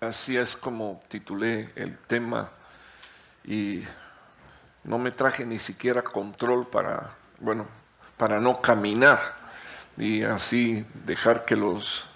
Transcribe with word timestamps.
así 0.00 0.36
es 0.36 0.56
como 0.56 1.02
titulé 1.08 1.70
el 1.74 1.98
tema 1.98 2.50
y 3.44 3.82
no 4.84 4.98
me 4.98 5.10
traje 5.10 5.44
ni 5.44 5.58
siquiera 5.58 6.02
control 6.02 6.68
para, 6.68 7.14
bueno, 7.40 7.66
para 8.16 8.40
no 8.40 8.60
caminar 8.60 9.20
y 9.96 10.22
así 10.22 10.84
dejar 11.04 11.44
que 11.44 11.56
los, 11.56 12.06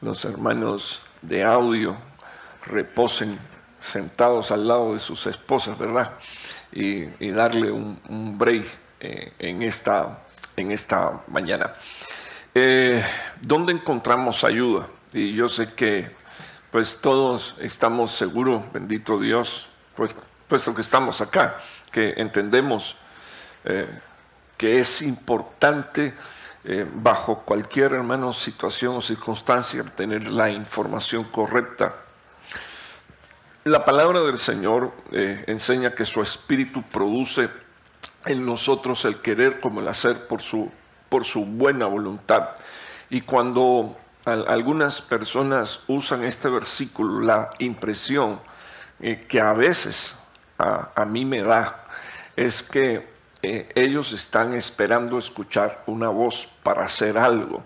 los 0.00 0.24
hermanos 0.24 1.02
de 1.22 1.44
audio 1.44 1.96
reposen 2.66 3.38
sentados 3.80 4.50
al 4.50 4.66
lado 4.66 4.94
de 4.94 5.00
sus 5.00 5.26
esposas, 5.26 5.78
¿verdad? 5.78 6.14
Y, 6.72 7.30
darle 7.30 7.70
un, 7.70 8.36
break 8.36 8.66
eh, 9.00 9.32
en, 9.38 9.62
esta, 9.62 10.24
en 10.56 10.70
esta 10.70 11.22
mañana. 11.28 11.72
Eh, 12.54 13.04
¿Dónde 13.40 13.72
encontramos 13.72 14.44
ayuda? 14.44 14.86
Y 15.12 15.32
yo 15.32 15.48
sé 15.48 15.72
que 15.74 16.10
pues 16.78 16.98
todos 16.98 17.56
estamos 17.58 18.12
seguros, 18.12 18.62
bendito 18.72 19.18
Dios, 19.18 19.68
pues, 19.96 20.14
puesto 20.46 20.72
que 20.76 20.82
estamos 20.82 21.20
acá, 21.20 21.56
que 21.90 22.14
entendemos 22.18 22.94
eh, 23.64 23.98
que 24.56 24.78
es 24.78 25.02
importante 25.02 26.14
eh, 26.62 26.86
bajo 26.88 27.40
cualquier 27.40 27.94
hermano 27.94 28.32
situación 28.32 28.94
o 28.94 29.02
circunstancia 29.02 29.82
tener 29.82 30.28
la 30.28 30.50
información 30.50 31.24
correcta. 31.24 31.96
La 33.64 33.84
palabra 33.84 34.20
del 34.20 34.38
Señor 34.38 34.92
eh, 35.10 35.42
enseña 35.48 35.96
que 35.96 36.04
su 36.04 36.22
espíritu 36.22 36.84
produce 36.84 37.48
en 38.24 38.46
nosotros 38.46 39.04
el 39.04 39.20
querer 39.20 39.58
como 39.58 39.80
el 39.80 39.88
hacer 39.88 40.28
por 40.28 40.40
su, 40.40 40.70
por 41.08 41.24
su 41.24 41.44
buena 41.44 41.86
voluntad. 41.86 42.50
Y 43.10 43.22
cuando 43.22 43.96
algunas 44.28 45.02
personas 45.02 45.80
usan 45.86 46.24
este 46.24 46.48
versículo, 46.48 47.20
la 47.20 47.50
impresión 47.58 48.40
eh, 49.00 49.16
que 49.16 49.40
a 49.40 49.52
veces 49.52 50.14
a, 50.58 51.04
mí 51.04 51.24
me 51.24 51.42
da 51.42 51.84
es 52.34 52.62
que 52.62 53.06
eh, 53.42 53.68
ellos 53.74 54.12
están 54.12 54.54
esperando 54.54 55.18
escuchar 55.18 55.84
una 55.86 56.08
voz 56.08 56.48
para 56.62 56.84
hacer 56.84 57.16
algo. 57.16 57.62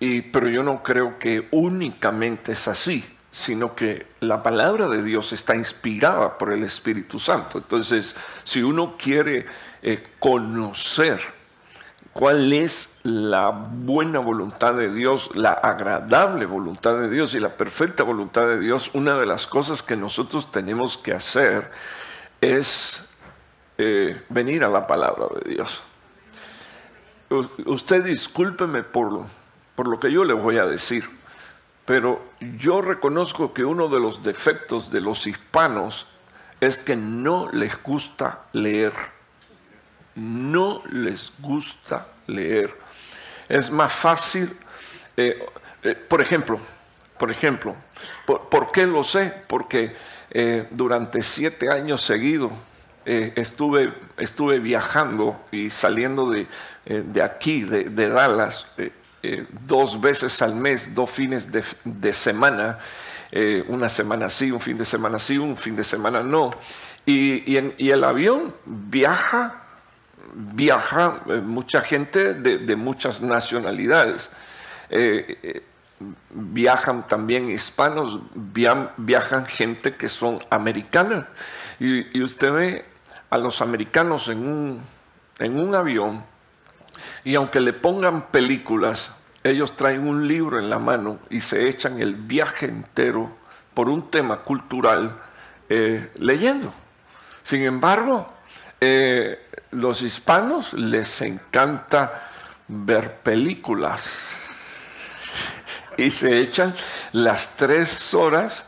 Y, 0.00 0.22
pero 0.22 0.48
yo 0.48 0.62
no 0.62 0.82
creo 0.82 1.18
que 1.18 1.48
únicamente 1.50 2.52
es 2.52 2.68
así, 2.68 3.04
sino 3.30 3.74
que 3.74 4.06
la 4.20 4.42
palabra 4.42 4.88
de 4.88 5.02
Dios 5.02 5.32
está 5.32 5.54
inspirada 5.54 6.38
por 6.38 6.52
el 6.52 6.64
Espíritu 6.64 7.18
Santo. 7.18 7.58
Entonces, 7.58 8.14
si 8.44 8.62
uno 8.62 8.96
quiere 8.96 9.46
eh, 9.82 10.02
conocer 10.18 11.37
cuál 12.18 12.52
es 12.52 12.88
la 13.04 13.50
buena 13.50 14.18
voluntad 14.18 14.74
de 14.74 14.92
Dios, 14.92 15.30
la 15.34 15.52
agradable 15.52 16.46
voluntad 16.46 16.98
de 16.98 17.08
Dios 17.08 17.32
y 17.36 17.38
la 17.38 17.56
perfecta 17.56 18.02
voluntad 18.02 18.42
de 18.48 18.58
Dios, 18.58 18.90
una 18.92 19.16
de 19.20 19.24
las 19.24 19.46
cosas 19.46 19.84
que 19.84 19.94
nosotros 19.94 20.50
tenemos 20.50 20.98
que 20.98 21.12
hacer 21.12 21.70
es 22.40 23.04
eh, 23.78 24.20
venir 24.30 24.64
a 24.64 24.68
la 24.68 24.88
palabra 24.88 25.26
de 25.44 25.52
Dios. 25.52 25.84
Usted 27.64 28.02
discúlpeme 28.02 28.82
por, 28.82 29.24
por 29.76 29.86
lo 29.86 30.00
que 30.00 30.10
yo 30.10 30.24
le 30.24 30.34
voy 30.34 30.58
a 30.58 30.66
decir, 30.66 31.08
pero 31.84 32.20
yo 32.58 32.82
reconozco 32.82 33.54
que 33.54 33.64
uno 33.64 33.86
de 33.86 34.00
los 34.00 34.24
defectos 34.24 34.90
de 34.90 35.00
los 35.00 35.24
hispanos 35.28 36.08
es 36.60 36.80
que 36.80 36.96
no 36.96 37.48
les 37.52 37.80
gusta 37.80 38.40
leer. 38.52 39.17
No 40.18 40.82
les 40.90 41.32
gusta 41.40 42.08
leer 42.26 42.88
es 43.48 43.70
más 43.70 43.92
fácil, 43.92 44.54
eh, 45.16 45.44
eh, 45.82 45.94
por 45.94 46.20
ejemplo, 46.20 46.60
por 47.18 47.30
ejemplo, 47.30 47.74
¿por, 48.26 48.70
qué 48.70 48.86
lo 48.86 49.02
sé? 49.02 49.32
Porque 49.46 49.94
eh, 50.30 50.68
durante 50.70 51.22
siete 51.22 51.70
años 51.70 52.02
seguidos 52.02 52.52
estuve, 53.04 53.94
estuve 54.18 54.58
viajando 54.58 55.40
y 55.50 55.70
saliendo 55.70 56.30
de, 56.30 56.46
aquí, 57.22 57.62
de, 57.62 58.08
Dallas, 58.10 58.66
dos 59.64 59.98
veces 59.98 60.42
al 60.42 60.54
mes, 60.54 60.94
dos 60.94 61.10
fines 61.10 61.48
de, 61.50 62.12
semana, 62.12 62.78
una 63.68 63.88
semana 63.88 64.28
sí, 64.28 64.52
un 64.52 64.60
fin 64.60 64.76
de 64.76 64.84
semana 64.84 65.18
sí, 65.18 65.38
un 65.38 65.56
fin 65.56 65.74
de 65.74 65.84
semana 65.84 66.22
no. 66.22 66.50
Y, 67.06 67.58
y 67.78 67.90
el 67.90 68.04
avión 68.04 68.54
viaja 68.66 69.67
viaja 70.38 71.20
eh, 71.26 71.40
mucha 71.40 71.82
gente 71.82 72.34
de, 72.34 72.76
muchas 72.76 73.20
nacionalidades. 73.20 74.30
Eh, 74.88 75.38
eh, 75.42 75.62
viajan 76.30 77.06
también 77.06 77.50
hispanos, 77.50 78.20
viajan, 78.34 79.46
gente 79.46 79.96
que 79.96 80.08
son 80.08 80.38
americanas. 80.48 81.24
Y, 81.80 82.22
usted 82.22 82.52
ve 82.52 82.84
a 83.30 83.38
los 83.38 83.60
americanos 83.60 84.28
en 84.28 84.48
un, 84.48 84.82
en 85.40 85.58
un 85.58 85.74
avión 85.74 86.24
y 87.24 87.34
aunque 87.34 87.60
le 87.60 87.72
pongan 87.72 88.28
películas, 88.28 89.10
ellos 89.42 89.76
traen 89.76 90.06
un 90.06 90.28
libro 90.28 90.58
en 90.58 90.70
la 90.70 90.78
mano 90.78 91.18
y 91.30 91.40
se 91.40 91.68
echan 91.68 92.00
el 92.00 92.14
viaje 92.14 92.66
entero 92.66 93.36
por 93.74 93.88
un 93.88 94.08
tema 94.10 94.38
cultural 94.38 95.20
leyendo. 96.16 96.72
Sin 97.42 97.62
embargo, 97.62 98.32
eh, 98.80 99.48
los 99.72 100.02
hispanos 100.02 100.72
les 100.74 101.20
encanta 101.20 102.30
ver 102.68 103.16
películas 103.16 104.10
y 105.96 106.10
se 106.10 106.40
echan 106.40 106.74
las 107.12 107.56
tres 107.56 108.14
horas 108.14 108.64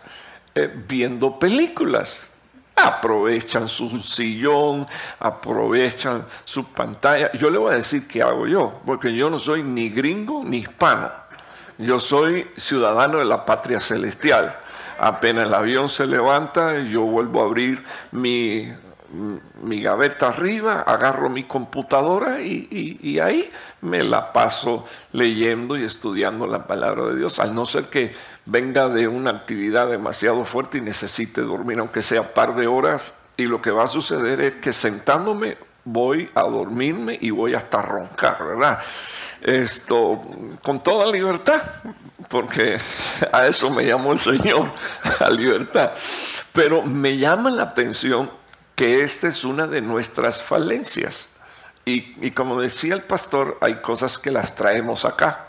eh, 0.54 0.71
viendo 0.88 1.38
películas. 1.38 2.28
Aprovechan 2.75 3.69
su 3.69 4.00
sillón, 4.00 4.87
aprovechan 5.19 6.25
su 6.44 6.65
pantalla. 6.65 7.31
Yo 7.32 7.50
le 7.50 7.59
voy 7.59 7.75
a 7.75 7.77
decir 7.77 8.09
qué 8.09 8.22
hago 8.22 8.47
yo, 8.47 8.81
porque 8.84 9.15
yo 9.15 9.31
no 9.31 9.38
soy 9.38 9.62
ni 9.62 9.91
gringo 9.91 10.42
ni 10.44 10.59
hispano. 10.59 11.10
Yo 11.78 12.00
soy 12.00 12.50
ciudadano 12.56 13.19
de 13.19 13.27
la 13.27 13.44
patria 13.44 13.81
celestial. 13.81 14.56
Apenas 14.98 15.44
el 15.44 15.54
avión 15.54 15.88
se 15.88 16.06
levanta, 16.06 16.81
yo 16.81 17.03
vuelvo 17.03 17.42
a 17.42 17.44
abrir 17.44 17.84
mi 18.10 18.72
mi 19.62 19.82
gaveta 19.82 20.28
arriba, 20.28 20.82
agarro 20.87 21.28
mi 21.28 21.44
computadora 21.44 22.41
y, 22.41 23.19
ahí 23.19 23.50
me 23.81 24.04
la 24.04 24.32
paso 24.32 24.84
leyendo 25.12 25.76
y 25.76 25.84
estudiando 25.84 26.47
la 26.47 26.66
palabra 26.66 27.06
de 27.06 27.16
Dios, 27.16 27.41
al 27.41 27.54
no 27.54 27.66
ser 27.66 27.87
que 27.87 28.12
venga 28.47 28.88
de 28.88 29.09
una 29.09 29.31
actividad 29.31 29.88
demasiado 29.88 30.44
fuerte 30.44 30.78
y 30.78 30.81
necesite 30.81 31.41
dormir, 31.41 31.78
aunque 31.81 32.03
sea 32.03 32.34
par 32.34 32.54
de 32.54 32.66
horas, 32.66 33.12
y 33.37 33.44
lo 33.44 33.60
que 33.60 33.71
va 33.71 33.84
a 33.84 33.88
suceder 33.88 34.41
es 34.41 34.54
que 34.54 34.72
sentándome 34.72 35.56
voy 35.84 36.28
a 36.34 36.42
dormirme 36.42 37.19
y 37.21 37.31
voy 37.31 37.54
hasta 37.54 37.82
roncar, 37.82 38.44
¿verdad? 38.47 38.78
Esto, 39.41 40.21
con 40.62 40.82
toda 40.82 41.10
libertad, 41.10 41.62
porque 42.28 42.78
a 43.32 43.47
eso 43.47 43.71
me 43.71 43.84
llamó 43.84 44.12
el 44.12 44.19
Señor, 44.19 44.72
a 45.21 45.31
libertad. 45.31 45.92
Pero 46.53 46.82
me 46.82 47.16
llama 47.16 47.50
la 47.50 47.65
atención 47.65 48.31
que 48.80 49.02
esta 49.02 49.28
es 49.28 49.44
una 49.44 49.66
de 49.66 49.82
nuestras 49.82 50.42
falencias. 50.42 51.28
Y, 51.84 52.30
como 52.30 52.62
decía 52.62 52.94
el 52.94 53.02
pastor, 53.02 53.58
hay 53.60 53.74
cosas 53.82 54.16
que 54.18 54.30
las 54.30 54.54
traemos 54.54 55.04
acá 55.04 55.48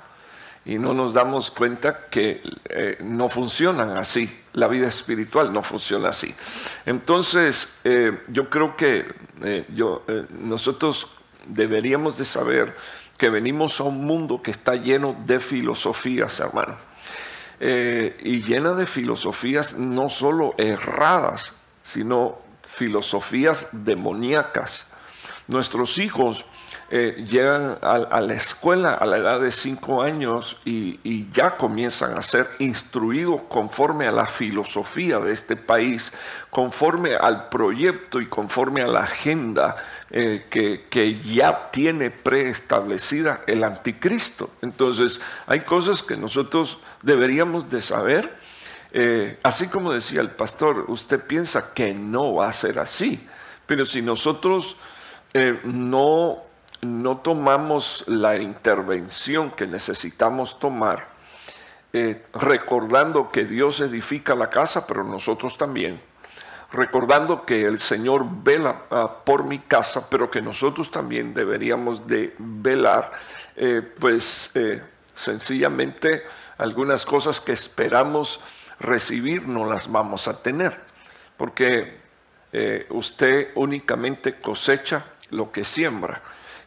y 0.66 0.78
no 0.78 0.94
nos 0.94 1.14
damos 1.14 1.50
cuenta 1.50 2.08
que 2.10 2.42
eh, 2.66 2.98
no 3.00 3.30
funcionan 3.30 3.98
así. 3.98 4.30
La 4.52 4.68
vida 4.68 4.90
espiritual 4.90 5.54
no 5.54 5.64
funciona 5.64 6.10
así. 6.10 6.36
Entonces, 6.86 7.70
eh, 7.86 8.20
yo 8.28 8.50
creo 8.50 8.76
que 8.76 9.06
eh, 9.46 9.66
yo, 9.74 10.04
nosotros 10.32 11.08
deberíamos 11.46 12.18
de 12.18 12.26
saber 12.26 12.76
que 13.18 13.30
venimos 13.30 13.80
a 13.80 13.86
un 13.86 14.04
mundo 14.06 14.42
que 14.42 14.52
está 14.52 14.76
lleno 14.76 15.16
de 15.26 15.40
filosofías, 15.40 16.38
hermano. 16.42 16.76
y 17.62 18.42
llena 18.42 18.74
de 18.74 18.86
filosofías 18.86 19.74
no 19.76 20.10
solo 20.10 20.54
erradas, 20.58 21.54
sino 21.82 22.51
filosofías 22.74 23.68
demoníacas. 23.72 24.86
Nuestros 25.48 25.98
hijos 25.98 26.46
eh, 26.90 27.26
llegan 27.30 27.78
a, 27.82 28.20
la 28.20 28.34
escuela 28.34 28.94
a 28.94 29.06
la 29.06 29.18
edad 29.18 29.40
de 29.40 29.52
cinco 29.52 30.02
años 30.02 30.58
y, 30.66 31.30
ya 31.32 31.56
comienzan 31.56 32.18
a 32.18 32.22
ser 32.22 32.50
instruidos 32.60 33.44
conforme 33.44 34.08
a 34.08 34.12
la 34.12 34.26
filosofía 34.26 35.20
de 35.20 35.32
este 35.32 35.56
país, 35.56 36.12
conforme 36.50 37.16
al 37.16 37.48
proyecto 37.48 38.20
y 38.20 38.26
conforme 38.28 38.82
a 38.82 38.88
la 38.88 39.04
agenda 39.04 39.78
eh, 40.10 40.46
que, 40.50 40.88
que, 40.90 41.18
ya 41.22 41.72
tiene 41.72 42.12
preestablecida 42.12 43.42
el 43.48 43.64
anticristo. 43.64 44.50
Entonces, 44.62 45.22
hay 45.48 45.62
cosas 45.62 46.04
que 46.04 46.18
nosotros 46.18 46.78
deberíamos 47.02 47.70
de 47.70 47.82
saber 47.82 48.38
eh, 48.94 49.40
así 49.44 49.68
como 49.68 49.94
decía 49.94 50.20
el 50.22 50.32
pastor, 50.32 50.86
usted 50.90 51.22
piensa 51.22 51.74
que 51.74 51.94
no 51.94 52.36
va 52.36 52.50
a 52.50 52.52
ser 52.52 52.78
así, 52.80 53.26
pero 53.66 53.86
si 53.86 54.02
nosotros 54.02 54.76
eh, 55.34 55.60
no, 55.64 56.44
no 56.82 57.18
tomamos 57.20 58.04
la 58.08 58.36
intervención 58.36 59.52
que 59.52 59.66
necesitamos 59.66 60.60
tomar, 60.60 61.10
eh, 61.94 62.26
recordando 62.34 63.32
que 63.32 63.46
Dios 63.46 63.80
edifica 63.80 64.36
la 64.36 64.50
casa, 64.50 64.86
pero 64.86 65.04
nosotros 65.04 65.58
también. 65.58 66.02
Recordando 66.74 67.46
que 67.46 67.66
el 67.66 67.80
Señor 67.80 68.26
vela 68.44 68.84
ah, 68.92 69.24
por 69.26 69.44
mi 69.44 69.60
casa, 69.60 70.10
pero 70.10 70.32
que 70.32 70.42
nosotros 70.42 70.90
también 70.90 71.34
deberíamos 71.34 72.08
de 72.08 72.34
velar, 72.38 73.12
pues 74.00 74.52
sencillamente 75.14 76.24
algunas 76.58 77.06
cosas 77.06 77.42
que 77.42 77.52
esperamos 77.52 78.40
recibir 78.82 79.48
no 79.48 79.66
las 79.66 79.92
vamos 79.92 80.28
a 80.28 80.42
tener, 80.42 80.82
porque 81.38 82.00
usted 82.90 83.52
únicamente 83.56 84.40
cosecha 84.42 85.06
lo 85.30 85.52
que 85.52 85.64
siembra. 85.64 86.22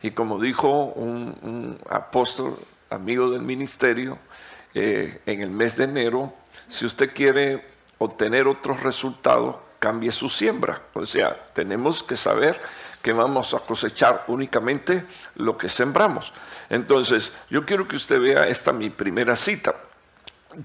Y 0.05 0.11
como 0.11 0.39
dijo 0.39 0.69
un, 0.69 1.79
apóstol, 1.89 2.59
amigo 2.91 3.31
del 3.31 3.41
ministerio, 3.41 4.19
eh, 4.75 5.23
en 5.25 5.41
el 5.41 5.51
mes 5.51 5.77
de 5.77 5.85
enero, 5.85 6.35
si 6.69 6.85
usted 6.85 7.15
quiere 7.15 7.65
obtener 7.97 8.47
otros 8.47 8.83
resultados, 8.83 9.57
cambie 9.79 10.13
su 10.13 10.29
siembra. 10.29 10.83
O 10.93 11.07
sea, 11.07 11.35
tenemos 11.55 12.03
que 12.03 12.17
saber 12.17 12.61
que 13.01 13.15
vamos 13.15 13.55
a 13.55 13.61
cosechar 13.61 14.25
únicamente 14.29 15.07
lo 15.37 15.57
que 15.57 15.71
sembramos. 15.71 16.35
Entonces, 16.69 17.33
yo 17.49 17.65
quiero 17.65 17.89
que 17.89 17.97
usted 17.97 18.21
vea 18.21 18.45
esta 18.45 18.75
mi 18.75 18.91
primera 18.91 19.37
cita. 19.37 19.75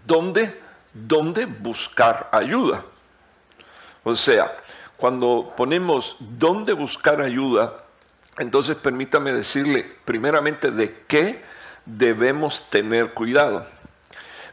¿Dónde, 0.06 0.60
dónde 0.94 1.46
buscar 1.46 2.30
ayuda? 2.32 2.86
O 4.04 4.16
sea, 4.16 4.56
cuando 4.98 5.54
ponemos 5.56 6.18
dónde 6.20 6.74
buscar 6.74 7.22
ayuda, 7.22 7.86
entonces 8.38 8.76
permítame 8.76 9.34
decirle 9.34 9.86
primeramente 10.06 10.72
de 10.72 11.04
qué 11.08 11.44
debemos 11.86 12.70
tener 12.70 13.14
cuidado. 13.14 13.66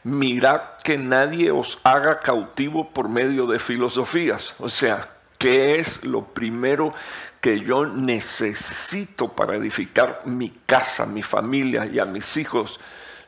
Mirad 0.02 0.60
que 0.84 0.98
nadie 0.98 1.50
os 1.50 1.78
haga 1.82 2.20
cautivo 2.20 2.90
por 2.90 3.08
medio 3.08 3.46
de 3.46 3.58
filosofías. 3.58 4.54
O 4.58 4.68
sea, 4.68 5.08
¿qué 5.38 5.80
es 5.80 6.04
lo 6.04 6.24
primero 6.26 6.94
que 7.40 7.60
yo 7.60 7.86
necesito 7.86 9.32
para 9.32 9.56
edificar 9.56 10.22
mi 10.26 10.50
casa, 10.64 11.06
mi 11.06 11.22
familia 11.22 11.86
y 11.86 11.98
a 11.98 12.04
mis 12.04 12.36
hijos? 12.36 12.78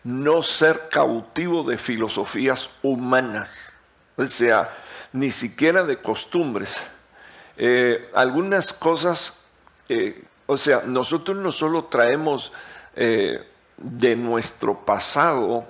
No 0.04 0.42
ser 0.42 0.88
cautivo 0.90 1.64
de 1.64 1.78
filosofías 1.78 2.70
humanas. 2.82 3.74
O 4.16 4.26
sea, 4.26 4.70
ni 5.12 5.30
siquiera 5.30 5.84
de 5.84 5.96
costumbres. 5.96 6.76
Eh, 7.56 8.08
algunas 8.14 8.72
cosas 8.72 9.32
eh, 9.88 10.22
o 10.46 10.56
sea, 10.56 10.82
nosotros 10.86 11.36
no 11.36 11.52
solo 11.52 11.84
traemos 11.84 12.52
eh, 12.94 13.46
de 13.76 14.16
nuestro 14.16 14.78
pasado 14.84 15.64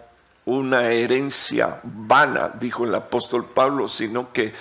una 0.44 0.90
herencia 0.90 1.80
vana, 1.82 2.52
dijo 2.58 2.84
el 2.84 2.94
apóstol 2.94 3.46
Pablo, 3.46 3.88
sino 3.88 4.32
que 4.32 4.54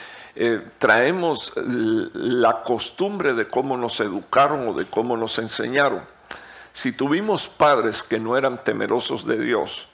traemos 0.77 1.51
la 1.55 2.61
costumbre 2.61 3.33
de 3.33 3.47
cómo 3.47 3.75
nos 3.75 3.99
educaron 4.01 4.67
o 4.67 4.73
de 4.73 4.85
cómo 4.85 5.17
nos 5.17 5.39
enseñaron. 5.39 6.01
Si 6.77 6.91
tuvimos 6.91 7.47
padres 7.47 8.03
que 8.03 8.19
no 8.19 8.37
eran 8.37 8.63
temerosos 8.63 9.25
de 9.25 9.39
Dios, 9.39 9.89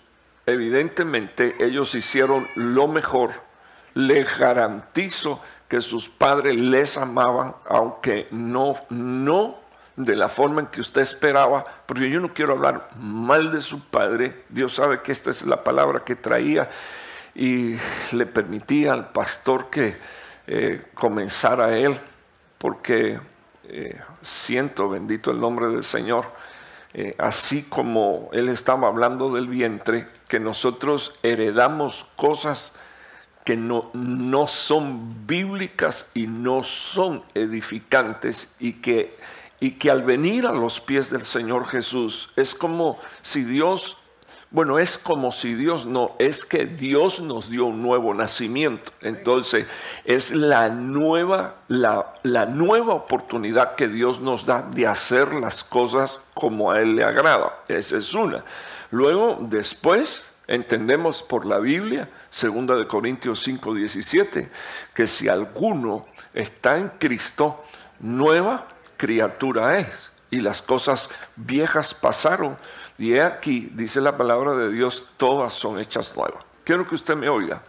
evidentemente 0.45 1.55
ellos 1.59 1.95
hicieron 1.95 2.45
lo 2.55 2.89
mejor. 2.89 3.31
Les 3.93 4.37
garantizo 4.37 5.39
que 5.69 5.79
sus 5.79 6.09
padres 6.09 6.59
les 6.59 6.97
amaban, 6.97 7.55
aunque 7.69 8.27
no, 8.31 8.75
no 8.89 9.59
de 9.95 10.13
la 10.17 10.27
forma 10.27 10.59
en 10.59 10.67
que 10.67 10.81
usted 10.81 11.03
esperaba, 11.03 11.63
porque 11.85 12.09
yo 12.09 12.19
no 12.19 12.33
quiero 12.33 12.51
hablar 12.51 12.89
mal 12.99 13.53
de 13.53 13.61
su 13.61 13.79
padre, 13.85 14.43
Dios 14.49 14.75
sabe 14.75 15.01
que 15.03 15.13
esta 15.13 15.29
es 15.29 15.45
la 15.45 15.63
palabra 15.63 16.03
que 16.03 16.17
traía 16.17 16.69
y 17.33 17.77
le 18.11 18.25
permitía 18.25 18.91
al 18.91 19.13
pastor 19.13 19.69
que 19.69 19.95
eh, 20.47 20.81
comenzara 20.95 21.77
él, 21.77 21.97
porque 22.57 23.21
eh, 23.69 24.01
siento, 24.21 24.89
bendito 24.89 25.31
el 25.31 25.39
nombre 25.39 25.67
del 25.67 25.85
Señor, 25.85 26.25
eh, 26.93 27.13
así 27.17 27.63
como 27.63 28.29
él 28.33 28.49
estaba 28.49 28.87
hablando 28.87 29.33
del 29.33 29.47
vientre, 29.47 30.07
que 30.27 30.39
nosotros 30.39 31.13
heredamos 31.23 32.05
cosas 32.15 32.71
que 33.43 33.57
no, 33.57 33.89
no 33.93 34.47
son 34.47 35.27
bíblicas 35.27 36.05
y 36.13 36.27
no 36.27 36.63
son 36.63 37.23
edificantes 37.33 38.49
y 38.59 38.73
que 38.73 39.17
y 39.63 39.71
que 39.71 39.89
al 39.89 40.03
venir 40.03 40.45
a 40.45 40.51
los 40.51 40.81
pies 40.81 41.09
del 41.09 41.23
Señor 41.23 41.65
Jesús 41.67 42.29
es 42.35 42.53
como 42.53 42.99
si 43.21 43.45
Dios, 43.45 43.95
bueno, 44.53 44.77
es 44.77 44.99
como 44.99 45.31
si 45.31 45.55
Dios 45.55 45.87
no, 45.87 46.15
es 46.19 46.45
que 46.45 46.67
Dios 46.67 47.19
nos 47.19 47.49
dio 47.49 47.65
un 47.65 47.81
nuevo 47.81 48.13
nacimiento. 48.13 48.91
Entonces 49.01 49.65
es 50.05 50.29
la 50.29 50.69
nueva, 50.69 51.55
la, 51.67 52.13
la 52.21 52.45
nueva 52.45 52.93
oportunidad 52.93 53.73
que 53.73 53.87
Dios 53.87 54.19
nos 54.19 54.45
da 54.45 54.61
de 54.61 54.85
hacer 54.85 55.33
las 55.33 55.63
cosas 55.63 56.21
como 56.35 56.71
a 56.71 56.79
Él 56.79 56.95
le 56.95 57.03
agrada. 57.03 57.63
Esa 57.67 57.97
es 57.97 58.13
una. 58.13 58.45
Luego, 58.91 59.39
después, 59.41 60.29
entendemos 60.45 61.23
por 61.23 61.47
la 61.47 61.57
Biblia, 61.57 62.09
segunda 62.29 62.75
de 62.75 62.85
Corintios 62.85 63.41
5, 63.41 63.73
17, 63.73 64.51
que 64.93 65.07
si 65.07 65.27
alguno 65.29 66.05
está 66.31 66.77
en 66.77 66.89
Cristo, 66.99 67.63
nueva 67.99 68.67
criatura 68.97 69.79
es. 69.79 70.11
Y 70.29 70.41
las 70.41 70.61
cosas 70.61 71.09
viejas 71.35 71.93
pasaron. 71.95 72.57
Y 72.97 73.17
aquí, 73.17 73.69
dice 73.73 74.01
la 74.01 74.17
palabra 74.17 74.55
de 74.55 74.71
Dios, 74.71 75.07
todas 75.17 75.53
son 75.53 75.79
hechas 75.79 76.15
nuevas. 76.15 76.43
Quiero 76.63 76.87
que 76.87 76.95
usted 76.95 77.15
me 77.15 77.29
oiga. 77.29 77.61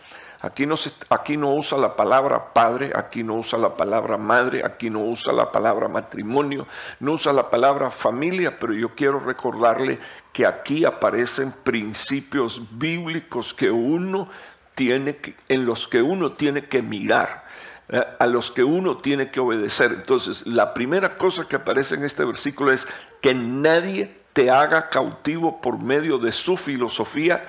Aquí 0.45 0.67
no, 0.67 0.75
aquí 1.09 1.39
no 1.39 1.55
usa 1.55 1.79
la 1.79 1.97
palabra 1.97 2.53
padre, 2.53 2.93
aquí 2.95 3.23
no 3.23 3.37
usa 3.37 3.59
la 3.59 3.75
palabra 3.75 4.19
madre, 4.19 4.63
aquí 4.63 4.91
no 4.91 5.01
usa 5.01 5.33
la 5.33 5.51
palabra 5.51 5.89
matrimonio, 5.89 6.67
no 7.01 7.13
usa 7.13 7.33
la 7.33 7.49
palabra 7.49 7.91
familia, 7.91 8.59
pero 8.59 8.75
yo 8.75 8.95
quiero 8.95 9.21
recordarle 9.21 9.99
que 10.35 10.45
aquí 10.45 10.85
aparecen 10.85 11.51
principios 11.51 12.61
bíblicos 12.73 13.55
que 13.55 13.71
uno 13.71 14.29
tiene 14.75 15.17
que, 15.17 15.35
en 15.49 15.65
los 15.65 15.89
que 15.89 16.03
uno 16.03 16.33
tiene 16.33 16.67
que 16.67 16.83
mirar 16.83 17.45
eh, 17.89 18.05
a 18.19 18.27
los 18.27 18.51
que 18.51 18.65
uno 18.65 18.99
tiene 18.99 19.31
que 19.31 19.41
obedecer. 19.41 19.93
Entonces, 19.93 20.47
la 20.47 20.75
primera 20.75 21.17
cosa 21.17 21.49
que 21.49 21.57
aparece 21.57 21.95
en 21.95 22.05
este 22.05 22.23
versículo 22.23 22.71
es 22.71 22.87
que 23.23 23.33
nadie 23.33 24.15
te 24.35 24.51
haga 24.51 24.91
cautivo 24.91 25.63
por 25.63 25.79
medio 25.79 26.19
de 26.19 26.33
su 26.33 26.59
filosofía 26.59 27.47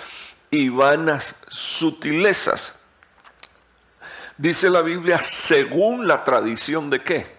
y 0.49 0.69
vanas 0.69 1.35
sutilezas. 1.49 2.73
Dice 4.37 4.69
la 4.69 4.81
Biblia, 4.81 5.19
según 5.21 6.07
la 6.07 6.23
tradición 6.23 6.89
de 6.89 7.01
qué? 7.01 7.35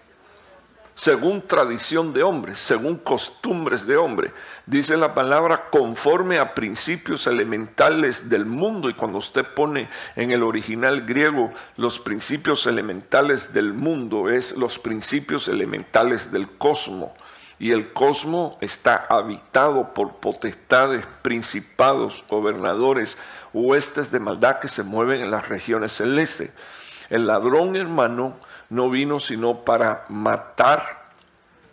según 0.97 1.43
tradición 1.43 2.11
de 2.11 2.23
hombre, 2.23 2.55
según 2.55 2.97
costumbres 2.97 3.85
de 3.85 3.95
hombre. 3.97 4.33
Dice 4.65 4.97
la 4.97 5.13
palabra 5.13 5.69
conforme 5.69 6.39
a 6.39 6.55
principios 6.55 7.27
elementales 7.27 8.29
del 8.29 8.47
mundo. 8.47 8.89
Y 8.89 8.95
cuando 8.95 9.19
usted 9.19 9.45
pone 9.45 9.89
en 10.15 10.31
el 10.31 10.41
original 10.41 11.05
griego 11.05 11.53
los 11.75 11.99
principios 11.99 12.65
elementales 12.65 13.53
del 13.53 13.73
mundo, 13.73 14.27
es 14.27 14.57
los 14.57 14.79
principios 14.79 15.47
elementales 15.47 16.31
del 16.31 16.49
cosmos. 16.57 17.11
Y 17.59 17.71
el 17.71 17.91
cosmos 17.91 18.55
está 18.61 19.05
habitado 19.09 19.93
por 19.93 20.17
potestades, 20.17 21.05
principados, 21.21 22.23
gobernadores, 22.29 23.17
huestes 23.53 24.11
de 24.11 24.19
maldad 24.19 24.59
que 24.59 24.67
se 24.67 24.83
mueven 24.83 25.21
en 25.21 25.31
las 25.31 25.49
regiones 25.49 25.93
celestes. 25.93 26.51
El 27.09 27.25
ladrón, 27.25 27.75
hermano, 27.75 28.37
no 28.69 28.89
vino 28.89 29.19
sino 29.19 29.63
para 29.63 30.05
matar, 30.09 31.09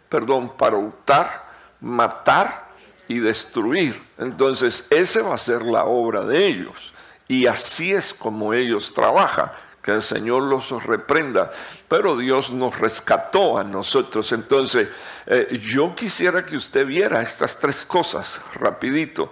perdón, 0.08 0.56
para 0.56 0.76
hurtar, 0.76 1.44
matar 1.80 2.68
y 3.08 3.18
destruir. 3.18 4.02
Entonces, 4.16 4.86
esa 4.90 5.22
va 5.22 5.34
a 5.34 5.38
ser 5.38 5.62
la 5.62 5.84
obra 5.84 6.24
de 6.24 6.46
ellos. 6.46 6.92
Y 7.28 7.46
así 7.46 7.92
es 7.92 8.14
como 8.14 8.54
ellos 8.54 8.92
trabajan. 8.92 9.50
Que 9.84 9.90
el 9.90 10.02
Señor 10.02 10.44
los 10.44 10.70
reprenda. 10.84 11.52
Pero 11.88 12.16
Dios 12.16 12.50
nos 12.50 12.78
rescató 12.78 13.58
a 13.58 13.64
nosotros. 13.64 14.32
Entonces, 14.32 14.88
eh, 15.26 15.60
yo 15.60 15.94
quisiera 15.94 16.46
que 16.46 16.56
usted 16.56 16.86
viera 16.86 17.20
estas 17.20 17.58
tres 17.58 17.84
cosas 17.84 18.40
rapidito. 18.54 19.30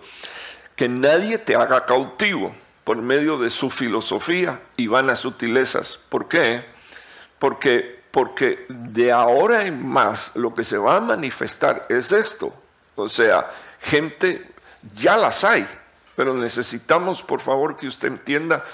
Que 0.77 0.91
nadie 0.91 1.39
te 1.39 1.57
haga 1.57 1.87
cautivo 1.87 2.55
por 2.85 2.99
medio 2.99 3.39
de 3.39 3.49
su 3.49 3.71
filosofía 3.71 4.61
y 4.77 4.89
vanas 4.89 5.21
sutilezas. 5.21 5.99
¿Por 6.11 6.29
qué? 6.29 6.67
Porque, 7.39 8.03
porque 8.11 8.67
de 8.69 9.11
ahora 9.11 9.65
en 9.65 9.87
más 9.87 10.33
lo 10.35 10.55
que 10.55 10.65
se 10.65 10.77
va 10.77 10.97
a 10.97 11.01
manifestar 11.01 11.87
es 11.89 12.13
esto. 12.13 12.53
O 12.95 13.09
sea, 13.09 13.51
gente, 13.81 14.51
ya 14.95 15.17
las 15.17 15.45
hay, 15.45 15.67
pero 16.15 16.35
necesitamos, 16.35 17.23
por 17.23 17.41
favor, 17.41 17.79
que 17.79 17.87
usted 17.87 18.09
entienda 18.09 18.65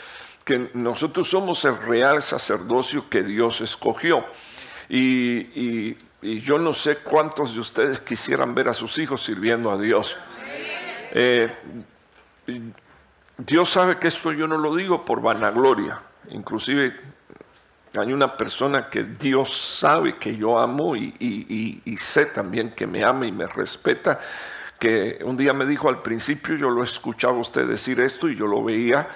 que 0.48 0.70
nosotros 0.72 1.28
somos 1.28 1.62
el 1.66 1.76
real 1.76 2.22
sacerdocio 2.22 3.10
que 3.10 3.22
Dios 3.22 3.60
escogió. 3.60 4.24
Y, 4.88 5.94
yo 6.22 6.58
no 6.58 6.72
sé 6.72 6.96
cuántos 6.96 7.54
de 7.54 7.60
ustedes 7.60 8.00
quisieran 8.00 8.54
ver 8.54 8.70
a 8.70 8.72
sus 8.72 8.96
hijos 8.98 9.22
sirviendo 9.22 9.70
a 9.70 9.78
Dios. 9.78 10.16
Eh, 11.12 11.52
Dios 13.36 13.68
sabe 13.68 13.98
que 13.98 14.08
esto 14.08 14.32
yo 14.32 14.48
no 14.48 14.56
lo 14.56 14.74
digo 14.74 15.04
por 15.04 15.20
vanagloria. 15.20 16.00
Inclusive 16.30 16.96
hay 17.94 18.12
una 18.14 18.34
persona 18.34 18.88
que 18.88 19.04
Dios 19.04 19.54
sabe 19.54 20.14
que 20.14 20.34
yo 20.34 20.58
amo 20.58 20.96
y, 20.96 21.96
sé 21.98 22.24
también 22.24 22.70
que 22.70 22.86
me 22.86 23.04
ama 23.04 23.26
y 23.26 23.32
me 23.32 23.46
respeta, 23.46 24.18
que 24.78 25.18
un 25.22 25.36
día 25.36 25.52
me 25.52 25.66
dijo 25.66 25.90
al 25.90 26.00
principio, 26.00 26.56
yo 26.56 26.70
lo 26.70 26.82
escuchaba 26.82 27.36
usted 27.38 27.68
decir 27.68 28.00
esto 28.00 28.30
y 28.30 28.34
yo 28.34 28.46
lo 28.46 28.64
veía 28.64 29.08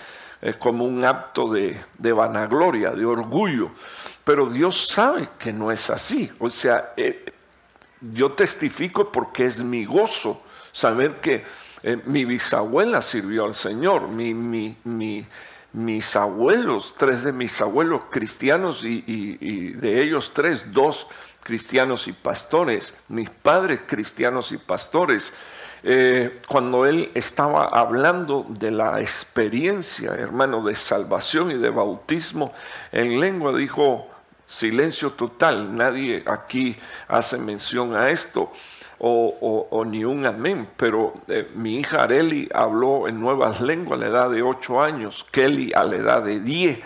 eh, 0.45 0.55
como 0.59 0.85
un 0.85 1.05
acto 1.05 1.49
de, 1.53 2.13
vanagloria, 2.13 2.91
de 2.91 3.05
orgullo, 3.05 3.71
pero 4.25 4.51
Dios 4.51 4.89
sabe 4.89 5.29
que 5.39 5.53
no 5.53 5.71
es 5.71 5.89
así. 5.89 6.33
O 6.41 6.51
sea, 6.51 6.95
eh, 6.97 7.33
yo 8.01 8.33
testifico 8.33 9.13
porque 9.13 9.45
es 9.45 9.63
mi 9.63 9.85
gozo 9.85 10.43
saber 10.73 11.21
que 11.21 11.45
eh, 11.85 12.03
mi 12.07 12.25
bisabuela 12.25 13.03
sirvió 13.03 13.45
al 13.45 13.55
Señor, 13.55 14.09
mi, 14.09 14.35
mis 15.73 16.17
abuelos, 16.17 16.93
tres 16.99 17.23
de 17.23 17.33
mis 17.33 17.61
abuelos 17.61 18.07
cristianos 18.11 18.83
y, 18.83 19.71
de 19.75 20.03
ellos 20.03 20.33
tres, 20.35 20.73
dos 20.73 21.07
cristianos 21.45 22.09
y 22.09 22.13
pastores, 22.13 22.93
mis 23.07 23.31
padres 23.31 23.83
cristianos 23.87 24.51
y 24.51 24.59
pastores. 24.59 25.33
Eh, 25.85 26.39
cuando 26.49 26.87
él 26.87 27.11
estaba 27.15 27.65
hablando 27.65 28.47
de 28.49 28.71
la 28.71 29.01
experiencia, 29.01 30.13
hermano, 30.13 30.63
de 30.65 30.75
salvación 30.77 31.51
y 31.51 31.55
de 31.55 31.71
bautismo 31.71 32.53
en 32.93 33.19
lengua, 33.19 33.53
dijo, 33.57 34.09
silencio 34.47 35.13
total, 35.13 35.75
nadie 35.75 36.23
aquí 36.27 36.77
hace 37.09 37.39
mención 37.39 37.97
a 37.97 38.11
esto 38.11 38.53
o, 39.05 39.85
ni 39.85 40.05
un 40.05 40.25
amén, 40.27 40.69
pero 40.77 41.13
eh, 41.27 41.49
mi 41.57 41.77
hija 41.77 42.05
Areli 42.05 42.49
habló 42.55 43.09
en 43.09 43.21
nuevas 43.21 43.61
lenguas 43.61 43.99
a 43.99 44.03
la 44.03 44.09
edad 44.09 44.31
de 44.31 44.43
8 44.43 44.81
años, 44.81 45.27
Kelly 45.33 45.73
a 45.75 45.85
la 45.85 45.97
edad 45.97 46.23
de 46.23 46.39
10, 46.39 46.79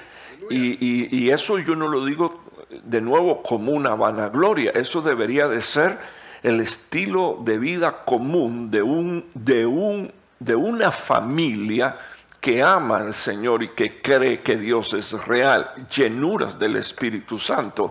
y, 0.48 1.28
eso 1.28 1.58
yo 1.58 1.74
no 1.74 1.88
lo 1.88 2.04
digo 2.04 2.42
de 2.84 3.00
nuevo 3.00 3.42
como 3.42 3.72
una 3.72 3.94
vanagloria, 3.94 4.70
eso 4.70 5.02
debería 5.02 5.46
de 5.48 5.60
ser 5.60 5.98
el 6.42 6.60
estilo 6.60 7.38
de 7.44 7.58
vida 7.58 8.04
común 8.04 8.70
de, 8.70 8.82
un, 8.82 9.26
de, 9.34 9.66
un, 9.66 10.12
de 10.38 10.56
una 10.56 10.90
familia 10.90 11.96
que 12.40 12.62
ama 12.62 12.98
al 12.98 13.14
Señor 13.14 13.62
y 13.62 13.70
que 13.70 14.00
cree 14.00 14.40
que 14.40 14.56
Dios 14.56 14.94
es 14.94 15.12
real, 15.26 15.70
llenuras 15.94 16.58
del 16.58 16.76
Espíritu 16.76 17.38
Santo. 17.38 17.90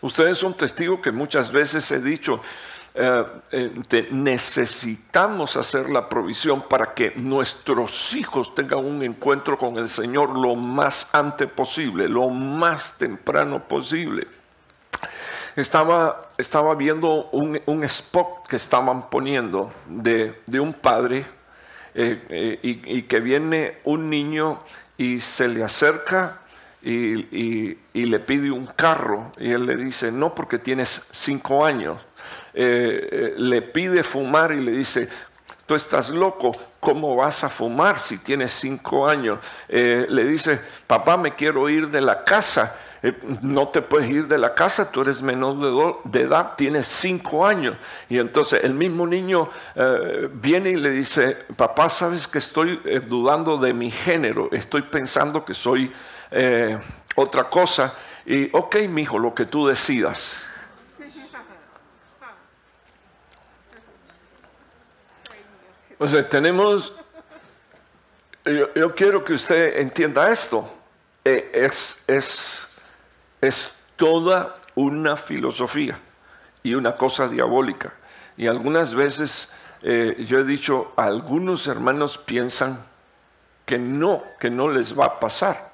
Ustedes 0.00 0.38
son 0.38 0.54
testigos 0.54 1.00
que 1.00 1.12
muchas 1.12 1.52
veces 1.52 1.88
he 1.92 2.00
dicho, 2.00 2.40
eh, 2.94 3.24
eh, 3.52 4.08
necesitamos 4.10 5.56
hacer 5.56 5.88
la 5.88 6.08
provisión 6.08 6.62
para 6.62 6.92
que 6.92 7.12
nuestros 7.16 8.14
hijos 8.14 8.54
tengan 8.54 8.80
un 8.80 9.02
encuentro 9.02 9.56
con 9.56 9.78
el 9.78 9.88
Señor 9.88 10.36
lo 10.36 10.56
más 10.56 11.08
antes 11.12 11.48
posible, 11.48 12.08
lo 12.08 12.28
más 12.28 12.98
temprano 12.98 13.66
posible. 13.66 14.26
Estaba, 15.56 16.22
estaba 16.38 16.74
viendo 16.74 17.28
un, 17.30 17.84
spot 17.84 18.46
que 18.48 18.56
estaban 18.56 19.10
poniendo 19.10 19.72
de, 19.86 20.34
un 20.58 20.72
padre 20.72 21.26
eh, 21.94 22.58
y, 22.62 23.02
que 23.02 23.20
viene 23.20 23.78
un 23.84 24.08
niño 24.08 24.58
y 24.96 25.20
se 25.20 25.48
le 25.48 25.62
acerca 25.62 26.40
y, 26.82 27.76
y, 27.92 28.06
le 28.06 28.18
pide 28.20 28.50
un 28.50 28.66
carro 28.66 29.32
y 29.38 29.50
él 29.50 29.66
le 29.66 29.76
dice, 29.76 30.10
no 30.10 30.34
porque 30.34 30.58
tienes 30.58 31.02
cinco 31.12 31.64
años, 31.64 31.98
eh, 32.54 33.08
eh, 33.10 33.34
le 33.36 33.62
pide 33.62 34.02
fumar 34.02 34.52
y 34.52 34.60
le 34.60 34.72
dice, 34.72 35.08
tú 35.66 35.74
estás 35.74 36.10
loco, 36.10 36.52
¿cómo 36.80 37.16
vas 37.16 37.44
a 37.44 37.48
fumar 37.48 37.98
si 37.98 38.18
tienes 38.18 38.52
cinco 38.52 39.08
años? 39.08 39.38
Eh, 39.68 40.06
le 40.08 40.24
dice, 40.24 40.60
papá, 40.86 41.16
me 41.16 41.34
quiero 41.34 41.68
ir 41.68 41.88
de 41.88 42.00
la 42.00 42.24
casa. 42.24 42.76
No 43.42 43.68
te 43.68 43.82
puedes 43.82 44.08
ir 44.08 44.28
de 44.28 44.38
la 44.38 44.54
casa, 44.54 44.90
tú 44.90 45.02
eres 45.02 45.22
menor 45.22 46.02
de, 46.04 46.20
edad, 46.20 46.54
tienes 46.56 46.86
cinco 46.86 47.46
años. 47.46 47.76
Y 48.08 48.18
entonces 48.18 48.60
el 48.62 48.74
mismo 48.74 49.06
niño 49.06 49.48
viene 50.34 50.70
y 50.70 50.76
le 50.76 50.90
dice, 50.90 51.38
papá, 51.56 51.88
sabes 51.88 52.28
que 52.28 52.38
estoy 52.38 52.80
dudando 53.08 53.56
de 53.58 53.72
mi 53.72 53.90
género, 53.90 54.48
estoy 54.52 54.82
pensando 54.82 55.44
que 55.44 55.54
soy 55.54 55.92
otra 57.16 57.44
cosa. 57.44 57.94
Y 58.24 58.48
ok, 58.56 58.76
mi 58.88 59.02
hijo, 59.02 59.18
lo 59.18 59.34
que 59.34 59.46
tú 59.46 59.66
decidas. 59.66 60.40
O 66.02 66.08
sea, 66.08 66.28
tenemos, 66.28 66.92
yo, 68.44 68.92
quiero 68.96 69.22
que 69.22 69.34
usted 69.34 69.78
entienda 69.78 70.32
esto, 70.32 70.68
eh, 71.24 71.48
es, 71.54 71.96
es, 72.08 72.66
es 73.42 73.70
toda 73.96 74.54
una 74.74 75.18
filosofía 75.18 75.98
y 76.62 76.74
una 76.74 76.96
cosa 76.96 77.28
diabólica. 77.28 77.92
Y 78.38 78.46
algunas 78.46 78.94
veces 78.94 79.50
eh, 79.82 80.24
yo 80.28 80.38
he 80.38 80.44
dicho, 80.44 80.92
algunos 80.96 81.66
hermanos 81.66 82.16
piensan 82.16 82.78
que 83.66 83.78
no, 83.78 84.22
que 84.38 84.48
no 84.48 84.68
les 84.68 84.96
va 84.98 85.06
a 85.06 85.20
pasar, 85.20 85.72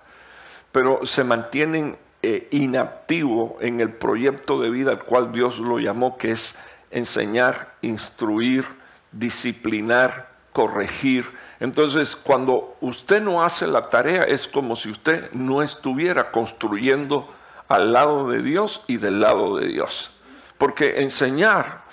pero 0.73 1.05
se 1.05 1.25
mantienen 1.25 1.99
eh, 2.23 2.49
inactivos 2.51 3.53
en 3.61 3.81
el 3.81 3.93
proyecto 3.93 4.61
de 4.61 4.71
vida 4.71 4.93
al 4.93 5.05
cual 5.05 5.31
Dios 5.31 5.59
lo 5.59 5.79
llamó, 5.79 6.17
que 6.17 6.31
es 6.31 6.55
enseñar, 6.91 7.75
instruir, 7.83 8.65
disciplinar, 9.13 10.31
corregir. 10.55 11.27
Entonces, 11.61 12.17
cuando 12.17 12.77
usted 12.81 13.21
no 13.21 13.45
hace 13.45 13.67
la 13.67 13.91
tarea, 13.91 14.23
es 14.23 14.49
como 14.49 14.75
si 14.75 14.91
usted 14.91 15.31
no 15.33 15.63
estuviera 15.63 16.31
construyendo 16.31 17.29
al 17.69 17.93
lado 17.93 18.31
de 18.31 18.43
Dios 18.43 18.83
y 18.87 18.97
del 18.97 19.21
lado 19.21 19.57
de 19.57 19.69
Dios. 19.69 20.11
Porque 20.57 21.03
enseñar, 21.03 21.85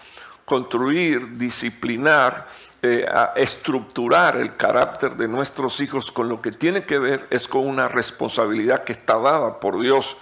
construir, 0.46 1.38
disciplinar, 1.38 2.48
eh, 2.82 3.05
estructurar 3.36 4.38
el 4.38 4.55
carácter 4.55 5.15
de 5.15 5.27
nuestros 5.27 5.79
hijos 5.82 6.12
con 6.12 6.29
lo 6.29 6.41
que 6.41 6.51
tiene 6.51 6.86
que 6.86 7.00
ver 7.00 7.27
es 7.29 7.48
con 7.48 7.67
una 7.67 7.88
responsabilidad 7.88 8.84
que 8.84 8.94
está 8.94 9.17
dada 9.17 9.60
por 9.60 9.79
Dios. 9.79 10.17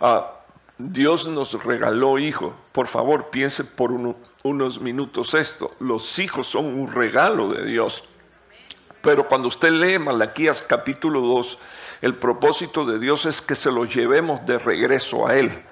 Ah, 0.00 0.32
Dios 0.76 1.28
nos 1.28 1.62
regaló 1.62 2.18
hijos. 2.18 2.52
Por 2.72 2.86
favor, 2.86 3.30
piense 3.30 3.64
por 3.64 3.92
unos 4.42 4.80
minutos 4.80 5.34
esto. 5.34 5.72
Los 5.78 6.18
hijos 6.18 6.46
son 6.46 6.66
un 6.66 6.92
regalo 6.92 7.52
de 7.52 7.66
Dios. 7.66 8.04
Pero 9.02 9.28
cuando 9.28 9.48
usted 9.48 9.70
lee 9.70 9.98
Malaquías 9.98 10.64
capítulo 10.64 11.20
2, 11.20 11.58
el 12.00 12.16
propósito 12.16 12.84
de 12.84 12.98
Dios 12.98 13.26
es 13.26 13.42
que 13.42 13.54
se 13.54 13.70
los 13.70 13.94
llevemos 13.94 14.44
de 14.46 14.58
regreso 14.58 15.26
a 15.26 15.36
Él. 15.36 15.62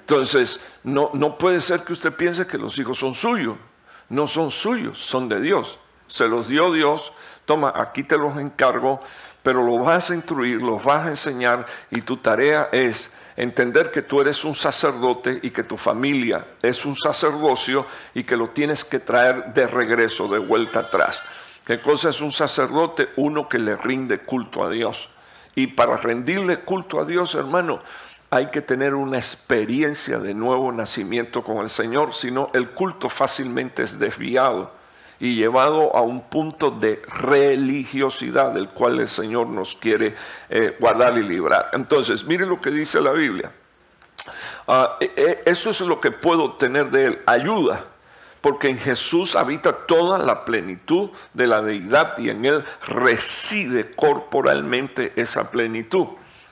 Entonces, 0.00 0.60
no, 0.84 1.10
no 1.14 1.38
puede 1.38 1.60
ser 1.60 1.82
que 1.82 1.92
usted 1.92 2.12
piense 2.12 2.46
que 2.46 2.58
los 2.58 2.78
hijos 2.78 2.98
son 2.98 3.14
suyos. 3.14 3.56
No 4.08 4.26
son 4.26 4.50
suyos, 4.50 4.98
son 4.98 5.28
de 5.28 5.40
Dios. 5.40 5.78
Se 6.06 6.28
los 6.28 6.48
dio 6.48 6.72
Dios. 6.72 7.12
Toma, 7.44 7.72
aquí 7.74 8.02
te 8.02 8.16
los 8.16 8.36
encargo, 8.36 9.00
pero 9.42 9.62
los 9.62 9.84
vas 9.84 10.10
a 10.10 10.14
instruir, 10.14 10.60
los 10.60 10.82
vas 10.82 11.06
a 11.06 11.10
enseñar 11.10 11.64
y 11.90 12.02
tu 12.02 12.18
tarea 12.18 12.68
es 12.72 13.10
entender 13.36 13.90
que 13.90 14.02
tú 14.02 14.20
eres 14.20 14.44
un 14.44 14.54
sacerdote 14.54 15.40
y 15.42 15.50
que 15.50 15.62
tu 15.62 15.76
familia 15.76 16.44
es 16.60 16.84
un 16.84 16.96
sacerdocio 16.96 17.86
y 18.12 18.24
que 18.24 18.36
lo 18.36 18.50
tienes 18.50 18.84
que 18.84 18.98
traer 18.98 19.54
de 19.54 19.66
regreso, 19.66 20.28
de 20.28 20.38
vuelta 20.38 20.80
atrás. 20.80 21.22
¿Qué 21.64 21.80
cosa 21.80 22.08
es 22.08 22.20
un 22.20 22.32
sacerdote? 22.32 23.10
Uno 23.16 23.48
que 23.48 23.58
le 23.58 23.76
rinde 23.76 24.18
culto 24.20 24.64
a 24.64 24.70
Dios. 24.70 25.08
Y 25.58 25.66
para 25.66 25.96
rendirle 25.96 26.60
culto 26.60 27.00
a 27.00 27.04
Dios, 27.04 27.34
hermano, 27.34 27.80
hay 28.30 28.46
que 28.46 28.62
tener 28.62 28.94
una 28.94 29.16
experiencia 29.16 30.20
de 30.20 30.32
nuevo 30.32 30.70
nacimiento 30.70 31.42
con 31.42 31.56
el 31.64 31.68
Señor, 31.68 32.14
si 32.14 32.30
no 32.30 32.48
el 32.54 32.70
culto 32.70 33.10
fácilmente 33.10 33.82
es 33.82 33.98
desviado 33.98 34.70
y 35.18 35.34
llevado 35.34 35.96
a 35.96 36.02
un 36.02 36.20
punto 36.20 36.70
de 36.70 37.02
religiosidad 37.08 38.52
del 38.52 38.68
cual 38.68 39.00
el 39.00 39.08
Señor 39.08 39.48
nos 39.48 39.74
quiere 39.74 40.14
eh, 40.48 40.76
guardar 40.78 41.18
y 41.18 41.24
librar. 41.24 41.70
Entonces, 41.72 42.22
mire 42.22 42.46
lo 42.46 42.60
que 42.60 42.70
dice 42.70 43.00
la 43.00 43.10
Biblia. 43.10 43.50
Ah, 44.68 44.96
e, 45.00 45.10
e, 45.16 45.40
eso 45.44 45.70
es 45.70 45.80
lo 45.80 46.00
que 46.00 46.12
puedo 46.12 46.52
tener 46.52 46.88
de 46.92 47.04
Él, 47.04 47.22
ayuda, 47.26 47.84
porque 48.40 48.68
en 48.68 48.78
Jesús 48.78 49.34
habita 49.36 49.86
toda 49.86 50.18
la 50.18 50.44
plenitud 50.44 51.10
de 51.34 51.46
la 51.46 51.62
deidad 51.62 52.18
y 52.18 52.30
en 52.30 52.44
Él 52.44 52.64
reside 52.86 53.94
corporalmente 53.94 55.12
esa 55.16 55.50
plenitud. 55.50 56.06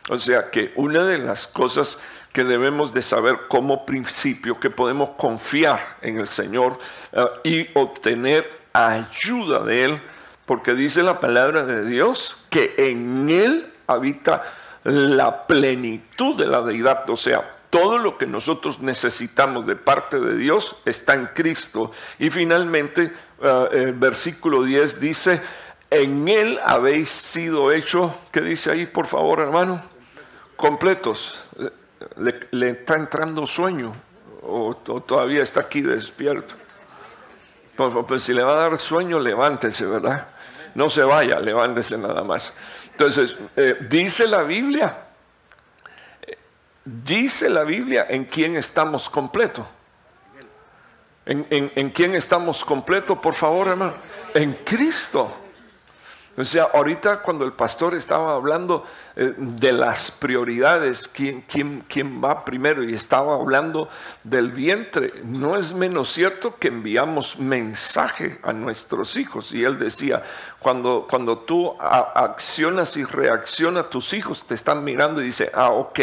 O 0.08 0.18
sea 0.18 0.50
que 0.50 0.72
una 0.76 1.04
de 1.04 1.18
las 1.18 1.48
cosas 1.48 1.98
que 2.32 2.44
debemos 2.44 2.92
de 2.92 3.02
saber 3.02 3.48
como 3.48 3.86
principio, 3.86 4.60
que 4.60 4.70
podemos 4.70 5.10
confiar 5.16 5.96
en 6.02 6.18
el 6.18 6.26
Señor 6.26 6.78
ah, 7.14 7.28
y 7.42 7.66
obtener 7.78 8.46
ayuda 8.72 9.60
de 9.60 9.84
Él, 9.84 10.00
porque 10.44 10.74
dice 10.74 11.02
la 11.02 11.18
palabra 11.18 11.64
de 11.64 11.86
Dios 11.86 12.36
que 12.50 12.74
en 12.76 13.30
Él 13.30 13.72
habita 13.86 14.42
la 14.84 15.46
plenitud 15.46 16.36
de 16.36 16.46
la 16.46 16.62
deidad, 16.62 17.08
o 17.10 17.16
sea, 17.16 17.50
todo 17.76 17.98
lo 17.98 18.16
que 18.16 18.26
nosotros 18.26 18.80
necesitamos 18.80 19.66
de 19.66 19.76
parte 19.76 20.18
de 20.18 20.34
Dios 20.38 20.76
está 20.86 21.12
en 21.12 21.26
Cristo. 21.26 21.90
Y 22.18 22.30
finalmente, 22.30 23.12
ah, 23.42 23.68
el 23.70 23.92
versículo 23.92 24.62
10 24.62 24.98
dice, 24.98 25.42
en 25.90 26.26
Él 26.26 26.58
habéis 26.64 27.10
sido 27.10 27.70
hechos, 27.70 28.12
¿qué 28.32 28.40
dice 28.40 28.70
ahí, 28.70 28.86
por 28.86 29.06
favor, 29.06 29.40
hermano? 29.40 29.82
Completos. 30.56 31.44
Le, 32.16 32.70
está 32.70 32.94
entrando 32.94 33.46
sueño 33.46 33.92
o, 34.40 34.74
todavía 34.74 35.42
está 35.42 35.60
aquí 35.60 35.82
despierto. 35.82 36.54
Pues, 37.76 37.92
pues, 38.08 38.22
si 38.22 38.32
le 38.32 38.42
va 38.42 38.52
a 38.52 38.70
dar 38.70 38.78
sueño, 38.78 39.18
levántese, 39.20 39.84
¿verdad? 39.84 40.28
No 40.74 40.88
se 40.88 41.02
vaya, 41.02 41.40
levántese 41.40 41.98
nada 41.98 42.24
más. 42.24 42.54
Entonces, 42.92 43.38
eh, 43.54 43.76
dice 43.90 44.26
la 44.26 44.44
Biblia, 44.44 45.05
dice 46.86 47.50
la 47.50 47.64
Biblia 47.64 48.06
en 48.08 48.24
quién 48.24 48.56
estamos 48.56 49.10
completos. 49.10 49.66
¿En, 51.26 51.44
en 51.50 51.90
quién 51.90 52.14
estamos 52.14 52.64
completos, 52.64 53.18
por 53.18 53.34
favor, 53.34 53.66
hermano? 53.66 53.94
En 54.32 54.52
Cristo. 54.64 55.45
O 56.38 56.44
sea, 56.44 56.64
ahorita 56.74 57.22
cuando 57.22 57.44
el 57.46 57.52
pastor 57.52 57.94
estaba 57.94 58.34
hablando 58.34 58.84
eh, 59.14 59.32
de 59.36 59.72
las 59.72 60.10
prioridades, 60.10 61.08
¿quién, 61.08 61.42
quién, 61.42 61.84
quién 61.88 62.22
va 62.22 62.44
primero? 62.44 62.84
Y 62.84 62.94
estaba 62.94 63.36
hablando 63.36 63.88
del 64.22 64.52
vientre. 64.52 65.12
No 65.24 65.56
es 65.56 65.72
menos 65.72 66.12
cierto 66.12 66.56
que 66.56 66.68
enviamos 66.68 67.38
mensaje 67.38 68.38
a 68.42 68.52
nuestros 68.52 69.16
hijos. 69.16 69.50
Y 69.52 69.64
él 69.64 69.78
decía, 69.78 70.22
cuando, 70.58 71.06
cuando 71.08 71.38
tú 71.38 71.74
accionas 71.80 72.96
y 72.98 73.04
reaccionas, 73.04 73.88
tus 73.88 74.12
hijos 74.12 74.46
te 74.46 74.54
están 74.54 74.84
mirando 74.84 75.22
y 75.22 75.26
dice, 75.26 75.50
ah, 75.54 75.70
ok, 75.70 76.00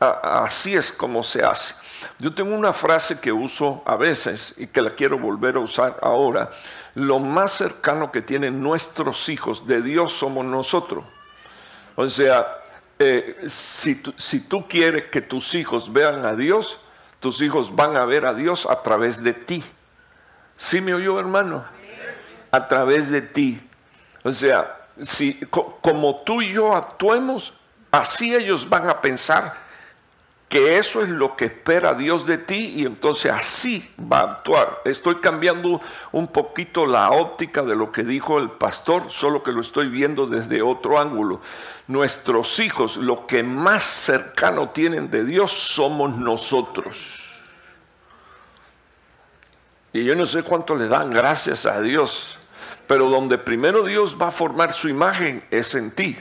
así 0.00 0.74
es 0.74 0.90
como 0.90 1.22
se 1.22 1.44
hace. 1.44 1.74
Yo 2.18 2.34
tengo 2.34 2.54
una 2.54 2.72
frase 2.72 3.18
que 3.20 3.32
uso 3.32 3.82
a 3.86 3.96
veces 3.96 4.54
y 4.56 4.66
que 4.66 4.82
la 4.82 4.90
quiero 4.90 5.18
volver 5.18 5.56
a 5.56 5.60
usar 5.60 5.96
ahora 6.02 6.50
lo 6.94 7.18
más 7.18 7.52
cercano 7.52 8.10
que 8.10 8.22
tienen 8.22 8.62
nuestros 8.62 9.28
hijos 9.28 9.66
de 9.66 9.82
Dios 9.82 10.12
somos 10.12 10.44
nosotros. 10.44 11.04
O 11.96 12.08
sea, 12.08 12.62
eh, 12.98 13.36
si, 13.46 13.94
tú, 13.94 14.66
quieres 14.68 15.10
que 15.10 15.20
tus 15.20 15.54
hijos 15.54 15.92
vean 15.92 16.24
a 16.24 16.34
Dios, 16.34 16.80
tus 17.20 17.42
hijos 17.42 17.74
van 17.74 17.96
a 17.96 18.04
ver 18.04 18.24
a 18.24 18.34
Dios 18.34 18.66
a 18.66 18.82
través 18.82 19.22
de 19.22 19.32
ti. 19.32 19.64
¿Sí 20.56 20.80
me 20.80 20.94
oyó, 20.94 21.20
hermano? 21.20 21.64
A 22.50 22.66
través 22.66 23.10
de 23.10 23.20
ti. 23.20 23.60
O 24.24 24.32
sea, 24.32 24.86
si, 25.06 25.38
como 25.80 26.22
tú 26.22 26.42
y 26.42 26.52
yo 26.52 26.74
actuemos, 26.74 27.52
así 27.90 28.34
ellos 28.34 28.68
van 28.68 28.88
a 28.88 29.00
pensar 29.00 29.67
que 30.48 30.78
eso 30.78 31.02
es 31.02 31.10
lo 31.10 31.36
que 31.36 31.46
espera 31.46 31.92
Dios 31.92 32.24
de 32.24 32.38
ti 32.38 32.74
y 32.76 32.86
entonces 32.86 33.30
así 33.30 33.90
va 34.00 34.20
a 34.20 34.32
actuar. 34.32 34.80
Estoy 34.86 35.16
cambiando 35.16 35.80
un 36.10 36.28
poquito 36.28 36.86
la 36.86 37.10
óptica 37.10 37.62
de 37.62 37.76
lo 37.76 37.92
que 37.92 38.02
dijo 38.02 38.38
el 38.38 38.50
pastor, 38.50 39.10
solo 39.10 39.42
que 39.42 39.52
lo 39.52 39.60
estoy 39.60 39.88
viendo 39.88 40.26
desde 40.26 40.62
otro 40.62 40.98
ángulo. 40.98 41.42
Nuestros 41.86 42.58
hijos, 42.60 42.96
lo 42.96 43.26
que 43.26 43.42
más 43.42 43.82
cercano 43.82 44.70
tienen 44.70 45.10
de 45.10 45.24
Dios 45.24 45.52
somos 45.52 46.16
nosotros. 46.16 47.28
Y 49.92 50.04
yo 50.04 50.14
no 50.14 50.26
sé 50.26 50.42
cuánto 50.42 50.74
le 50.76 50.88
dan 50.88 51.10
gracias 51.10 51.66
a 51.66 51.82
Dios, 51.82 52.38
pero 52.86 53.10
donde 53.10 53.36
primero 53.36 53.82
Dios 53.84 54.16
va 54.20 54.28
a 54.28 54.30
formar 54.30 54.72
su 54.72 54.88
imagen 54.88 55.44
es 55.50 55.74
en 55.74 55.90
ti. 55.90 56.18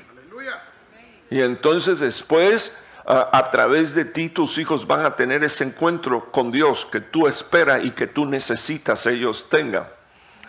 Y 1.30 1.42
entonces 1.42 2.00
después 2.00 2.74
a, 3.08 3.50
través 3.52 3.96
de 3.96 4.04
ti 4.04 4.28
tus 4.30 4.58
hijos 4.58 4.86
van 4.86 5.06
a 5.06 5.16
tener 5.16 5.42
ese 5.44 5.64
encuentro 5.64 6.30
con 6.30 6.52
Dios 6.52 6.86
que 6.86 7.00
tú 7.00 7.26
esperas 7.26 7.80
y 7.84 7.92
que 7.92 8.08
tú 8.08 8.26
necesitas 8.26 9.06
ellos 9.06 9.48
tengan. 9.50 9.88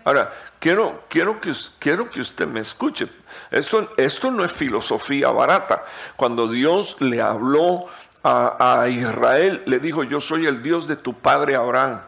Ahora, 0.04 0.32
quiero, 0.58 1.04
quiero, 1.08 1.40
que, 1.40 1.52
quiero 1.78 2.10
que 2.10 2.20
usted 2.20 2.48
me 2.48 2.60
escuche. 2.60 3.08
Esto, 3.50 3.92
esto 3.96 4.30
no 4.32 4.44
es 4.44 4.52
filosofía 4.52 5.30
barata. 5.30 5.84
Cuando 6.16 6.48
Dios 6.48 6.96
le 6.98 7.20
habló 7.22 7.86
a, 8.24 8.80
a 8.80 8.88
Israel, 8.88 9.62
le 9.66 9.78
dijo, 9.78 10.02
yo 10.02 10.20
soy 10.20 10.46
el 10.46 10.60
Dios 10.60 10.88
de 10.88 10.96
tu 10.96 11.14
padre 11.14 11.54
Abraham. 11.54 12.00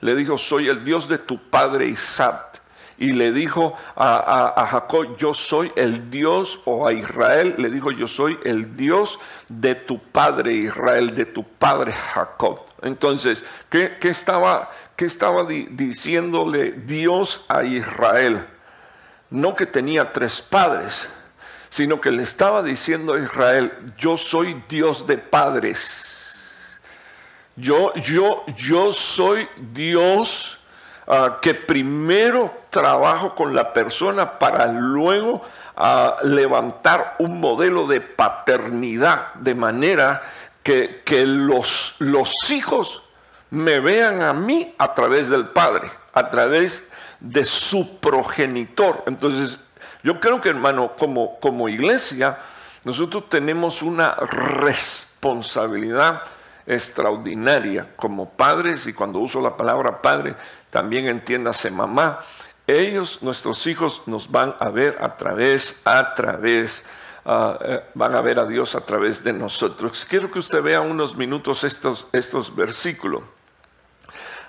Le 0.00 0.14
dijo, 0.14 0.38
soy 0.38 0.68
el 0.68 0.84
Dios 0.84 1.06
de 1.06 1.18
tu 1.18 1.50
padre 1.50 1.86
Isaac 1.86 2.59
y 3.00 3.14
le 3.14 3.32
dijo 3.32 3.74
a, 3.96 4.66
Jacob, 4.70 5.16
yo 5.16 5.32
soy 5.32 5.72
el 5.74 6.10
Dios, 6.10 6.60
o 6.66 6.86
a 6.86 6.92
Israel 6.92 7.54
le 7.56 7.70
dijo, 7.70 7.90
yo 7.90 8.06
soy 8.06 8.38
el 8.44 8.76
Dios 8.76 9.18
de 9.48 9.74
tu 9.74 9.98
padre 9.98 10.52
Israel, 10.52 11.14
de 11.14 11.24
tu 11.24 11.42
padre 11.42 11.92
Jacob. 11.92 12.60
Entonces, 12.82 13.42
¿qué, 13.70 13.96
estaba, 14.02 14.70
qué 14.96 15.06
estaba 15.06 15.44
diciéndole 15.44 16.72
Dios 16.72 17.42
a 17.48 17.64
Israel? 17.64 18.46
No 19.30 19.54
que 19.56 19.64
tenía 19.64 20.12
tres 20.12 20.42
padres, 20.42 21.08
sino 21.70 22.02
que 22.02 22.12
le 22.12 22.22
estaba 22.22 22.62
diciendo 22.62 23.14
a 23.14 23.20
Israel, 23.20 23.72
yo 23.96 24.18
soy 24.18 24.62
Dios 24.68 25.06
de 25.06 25.16
padres. 25.16 26.78
Yo, 27.56 27.94
yo, 27.94 28.44
yo 28.56 28.92
soy 28.92 29.48
Dios 29.72 30.59
Ah, 31.12 31.40
que 31.42 31.54
primero 31.54 32.54
trabajo 32.70 33.34
con 33.34 33.52
la 33.52 33.72
persona 33.72 34.38
para 34.38 34.68
luego 34.68 35.42
ah, 35.76 36.18
levantar 36.22 37.16
un 37.18 37.40
modelo 37.40 37.88
de 37.88 38.00
paternidad, 38.00 39.34
de 39.34 39.56
manera 39.56 40.22
que, 40.62 41.02
los, 41.26 41.96
los 41.98 42.48
hijos 42.52 43.02
me 43.50 43.80
vean 43.80 44.22
a 44.22 44.32
mí 44.32 44.72
a 44.78 44.94
través 44.94 45.28
del 45.28 45.48
Padre, 45.48 45.90
a 46.12 46.30
través 46.30 46.84
de 47.18 47.42
su 47.42 47.98
progenitor. 47.98 49.02
Entonces, 49.08 49.58
yo 50.04 50.20
creo 50.20 50.40
que 50.40 50.50
hermano, 50.50 50.92
como, 50.96 51.40
como 51.40 51.68
iglesia, 51.68 52.38
nosotros 52.84 53.28
tenemos 53.28 53.82
una 53.82 54.14
responsabilidad 54.14 56.22
extraordinaria 56.66 57.88
como 57.96 58.30
padres, 58.30 58.86
y 58.86 58.92
cuando 58.92 59.18
uso 59.18 59.40
la 59.40 59.56
palabra 59.56 60.00
padre, 60.00 60.36
también 60.70 61.08
entiéndase 61.08 61.70
mamá, 61.70 62.20
ellos, 62.66 63.22
nuestros 63.22 63.66
hijos, 63.66 64.02
nos 64.06 64.30
van 64.30 64.54
a 64.60 64.68
ver 64.68 64.98
a 65.00 65.16
través, 65.16 65.80
a 65.84 66.14
través, 66.14 66.82
ah, 67.24 67.58
eh, 67.62 67.82
van 67.94 68.14
a 68.14 68.20
ver 68.20 68.38
a 68.38 68.46
Dios 68.46 68.74
a 68.74 68.80
través 68.80 69.24
de 69.24 69.32
nosotros. 69.32 70.06
Quiero 70.08 70.30
que 70.30 70.38
usted 70.38 70.62
vea 70.62 70.80
unos 70.80 71.16
minutos 71.16 71.64
estos, 71.64 72.06
estos 72.12 72.54
versículos. 72.54 73.22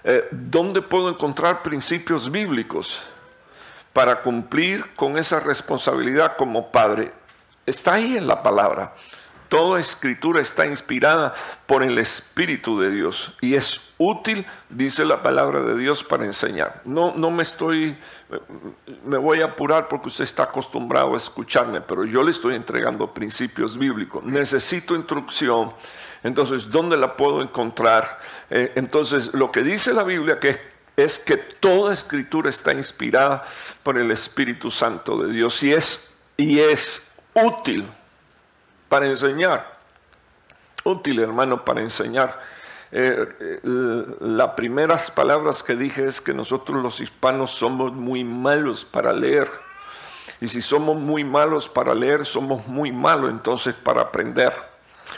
Eh, 0.03 0.27
¿Dónde 0.31 0.81
puedo 0.81 1.09
encontrar 1.09 1.61
principios 1.63 2.31
bíblicos 2.31 3.01
para 3.93 4.21
cumplir 4.21 4.95
con 4.95 5.17
esa 5.17 5.39
responsabilidad 5.39 6.37
como 6.37 6.71
padre? 6.71 7.11
Está 7.65 7.93
ahí 7.93 8.17
en 8.17 8.27
la 8.27 8.41
palabra. 8.41 8.93
Toda 9.51 9.81
escritura 9.81 10.39
está 10.39 10.65
inspirada 10.65 11.33
por 11.67 11.83
el 11.83 11.97
Espíritu 11.97 12.79
de 12.79 12.89
Dios 12.89 13.33
y 13.41 13.55
es 13.55 13.81
útil, 13.97 14.45
dice 14.69 15.03
la 15.03 15.21
palabra 15.21 15.59
de 15.59 15.75
Dios, 15.75 16.05
para 16.05 16.23
enseñar. 16.23 16.81
No, 16.85 17.13
no 17.17 17.31
me 17.31 17.43
estoy, 17.43 17.97
me 19.03 19.17
voy 19.17 19.41
a 19.41 19.47
apurar 19.47 19.89
porque 19.89 20.07
usted 20.07 20.23
está 20.23 20.43
acostumbrado 20.43 21.15
a 21.15 21.17
escucharme, 21.17 21.81
pero 21.81 22.05
yo 22.05 22.23
le 22.23 22.31
estoy 22.31 22.55
entregando 22.55 23.13
principios 23.13 23.77
bíblicos. 23.77 24.23
Necesito 24.23 24.95
instrucción. 24.95 25.73
Entonces, 26.23 26.71
¿dónde 26.71 26.95
la 26.95 27.17
puedo 27.17 27.41
encontrar? 27.41 28.21
Eh, 28.49 28.71
entonces, 28.75 29.33
lo 29.33 29.51
que 29.51 29.63
dice 29.63 29.91
la 29.91 30.03
Biblia 30.03 30.39
que 30.39 30.61
es 30.95 31.19
que 31.19 31.35
toda 31.35 31.91
escritura 31.91 32.49
está 32.49 32.73
inspirada 32.73 33.43
por 33.83 33.97
el 33.97 34.11
Espíritu 34.11 34.71
Santo 34.71 35.21
de 35.21 35.33
Dios 35.33 35.61
y 35.61 35.73
es, 35.73 36.09
y 36.37 36.59
es 36.59 37.01
útil 37.33 37.85
para 38.91 39.07
enseñar. 39.07 39.79
Útil, 40.83 41.19
hermano, 41.19 41.63
para 41.63 41.79
enseñar. 41.79 42.37
Eh, 42.91 43.25
eh, 43.39 43.59
las 44.19 44.49
primeras 44.49 45.09
palabras 45.09 45.63
que 45.63 45.77
dije 45.77 46.05
es 46.05 46.19
que 46.19 46.33
nosotros 46.33 46.83
los 46.83 46.99
hispanos 46.99 47.51
somos 47.51 47.93
muy 47.93 48.25
malos 48.25 48.83
para 48.83 49.13
leer. 49.13 49.49
Y 50.41 50.49
si 50.49 50.61
somos 50.61 50.97
muy 50.97 51.23
malos 51.23 51.69
para 51.69 51.95
leer, 51.95 52.25
somos 52.25 52.67
muy 52.67 52.91
malos 52.91 53.31
entonces 53.31 53.75
para 53.75 54.01
aprender. 54.01 54.51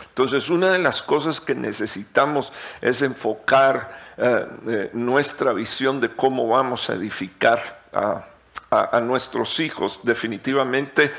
Entonces, 0.09 0.51
una 0.51 0.69
de 0.69 0.77
las 0.77 1.01
cosas 1.01 1.41
que 1.41 1.55
necesitamos 1.55 2.53
es 2.79 3.01
enfocar 3.01 3.91
eh, 4.17 4.91
nuestra 4.93 5.51
visión 5.51 5.99
de 5.99 6.09
cómo 6.09 6.47
vamos 6.47 6.91
a 6.91 6.93
edificar 6.93 7.81
a 7.91 9.01
nuestros 9.01 9.59
hijos. 9.59 10.01
Definitivamente 10.03 11.11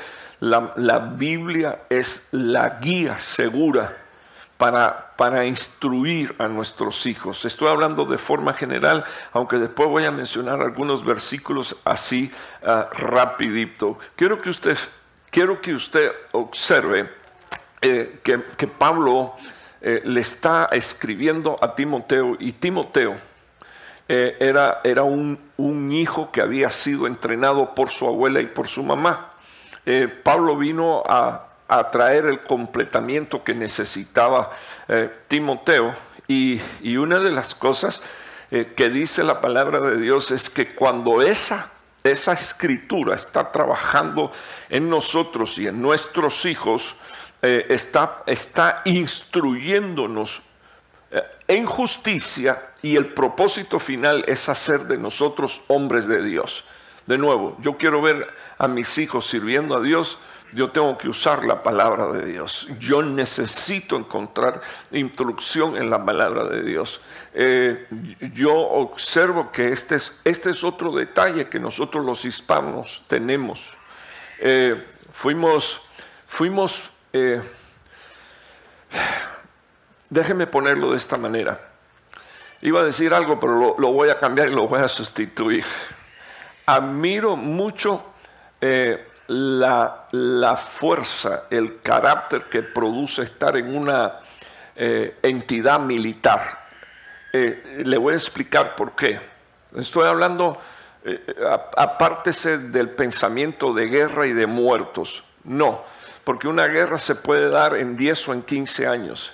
la, 0.45 0.99
Biblia 0.99 1.85
es 1.89 2.21
la 2.31 2.77
guía 2.81 3.17
segura 3.17 3.97
para, 4.57 5.13
para, 5.17 5.45
instruir 5.45 6.35
a 6.37 6.47
nuestros 6.47 7.05
hijos. 7.07 7.45
Estoy 7.45 7.67
hablando 7.67 8.05
de 8.05 8.17
forma 8.17 8.53
general, 8.53 9.03
aunque 9.33 9.57
después 9.57 9.89
voy 9.89 10.05
a 10.05 10.11
mencionar 10.11 10.61
algunos 10.61 11.03
versículos 11.03 11.75
así 11.83 12.31
ah, 12.63 12.89
rapidito. 12.91 13.97
Quiero 14.15 14.39
que 14.39 14.51
usted, 14.51 14.77
quiero 15.31 15.61
que 15.61 15.73
usted 15.73 16.11
observe 16.31 17.09
eh, 17.81 18.19
que, 18.23 18.67
Pablo 18.67 19.33
eh, 19.81 20.01
le 20.05 20.21
está 20.21 20.69
escribiendo 20.71 21.55
a 21.59 21.75
Timoteo 21.75 22.37
y 22.39 22.51
Timoteo 22.53 23.15
eh, 24.07 24.37
era, 24.39 24.81
era 24.83 25.01
un, 25.03 25.39
hijo 25.91 26.31
que 26.31 26.41
había 26.41 26.69
sido 26.69 27.07
entrenado 27.07 27.73
por 27.73 27.89
su 27.89 28.05
abuela 28.05 28.41
y 28.41 28.45
por 28.45 28.67
su 28.67 28.83
mamá. 28.83 29.34
Eh, 29.85 30.07
Pablo 30.07 30.57
vino 30.57 31.03
a, 31.07 31.41
traer 31.91 32.27
el 32.27 32.41
completamiento 32.41 33.43
que 33.43 33.55
necesitaba 33.55 34.51
eh, 34.87 35.09
Timoteo 35.27 35.95
y, 36.27 36.61
y, 36.81 36.95
una 36.97 37.19
de 37.19 37.31
las 37.31 37.55
cosas 37.55 38.01
que 38.49 38.89
dice 38.89 39.23
la 39.23 39.41
palabra 39.41 39.81
de 39.81 39.97
Dios 39.97 40.29
es 40.29 40.49
que 40.51 40.75
cuando 40.75 41.23
esa, 41.23 41.71
esa 42.03 42.33
escritura 42.33 43.15
está 43.15 43.51
trabajando 43.51 44.31
en 44.69 44.87
nosotros 44.89 45.57
y 45.57 45.67
en 45.67 45.81
nuestros 45.81 46.45
hijos, 46.45 46.95
está, 47.41 48.23
está 48.27 48.83
instruyéndonos 48.85 50.43
en 51.47 51.65
justicia 51.65 52.69
y 52.81 52.95
el 52.95 53.13
propósito 53.13 53.79
final 53.79 54.23
es 54.27 54.47
hacer 54.47 54.81
de 54.81 54.97
nosotros 54.97 55.61
hombres 55.67 56.07
de 56.07 56.23
Dios. 56.23 56.63
De 57.05 57.17
nuevo, 57.17 57.57
yo 57.61 57.77
quiero 57.77 58.01
ver 58.01 58.27
a 58.57 58.67
mis 58.67 58.97
hijos 58.97 59.27
sirviendo 59.27 59.75
a 59.75 59.81
Dios, 59.81 60.17
yo 60.53 60.71
tengo 60.71 60.97
que 60.97 61.09
usar 61.09 61.43
la 61.43 61.61
palabra 61.61 62.11
de 62.11 62.25
Dios. 62.25 62.67
Yo 62.79 63.03
necesito 63.03 63.97
encontrar 63.97 64.61
instrucción 64.91 65.75
en 65.75 65.89
la 65.89 66.03
palabra 66.03 66.45
de 66.45 66.63
Dios. 66.63 67.01
Eh, 67.33 67.87
yo 68.33 68.55
observo 68.55 69.51
que 69.51 69.71
este 69.71 69.95
es, 69.95 70.17
este 70.23 70.51
es 70.51 70.63
otro 70.63 70.93
detalle 70.93 71.49
que 71.49 71.59
nosotros 71.59 72.05
los 72.05 72.23
hispanos 72.23 73.03
tenemos. 73.07 73.73
Eh, 74.39 74.81
fuimos, 75.11 75.81
fuimos 76.27 76.89
eh, 77.11 77.41
Déjeme 80.09 80.47
ponerlo 80.47 80.91
de 80.91 80.97
esta 80.97 81.17
manera. 81.17 81.59
Iba 82.61 82.81
a 82.81 82.83
decir 82.83 83.13
algo, 83.13 83.39
pero 83.39 83.75
lo, 83.77 83.91
voy 83.91 84.09
a 84.09 84.17
cambiar 84.17 84.49
y 84.49 84.51
lo 84.55 84.67
voy 84.67 84.81
a 84.81 84.87
sustituir. 84.87 85.65
Admiro 86.65 87.35
mucho 87.35 88.03
eh, 88.59 89.07
la, 89.27 90.55
fuerza, 90.55 91.43
el 91.49 91.81
carácter 91.81 92.43
que 92.43 92.63
produce 92.63 93.23
estar 93.23 93.55
en 93.57 93.75
una 93.75 94.19
eh, 94.75 95.17
entidad 95.21 95.79
militar. 95.79 96.65
Eh, 97.31 97.83
le 97.85 97.97
voy 97.97 98.13
a 98.13 98.17
explicar 98.17 98.75
por 98.75 98.95
qué. 98.95 99.19
Estoy 99.75 100.05
hablando, 100.05 100.57
apártese 101.75 102.57
del 102.57 102.89
pensamiento 102.89 103.73
de 103.73 103.87
guerra 103.87 104.25
y 104.25 104.33
de 104.33 104.47
muertos. 104.47 105.23
No, 105.43 105.83
porque 106.23 106.47
una 106.47 106.65
guerra 106.67 106.97
se 106.97 107.15
puede 107.15 107.49
dar 107.49 107.75
en 107.75 107.97
10 107.97 108.29
o 108.29 108.33
en 108.33 108.41
15 108.41 108.87
años 108.87 109.33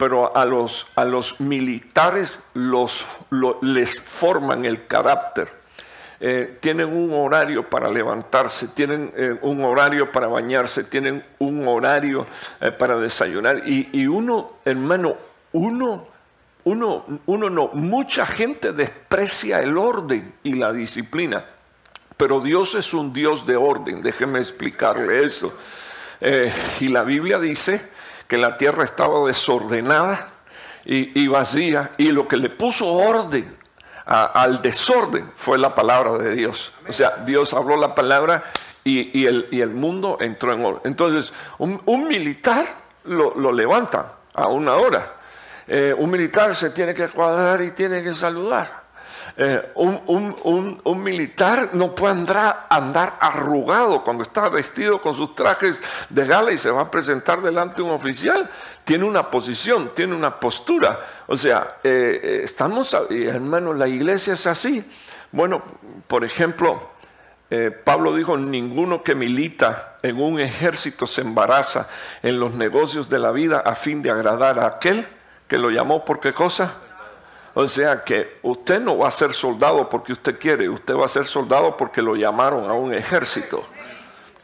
pero 0.00 0.34
a 0.34 0.46
los, 0.46 0.86
a 0.96 1.04
los 1.04 1.38
militares 1.40 2.40
los, 2.54 3.04
les 3.60 4.00
forman 4.00 4.64
el 4.64 4.86
carácter. 4.86 5.59
Eh, 6.22 6.58
tienen 6.60 6.94
un 6.94 7.14
horario 7.14 7.70
para 7.70 7.88
levantarse, 7.88 8.68
tienen 8.68 9.10
eh, 9.16 9.38
un 9.40 9.64
horario 9.64 10.12
para 10.12 10.26
bañarse, 10.26 10.84
tienen 10.84 11.24
un 11.38 11.66
horario 11.66 12.26
eh, 12.60 12.70
para 12.70 12.98
desayunar. 12.98 13.62
Y, 13.66 14.06
uno, 14.06 14.58
hermano, 14.66 15.16
uno, 15.52 16.06
uno, 16.64 17.06
uno 17.24 17.48
no, 17.48 17.70
mucha 17.72 18.26
gente 18.26 18.74
desprecia 18.74 19.60
el 19.60 19.78
orden 19.78 20.34
y 20.42 20.56
la 20.56 20.74
disciplina, 20.74 21.46
pero 22.18 22.40
Dios 22.40 22.74
es 22.74 22.92
un 22.92 23.14
Dios 23.14 23.46
de 23.46 23.56
orden, 23.56 24.02
déjeme 24.02 24.40
explicarle 24.40 25.24
eso. 25.24 25.54
y 26.80 26.88
la 26.88 27.02
Biblia 27.02 27.38
dice 27.38 27.80
que 28.28 28.36
la 28.36 28.58
tierra 28.58 28.84
estaba 28.84 29.26
desordenada 29.26 30.34
y, 30.84 31.26
vacía, 31.28 31.92
y 31.96 32.12
lo 32.12 32.28
que 32.28 32.36
le 32.36 32.50
puso 32.50 32.86
orden 32.92 33.56
al 34.10 34.60
desorden 34.60 35.30
fue 35.36 35.56
la 35.56 35.72
palabra 35.72 36.18
de 36.18 36.34
Dios. 36.34 36.72
O 36.88 36.92
sea, 36.92 37.18
Dios 37.24 37.54
habló 37.54 37.76
la 37.76 37.94
palabra 37.94 38.42
y, 38.82 39.24
el, 39.24 39.46
el, 39.52 39.70
mundo 39.70 40.18
entró 40.20 40.52
en 40.52 40.64
orden. 40.64 40.80
Entonces, 40.84 41.32
un, 41.58 42.08
militar 42.08 42.66
lo, 43.04 43.52
levanta 43.52 44.14
a 44.34 44.48
una 44.48 44.74
hora. 44.74 45.14
Eh, 45.68 45.94
un 45.96 46.10
militar 46.10 46.56
se 46.56 46.70
tiene 46.70 46.92
que 46.92 47.08
cuadrar 47.08 47.62
y 47.62 47.70
tiene 47.70 48.02
que 48.02 48.14
saludar. 48.14 48.79
Eh, 49.36 49.72
un, 49.74 51.02
militar 51.02 51.70
no 51.72 51.94
puede 51.94 52.12
andar, 52.12 53.16
arrugado 53.20 54.02
cuando 54.02 54.22
está 54.22 54.48
vestido 54.48 55.00
con 55.00 55.14
sus 55.14 55.34
trajes 55.34 55.80
de 56.08 56.26
gala 56.26 56.52
y 56.52 56.58
se 56.58 56.70
va 56.70 56.82
a 56.82 56.90
presentar 56.90 57.40
delante 57.40 57.76
de 57.76 57.82
un 57.82 57.90
oficial. 57.90 58.50
Tiene 58.84 59.04
una 59.04 59.30
posición, 59.30 59.92
tiene 59.94 60.14
una 60.14 60.38
postura. 60.38 60.98
O 61.26 61.36
sea, 61.36 61.78
eh, 61.82 62.20
eh, 62.22 62.40
estamos, 62.44 62.96
hermano, 63.10 63.72
la 63.72 63.88
iglesia 63.88 64.34
es 64.34 64.46
así. 64.46 64.84
Bueno, 65.32 65.62
por 66.06 66.24
ejemplo, 66.24 66.88
Pablo 67.84 68.14
dijo, 68.14 68.36
ninguno 68.36 69.02
que 69.02 69.16
milita 69.16 69.98
en 70.02 70.20
un 70.20 70.38
ejército 70.38 71.06
se 71.06 71.22
embaraza 71.22 71.88
en 72.22 72.38
los 72.38 72.54
negocios 72.54 73.08
de 73.08 73.18
la 73.18 73.32
vida 73.32 73.58
a 73.64 73.74
fin 73.74 74.02
de 74.02 74.10
agradar 74.10 74.60
a 74.60 74.66
aquel 74.66 75.06
que 75.48 75.58
lo 75.58 75.70
llamó 75.70 76.04
por 76.04 76.20
qué 76.20 76.32
cosa 76.32 76.74
o 77.54 77.66
sea 77.66 78.04
que 78.04 78.38
usted 78.42 78.80
no 78.80 78.98
va 78.98 79.08
a 79.08 79.10
ser 79.10 79.32
soldado 79.32 79.88
porque 79.88 80.12
usted 80.12 80.38
quiere, 80.38 80.68
usted 80.68 80.94
va 80.94 81.06
a 81.06 81.08
ser 81.08 81.24
soldado 81.24 81.76
porque 81.76 82.00
lo 82.00 82.14
llamaron 82.14 82.70
a 82.70 82.74
un 82.74 82.94
ejército, 82.94 83.66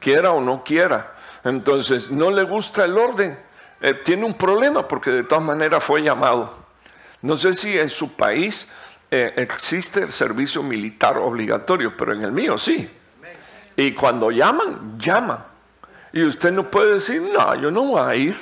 quiera 0.01 0.33
o 0.33 0.41
no 0.41 0.65
quiera. 0.65 1.15
Entonces, 1.45 2.11
no 2.11 2.31
le 2.31 2.43
gusta 2.43 2.85
el 2.85 2.99
orden, 2.99 3.39
eh, 3.81 3.95
tiene 3.95 4.25
un 4.25 4.35
problema 4.35 4.89
porque 4.89 5.11
de 5.11 5.23
todas 5.23 5.45
maneras 5.45 5.85
fue 5.85 6.03
llamado. 6.03 6.53
No 7.23 7.37
sé 7.37 7.53
si 7.53 7.79
en 7.79 7.89
su 7.89 8.13
país 8.13 8.67
eh, 9.11 9.33
existe 9.37 10.03
el 10.03 10.11
servicio 10.11 10.63
militar 10.63 11.17
obligatorio, 11.19 11.97
pero 11.97 12.13
en 12.13 12.23
el 12.23 12.33
mío 12.33 12.59
sí. 12.59 12.91
Y 13.77 13.93
cuando 13.93 14.31
llaman, 14.31 14.99
llaman. 14.99 15.45
Y 16.13 16.25
usted 16.25 16.51
no 16.51 16.71
puede 16.71 16.95
decir, 16.95 17.23
no, 17.23 17.55
yo 17.55 17.71
no 17.71 17.83
voy 17.85 18.01
a 18.01 18.15
ir. 18.17 18.37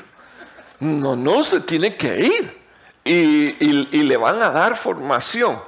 No, 0.81 1.15
no, 1.17 1.43
se 1.43 1.61
tiene 1.61 1.97
que 1.97 2.21
ir 2.21 2.64
y, 3.05 4.03
le 4.03 4.17
van 4.17 4.43
a 4.43 4.51
dar 4.51 4.77
formación. 4.77 5.61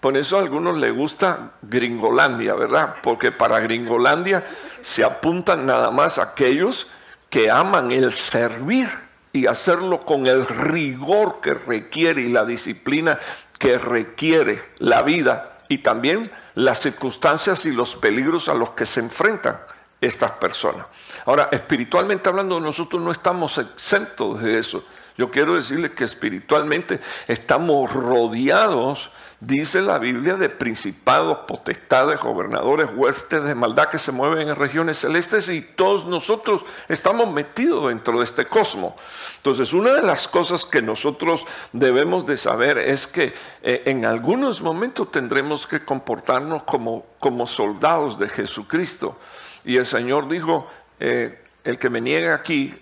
Por 0.00 0.16
eso 0.16 0.36
a 0.36 0.40
algunos 0.40 0.78
les 0.78 0.94
gusta 0.94 1.52
Gringolandia, 1.62 2.54
¿verdad? 2.54 2.96
Porque 3.02 3.32
para 3.32 3.60
Gringolandia 3.60 4.44
se 4.82 5.02
apuntan 5.02 5.66
nada 5.66 5.90
más 5.90 6.18
aquellos 6.18 6.86
que 7.30 7.50
aman 7.50 7.90
el 7.90 8.12
servir 8.12 8.88
y 9.32 9.46
hacerlo 9.46 9.98
con 9.98 10.26
el 10.26 10.46
rigor 10.46 11.40
que 11.40 11.54
requiere 11.54 12.22
y 12.22 12.28
la 12.28 12.44
disciplina 12.44 13.18
que 13.58 13.78
requiere 13.78 14.62
la 14.78 15.02
vida 15.02 15.58
y 15.68 15.78
también 15.78 16.30
las 16.54 16.80
circunstancias 16.80 17.64
y 17.64 17.72
los 17.72 17.96
peligros 17.96 18.48
a 18.48 18.54
los 18.54 18.70
que 18.70 18.86
se 18.86 19.00
enfrentan 19.00 19.58
estas 20.00 20.32
personas. 20.32 20.86
Ahora, 21.24 21.48
espiritualmente 21.50 22.28
hablando, 22.28 22.60
nosotros 22.60 23.00
no 23.02 23.10
estamos 23.10 23.56
exentos 23.58 24.40
de 24.40 24.58
eso. 24.58 24.84
Yo 25.16 25.30
quiero 25.30 25.54
decirles 25.54 25.92
que 25.92 26.02
espiritualmente 26.02 27.00
estamos 27.28 27.92
rodeados, 27.92 29.12
dice 29.38 29.80
la 29.80 29.98
Biblia, 29.98 30.34
de 30.34 30.48
principados, 30.48 31.38
potestades, 31.46 32.18
gobernadores, 32.18 32.90
huestes 32.92 33.44
de 33.44 33.54
maldad 33.54 33.90
que 33.90 33.98
se 33.98 34.10
mueven 34.10 34.48
en 34.48 34.56
regiones 34.56 34.98
celestes 34.98 35.48
y 35.50 35.60
todos 35.60 36.04
nosotros 36.06 36.64
estamos 36.88 37.32
metidos 37.32 37.88
dentro 37.88 38.18
de 38.18 38.24
este 38.24 38.46
cosmos. 38.46 38.94
Entonces, 39.36 39.72
una 39.72 39.92
de 39.92 40.02
las 40.02 40.26
cosas 40.26 40.64
que 40.64 40.82
nosotros 40.82 41.44
debemos 41.72 42.26
de 42.26 42.36
saber 42.36 42.78
es 42.78 43.06
que 43.06 43.34
eh, 43.62 43.82
en 43.86 44.06
algunos 44.06 44.62
momentos 44.62 45.12
tendremos 45.12 45.68
que 45.68 45.84
comportarnos 45.84 46.64
como, 46.64 47.06
como 47.20 47.46
soldados 47.46 48.18
de 48.18 48.28
Jesucristo. 48.28 49.16
Y 49.64 49.76
el 49.76 49.86
Señor 49.86 50.28
dijo, 50.28 50.66
eh, 50.98 51.40
el 51.62 51.78
que 51.78 51.88
me 51.88 52.00
niegue 52.00 52.32
aquí, 52.32 52.74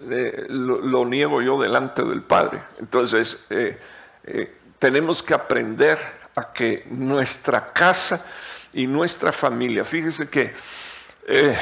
lo, 0.00 1.04
niego 1.04 1.42
yo 1.42 1.60
delante 1.60 2.02
del 2.04 2.22
Padre. 2.22 2.62
Entonces, 2.78 3.38
eh, 3.50 3.78
eh, 4.24 4.54
tenemos 4.78 5.22
que 5.22 5.34
aprender 5.34 5.98
a 6.34 6.52
que 6.52 6.86
nuestra 6.90 7.72
casa 7.72 8.24
y 8.72 8.86
nuestra 8.86 9.32
familia, 9.32 9.84
fíjese 9.84 10.28
que 10.28 10.54
eh, 11.26 11.58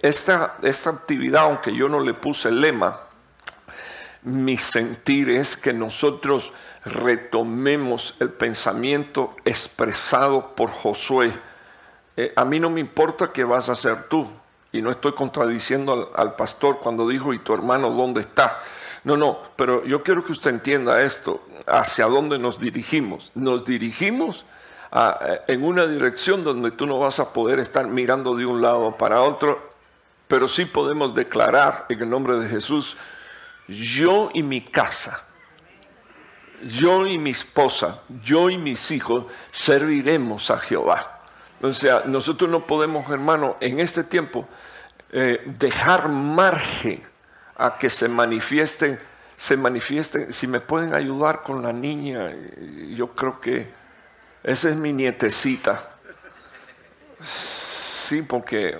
esta, 0.00 0.56
esta 0.62 0.90
actividad, 0.90 1.42
aunque 1.42 1.74
yo 1.74 1.88
no 1.88 2.00
le 2.00 2.14
puse 2.14 2.48
el 2.48 2.60
lema, 2.60 3.00
mi 4.22 4.56
sentir 4.56 5.30
es 5.30 5.56
que 5.56 5.72
nosotros 5.72 6.52
retomemos 6.84 8.14
el 8.18 8.30
pensamiento 8.30 9.36
expresado 9.44 10.54
por 10.56 10.70
Josué. 10.70 11.32
a 12.34 12.44
mí 12.44 12.58
no 12.58 12.70
me 12.70 12.80
importa 12.80 13.30
qué 13.32 13.44
vas 13.44 13.68
a 13.68 13.72
hacer 13.72 14.08
tú, 14.08 14.28
y 14.72 14.82
no 14.82 14.90
estoy 14.90 15.12
contradiciendo 15.12 16.12
al, 16.14 16.34
pastor 16.34 16.78
cuando 16.78 17.08
dijo, 17.08 17.32
¿y 17.32 17.38
tu 17.38 17.54
hermano 17.54 17.90
dónde 17.90 18.22
está? 18.22 18.58
No, 19.04 19.16
no, 19.16 19.38
pero 19.56 19.84
yo 19.84 20.02
quiero 20.02 20.24
que 20.24 20.32
usted 20.32 20.50
entienda 20.50 21.00
esto, 21.02 21.42
hacia 21.66 22.06
dónde 22.06 22.38
nos 22.38 22.58
dirigimos. 22.58 23.30
Nos 23.34 23.64
dirigimos 23.64 24.44
en 25.46 25.64
una 25.64 25.86
dirección 25.86 26.42
donde 26.42 26.70
tú 26.72 26.86
no 26.86 26.98
vas 26.98 27.20
a 27.20 27.32
poder 27.32 27.58
estar 27.60 27.86
mirando 27.86 28.34
de 28.34 28.46
un 28.46 28.60
lado 28.60 28.96
para 28.96 29.22
otro, 29.22 29.70
pero 30.28 30.48
sí 30.48 30.64
podemos 30.64 31.14
declarar 31.14 31.86
en 31.88 32.02
el 32.02 32.10
nombre 32.10 32.34
de 32.36 32.48
Jesús, 32.48 32.96
yo 33.68 34.30
y 34.34 34.42
mi 34.42 34.60
casa 34.60 35.26
yo 36.62 37.06
y 37.06 37.18
mi 37.18 37.30
esposa, 37.30 38.00
yo 38.22 38.50
y 38.50 38.56
mis 38.56 38.90
hijos 38.90 39.26
serviremos 39.50 40.50
a 40.50 40.58
Jehová. 40.58 41.15
O 41.62 41.72
sea, 41.72 42.02
nosotros 42.04 42.50
no 42.50 42.66
podemos, 42.66 43.08
hermano, 43.10 43.56
en 43.60 43.80
este 43.80 44.04
tiempo 44.04 44.46
eh, 45.12 45.42
dejar 45.58 46.08
margen 46.08 47.02
a 47.56 47.78
que 47.78 47.88
se 47.88 48.08
manifiesten, 48.08 48.98
se 49.36 49.56
manifiesten. 49.56 50.32
Si 50.32 50.46
me 50.46 50.60
pueden 50.60 50.94
ayudar 50.94 51.42
con 51.42 51.62
la 51.62 51.72
niña, 51.72 52.32
yo 52.90 53.14
creo 53.14 53.40
que 53.40 53.68
esa 54.42 54.68
es 54.68 54.76
mi 54.76 54.92
nietecita. 54.92 55.90
Sí, 57.20 58.22
porque, 58.22 58.78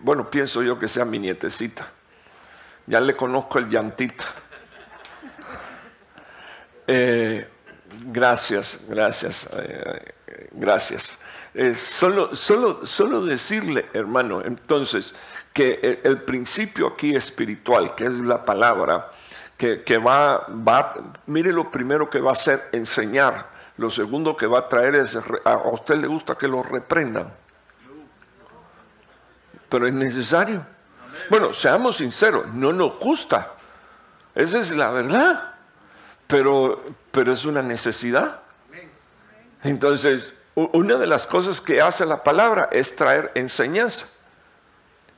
bueno, 0.00 0.30
pienso 0.30 0.62
yo 0.62 0.78
que 0.78 0.88
sea 0.88 1.04
mi 1.04 1.18
nietecita. 1.18 1.88
Ya 2.86 3.00
le 3.00 3.16
conozco 3.16 3.58
el 3.58 3.68
llantita. 3.68 4.24
Eh, 6.86 7.48
gracias, 8.04 8.78
gracias, 8.88 9.48
eh, 9.56 10.14
gracias. 10.52 11.18
Eh, 11.58 11.74
solo, 11.74 12.36
solo, 12.36 12.84
solo 12.84 13.24
decirle, 13.24 13.86
hermano, 13.94 14.42
entonces, 14.44 15.14
que 15.52 16.00
el, 16.04 16.20
principio 16.22 16.88
aquí 16.88 17.16
espiritual, 17.16 17.94
que 17.94 18.04
es 18.04 18.14
la 18.20 18.44
palabra, 18.44 19.10
que, 19.56 19.98
va, 19.98 20.46
va, 20.48 20.94
mire 21.26 21.50
lo 21.50 21.70
primero 21.70 22.10
que 22.10 22.20
va 22.20 22.30
a 22.30 22.32
hacer, 22.32 22.68
enseñar. 22.72 23.56
Lo 23.78 23.90
segundo 23.90 24.36
que 24.36 24.46
va 24.46 24.60
a 24.60 24.68
traer 24.68 24.96
es, 24.96 25.16
a 25.16 25.56
usted 25.70 25.96
le 25.96 26.06
gusta 26.06 26.34
que 26.34 26.46
lo 26.46 26.62
reprendan. 26.62 27.32
Pero 29.68 29.86
es 29.86 29.94
necesario. 29.94 30.64
Bueno, 31.30 31.54
seamos 31.54 31.96
sinceros, 31.96 32.46
no 32.52 32.72
nos 32.72 32.98
gusta. 32.98 33.54
Esa 34.34 34.58
es 34.58 34.70
la 34.72 34.90
verdad 34.90 35.56
pero, 36.26 36.82
pero 37.10 37.32
es 37.32 37.44
una 37.44 37.62
necesidad. 37.62 38.40
Entonces, 39.62 40.34
una 40.56 40.96
de 40.96 41.06
las 41.06 41.26
cosas 41.26 41.60
que 41.60 41.80
hace 41.80 42.06
la 42.06 42.24
palabra 42.24 42.68
es 42.72 42.96
traer 42.96 43.30
enseñanza. 43.34 44.06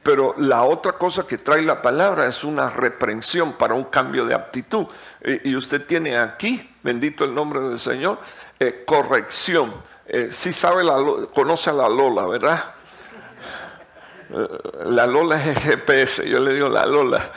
Pero 0.02 0.34
la 0.36 0.64
otra 0.64 0.92
cosa 0.92 1.26
que 1.26 1.38
trae 1.38 1.62
la 1.62 1.80
palabra 1.80 2.26
es 2.26 2.42
una 2.42 2.70
reprensión 2.70 3.52
para 3.52 3.74
un 3.74 3.84
cambio 3.84 4.26
de 4.26 4.34
actitud. 4.34 4.86
Y 5.44 5.54
usted 5.54 5.86
tiene 5.86 6.18
aquí, 6.18 6.74
bendito 6.82 7.24
el 7.24 7.34
nombre 7.34 7.60
del 7.60 7.78
Señor, 7.78 8.18
eh, 8.58 8.84
corrección. 8.86 9.74
Eh, 10.06 10.28
si 10.32 10.52
sabe, 10.52 10.82
la, 10.82 10.96
conoce 11.34 11.70
a 11.70 11.74
la 11.74 11.88
Lola, 11.88 12.26
¿verdad? 12.26 12.74
Eh, 14.30 14.48
la 14.86 15.06
Lola 15.06 15.44
es 15.44 15.58
GPS, 15.58 16.28
yo 16.28 16.40
le 16.40 16.54
digo 16.54 16.68
la 16.68 16.86
Lola 16.86 17.30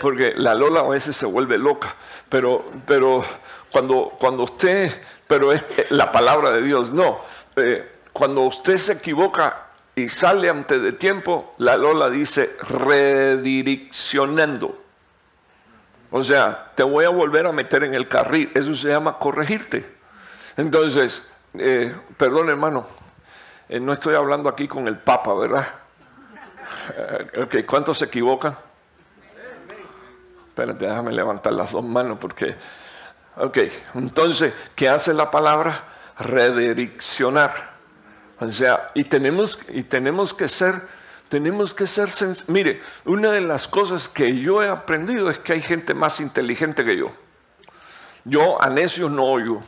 porque 0.00 0.34
la 0.36 0.54
Lola 0.54 0.80
a 0.80 0.88
veces 0.88 1.16
se 1.16 1.24
vuelve 1.24 1.56
loca, 1.56 1.94
pero, 2.28 2.64
pero 2.86 3.24
cuando, 3.70 4.12
cuando 4.18 4.42
usted, 4.42 5.02
pero 5.26 5.50
es 5.52 5.64
la 5.90 6.12
palabra 6.12 6.50
de 6.50 6.60
Dios, 6.60 6.90
no, 6.90 7.20
eh, 7.56 7.92
cuando 8.12 8.42
usted 8.42 8.76
se 8.76 8.92
equivoca 8.94 9.68
y 9.94 10.08
sale 10.08 10.50
antes 10.50 10.82
de 10.82 10.92
tiempo, 10.92 11.54
la 11.58 11.76
Lola 11.76 12.10
dice 12.10 12.56
redireccionando. 12.60 14.82
O 16.10 16.22
sea, 16.22 16.72
te 16.74 16.82
voy 16.82 17.04
a 17.04 17.08
volver 17.08 17.46
a 17.46 17.52
meter 17.52 17.84
en 17.84 17.94
el 17.94 18.08
carril, 18.08 18.50
eso 18.54 18.74
se 18.74 18.88
llama 18.88 19.18
corregirte. 19.18 19.86
Entonces, 20.56 21.22
eh, 21.54 21.94
perdón 22.16 22.50
hermano, 22.50 22.86
eh, 23.68 23.80
no 23.80 23.92
estoy 23.92 24.14
hablando 24.14 24.48
aquí 24.48 24.68
con 24.68 24.86
el 24.86 24.98
Papa, 24.98 25.34
¿verdad? 25.34 25.66
¿Cuántos 27.66 27.98
se 27.98 28.04
equivocan? 28.04 28.56
Espérate, 30.48 30.86
déjame 30.86 31.12
levantar 31.12 31.52
las 31.52 31.72
dos 31.72 31.84
manos 31.84 32.18
porque... 32.20 32.54
Ok, 33.36 33.58
entonces, 33.94 34.54
¿qué 34.76 34.88
hace 34.88 35.12
la 35.12 35.28
palabra? 35.28 35.93
Redireccionar. 36.18 37.74
O 38.40 38.48
sea, 38.50 38.90
y 38.94 39.04
tenemos, 39.04 39.58
y 39.68 39.82
tenemos 39.84 40.34
que 40.34 40.48
ser, 40.48 40.82
tenemos 41.28 41.72
que 41.72 41.86
ser, 41.86 42.08
mire, 42.48 42.82
una 43.04 43.32
de 43.32 43.40
las 43.40 43.68
cosas 43.68 44.08
que 44.08 44.38
yo 44.38 44.62
he 44.62 44.68
aprendido 44.68 45.30
es 45.30 45.38
que 45.38 45.52
hay 45.52 45.62
gente 45.62 45.94
más 45.94 46.20
inteligente 46.20 46.84
que 46.84 46.96
yo. 46.96 47.10
Yo 48.24 48.60
a 48.60 48.68
necios 48.68 49.10
no 49.10 49.24
oigo, 49.24 49.62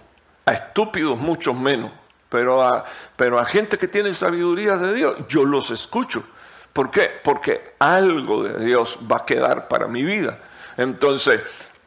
a 0.45 0.53
estúpidos 0.53 1.19
muchos 1.19 1.55
menos, 1.55 1.93
pero 2.29 2.63
a, 2.63 2.85
pero 3.17 3.39
a 3.39 3.45
gente 3.45 3.79
que 3.79 3.89
tiene 3.89 4.15
sabiduría 4.15 4.77
de 4.77 4.95
Dios, 4.95 5.17
yo 5.29 5.45
los 5.45 5.71
escucho. 5.71 6.25
¿Por 6.73 6.91
qué? 6.91 7.11
Porque 7.23 7.75
algo 7.79 8.43
de 8.43 8.65
Dios 8.65 8.99
va 9.11 9.17
a 9.19 9.25
quedar 9.25 9.69
para 9.69 9.87
mi 9.87 10.03
vida. 10.03 10.39
Entonces, 10.77 11.41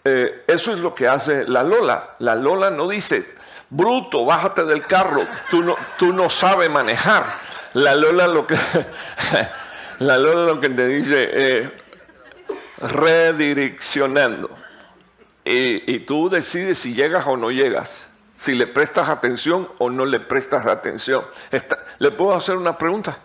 eh, 0.03 0.43
eso 0.47 0.73
es 0.73 0.79
lo 0.79 0.95
que 0.95 1.07
hace 1.07 1.43
la 1.43 1.63
Lola. 1.63 2.15
La 2.19 2.35
Lola 2.35 2.71
no 2.71 2.87
dice, 2.87 3.35
bruto, 3.69 4.25
bájate 4.25 4.65
del 4.65 4.85
carro, 4.85 5.27
tú 5.49 5.63
no, 5.63 5.75
tú 5.97 6.13
no 6.13 6.29
sabes 6.29 6.69
manejar. 6.69 7.37
La 7.73 7.95
Lola 7.95 8.27
lo 8.27 8.47
que, 8.47 8.57
la 9.99 10.17
Lola 10.17 10.53
lo 10.53 10.59
que 10.59 10.69
te 10.69 10.87
dice, 10.87 11.29
eh, 11.31 11.71
redireccionando. 12.79 14.49
Y, 15.45 15.99
tú 16.01 16.29
decides 16.29 16.77
si 16.77 16.93
llegas 16.93 17.25
o 17.25 17.35
no 17.35 17.49
llegas, 17.49 18.05
si 18.37 18.53
le 18.53 18.67
prestas 18.67 19.09
atención 19.09 19.67
o 19.79 19.89
no 19.89 20.05
le 20.05 20.19
prestas 20.19 20.67
atención. 20.67 21.25
¿Le 21.97 22.11
puedo 22.11 22.35
hacer 22.35 22.55
una 22.55 22.77
pregunta? 22.77 23.17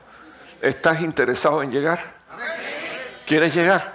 ¿Estás 0.62 1.02
interesado 1.02 1.62
en 1.62 1.70
llegar? 1.70 2.14
¿Quieres 3.26 3.54
llegar? 3.54 3.92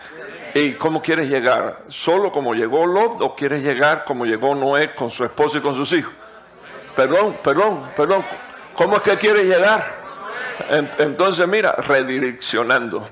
¿Y 0.53 0.73
cómo 0.73 1.01
quieres 1.01 1.27
llegar? 1.27 1.83
¿Solo 1.87 2.31
como 2.31 2.53
llegó 2.53 2.85
Lot 2.85 3.19
o 3.21 3.35
quieres 3.35 3.63
llegar 3.63 4.05
como 4.05 4.25
llegó 4.25 4.53
Noé 4.53 4.93
con 4.93 5.09
su 5.09 5.23
esposo 5.23 5.57
y 5.57 5.61
con 5.61 5.75
sus 5.75 5.91
hijos? 5.93 6.13
Perdón, 6.99 7.37
perdón, 7.41 7.91
perdón. 7.95 8.25
¿Cómo 8.75 8.97
es 8.97 9.03
que 9.03 9.17
quieres 9.17 9.43
llegar? 9.43 9.95
Entonces, 10.97 11.47
mira, 11.47 11.71
redireccionando. 11.71 13.07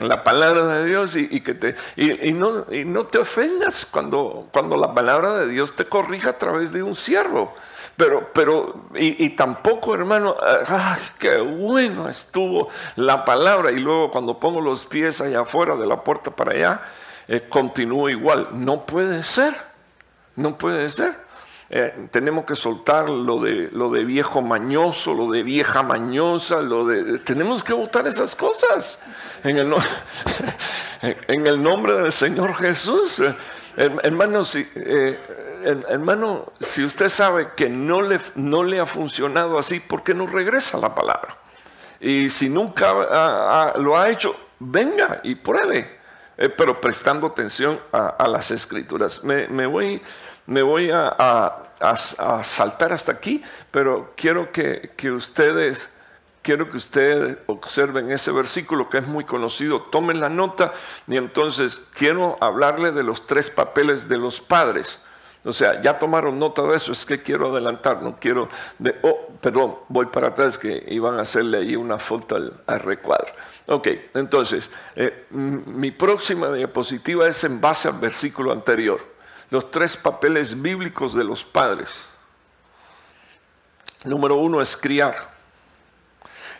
la 0.00 0.24
palabra 0.24 0.66
de 0.78 0.86
Dios 0.86 1.14
y, 1.14 1.40
que 1.40 1.54
te 1.54 1.76
y, 1.94 2.32
no, 2.32 2.66
y 2.72 2.84
no 2.84 3.06
te 3.06 3.18
ofendas 3.18 3.86
cuando, 3.88 4.48
cuando 4.52 4.76
la 4.76 4.92
palabra 4.92 5.34
de 5.34 5.46
Dios 5.46 5.76
te 5.76 5.84
corrija 5.84 6.30
a 6.30 6.38
través 6.38 6.72
de 6.72 6.82
un 6.82 6.96
siervo. 6.96 7.54
Pero, 7.96 8.32
pero, 8.34 8.88
y, 8.96 9.28
tampoco, 9.30 9.94
hermano, 9.94 10.34
ay, 10.66 11.00
qué 11.16 11.38
bueno 11.38 12.08
estuvo 12.08 12.68
la 12.96 13.24
palabra. 13.24 13.70
Y 13.70 13.78
luego 13.78 14.10
cuando 14.10 14.40
pongo 14.40 14.60
los 14.60 14.86
pies 14.86 15.20
allá 15.20 15.42
afuera 15.42 15.76
de 15.76 15.86
la 15.86 16.02
puerta 16.02 16.32
para 16.32 16.50
allá, 16.50 16.82
eh, 17.28 17.46
continúo 17.48 18.08
igual. 18.08 18.48
No 18.50 18.84
puede 18.84 19.22
ser, 19.22 19.54
no 20.34 20.58
puede 20.58 20.88
ser. 20.88 21.22
Eh, 21.70 22.08
tenemos 22.10 22.44
que 22.44 22.54
soltar 22.54 23.08
lo 23.08 23.40
de, 23.40 23.70
lo 23.72 23.90
de 23.90 24.04
viejo 24.04 24.42
mañoso, 24.42 25.14
lo 25.14 25.30
de 25.30 25.42
vieja 25.42 25.82
mañosa, 25.82 26.60
lo 26.60 26.86
de, 26.86 27.18
tenemos 27.20 27.62
que 27.62 27.72
votar 27.72 28.06
esas 28.06 28.36
cosas 28.36 28.98
en 29.42 29.58
el, 29.58 29.74
en 31.02 31.46
el 31.46 31.62
nombre 31.62 31.94
del 31.94 32.12
Señor 32.12 32.54
Jesús. 32.54 33.22
Hermanos, 33.76 34.54
eh, 34.56 35.18
hermano, 35.88 36.52
si 36.60 36.84
usted 36.84 37.08
sabe 37.08 37.50
que 37.56 37.68
no 37.68 38.02
le, 38.02 38.20
no 38.36 38.62
le 38.62 38.78
ha 38.78 38.86
funcionado 38.86 39.58
así, 39.58 39.80
¿por 39.80 40.04
qué 40.04 40.14
no 40.14 40.26
regresa 40.26 40.78
la 40.78 40.94
palabra? 40.94 41.38
Y 42.00 42.28
si 42.30 42.48
nunca 42.48 43.72
lo 43.76 43.96
ha 43.98 44.10
hecho, 44.10 44.36
venga 44.58 45.20
y 45.22 45.34
pruebe, 45.34 45.98
eh, 46.36 46.48
pero 46.48 46.80
prestando 46.80 47.26
atención 47.26 47.80
a, 47.92 48.28
las 48.28 48.50
escrituras. 48.50 49.22
Me, 49.24 49.66
voy, 49.66 50.02
me 50.46 50.62
voy 50.62 50.90
a, 50.92 51.70
saltar 52.42 52.92
hasta 52.92 53.12
aquí, 53.12 53.42
pero 53.70 54.12
quiero 54.16 54.50
que, 54.52 54.90
ustedes 55.10 55.90
quiero 56.42 56.70
que 56.70 56.76
ustedes 56.76 57.38
observen 57.46 58.10
ese 58.10 58.30
versículo 58.30 58.90
que 58.90 58.98
es 58.98 59.06
muy 59.06 59.24
conocido, 59.24 59.82
tomen 59.82 60.20
la 60.20 60.28
nota 60.28 60.72
y 61.06 61.16
entonces 61.16 61.80
quiero 61.94 62.36
hablarle 62.40 62.92
de 62.92 63.02
los 63.02 63.26
tres 63.26 63.50
papeles 63.50 64.08
de 64.08 64.18
los 64.18 64.40
padres. 64.40 65.00
O 65.46 65.52
sea, 65.52 65.80
ya 65.82 65.98
tomaron 65.98 66.38
nota 66.38 66.62
de 66.62 66.76
eso, 66.76 66.92
es 66.92 67.04
que 67.04 67.22
quiero 67.22 67.52
adelantar, 67.52 68.02
no 68.02 68.18
quiero... 68.18 68.48
De, 68.78 68.98
oh, 69.02 69.28
perdón, 69.42 69.76
voy 69.88 70.06
para 70.06 70.28
atrás 70.28 70.56
que 70.56 70.84
iban 70.88 71.18
a 71.18 71.22
hacerle 71.22 71.58
ahí 71.58 71.76
una 71.76 71.98
foto 71.98 72.36
al, 72.36 72.80
recuadro. 72.80 73.34
Ok, 73.66 73.88
entonces, 74.14 74.70
eh, 74.96 75.26
mi 75.30 75.90
próxima 75.90 76.50
diapositiva 76.50 77.28
es 77.28 77.44
en 77.44 77.60
base 77.60 77.88
al 77.88 77.98
versículo 77.98 78.52
anterior. 78.52 79.13
Los 79.54 79.70
tres 79.70 79.96
papeles 79.96 80.60
bíblicos 80.60 81.14
de 81.14 81.22
los 81.22 81.44
padres. 81.44 81.88
Número 84.02 84.34
uno 84.34 84.60
es 84.60 84.76
criar. 84.76 85.14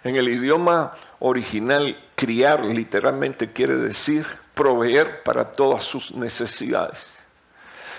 En 0.05 0.15
el 0.15 0.29
idioma 0.29 0.93
original, 1.19 2.01
criar 2.15 2.65
literalmente 2.65 3.53
quiere 3.53 3.75
decir 3.75 4.25
proveer 4.55 5.25
para 5.25 5.51
todas 5.51 5.85
sus 5.85 6.13
necesidades. 6.13 7.13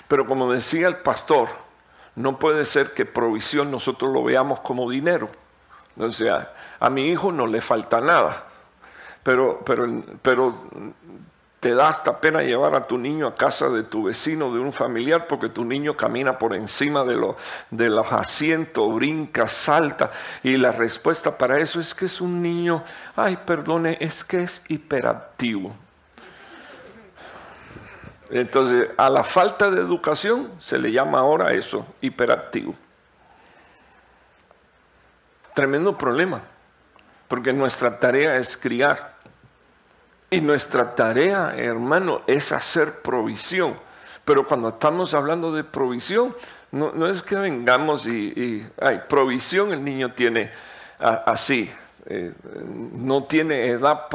Pero 0.08 0.26
como 0.26 0.50
decía 0.54 0.88
el 0.88 1.00
pastor, 1.00 1.50
no 2.16 2.40
puede 2.40 2.64
ser 2.64 2.94
que 2.94 3.06
provisión 3.06 3.70
nosotros 3.70 4.14
lo 4.14 4.24
veamos 4.24 4.62
como 4.62 4.90
dinero. 4.90 5.30
O 5.98 6.10
sea, 6.14 6.54
a 6.80 6.90
mi 6.90 7.10
hijo 7.10 7.34
no 7.34 7.48
le 7.48 7.60
falta 7.60 8.00
nada. 8.00 8.46
Pero, 9.24 9.62
pero, 9.66 10.06
pero 10.22 10.70
te 11.60 11.74
da 11.74 11.90
hasta 11.90 12.20
pena 12.20 12.44
llevar 12.44 12.76
a 12.76 12.86
tu 12.86 12.98
niño 12.98 13.28
a 13.28 13.36
casa 13.36 13.70
de 13.70 13.84
tu 13.84 14.04
vecino, 14.04 14.54
de 14.54 14.60
un 14.60 14.72
familiar, 14.72 15.28
porque 15.28 15.50
tu 15.50 15.66
niño 15.66 15.98
camina 15.98 16.38
por 16.38 16.54
encima 16.54 17.04
de, 17.04 17.34
de 17.72 17.90
los 17.90 18.12
asientos, 18.12 18.94
brinca, 18.94 19.48
salta. 19.48 20.12
Y 20.44 20.58
la 20.58 20.72
respuesta 20.72 21.38
para 21.38 21.58
eso 21.58 21.80
es 21.80 21.96
que 21.96 22.06
es 22.06 22.22
un 22.22 22.42
niño, 22.42 22.84
ay, 23.16 23.38
perdone, 23.38 23.98
es 24.00 24.24
que 24.24 24.44
es 24.44 24.62
hiperactivo. 24.68 25.76
Entonces, 28.30 28.90
a 28.98 29.10
la 29.10 29.24
falta 29.24 29.70
de 29.70 29.80
educación 29.80 30.52
se 30.60 30.78
le 30.78 30.92
llama 30.92 31.20
ahora 31.20 31.54
eso, 31.54 31.86
hiperactivo. 32.02 32.76
Tremendo 35.54 35.98
problema, 35.98 36.42
porque 37.28 37.54
nuestra 37.54 37.98
tarea 38.00 38.36
es 38.38 38.58
criar. 38.58 39.15
Y 40.36 40.42
nuestra 40.42 40.94
tarea, 40.94 41.56
hermano, 41.56 42.24
es 42.28 42.52
hacer 42.52 43.00
provisión. 43.02 43.78
Pero 44.26 44.46
cuando 44.46 44.68
estamos 44.68 45.14
hablando 45.14 45.54
de 45.54 45.64
provisión, 45.64 46.36
no, 46.72 47.08
es 47.08 47.22
que 47.22 47.38
vengamos 47.38 48.06
y, 48.06 48.68
hay 48.82 49.00
provisión 49.08 49.72
el 49.72 49.82
niño 49.82 50.12
tiene 50.12 50.52
así, 51.00 51.72
eh, 52.08 52.34
no 52.92 53.24
tiene 53.24 53.68
edad 53.68 54.10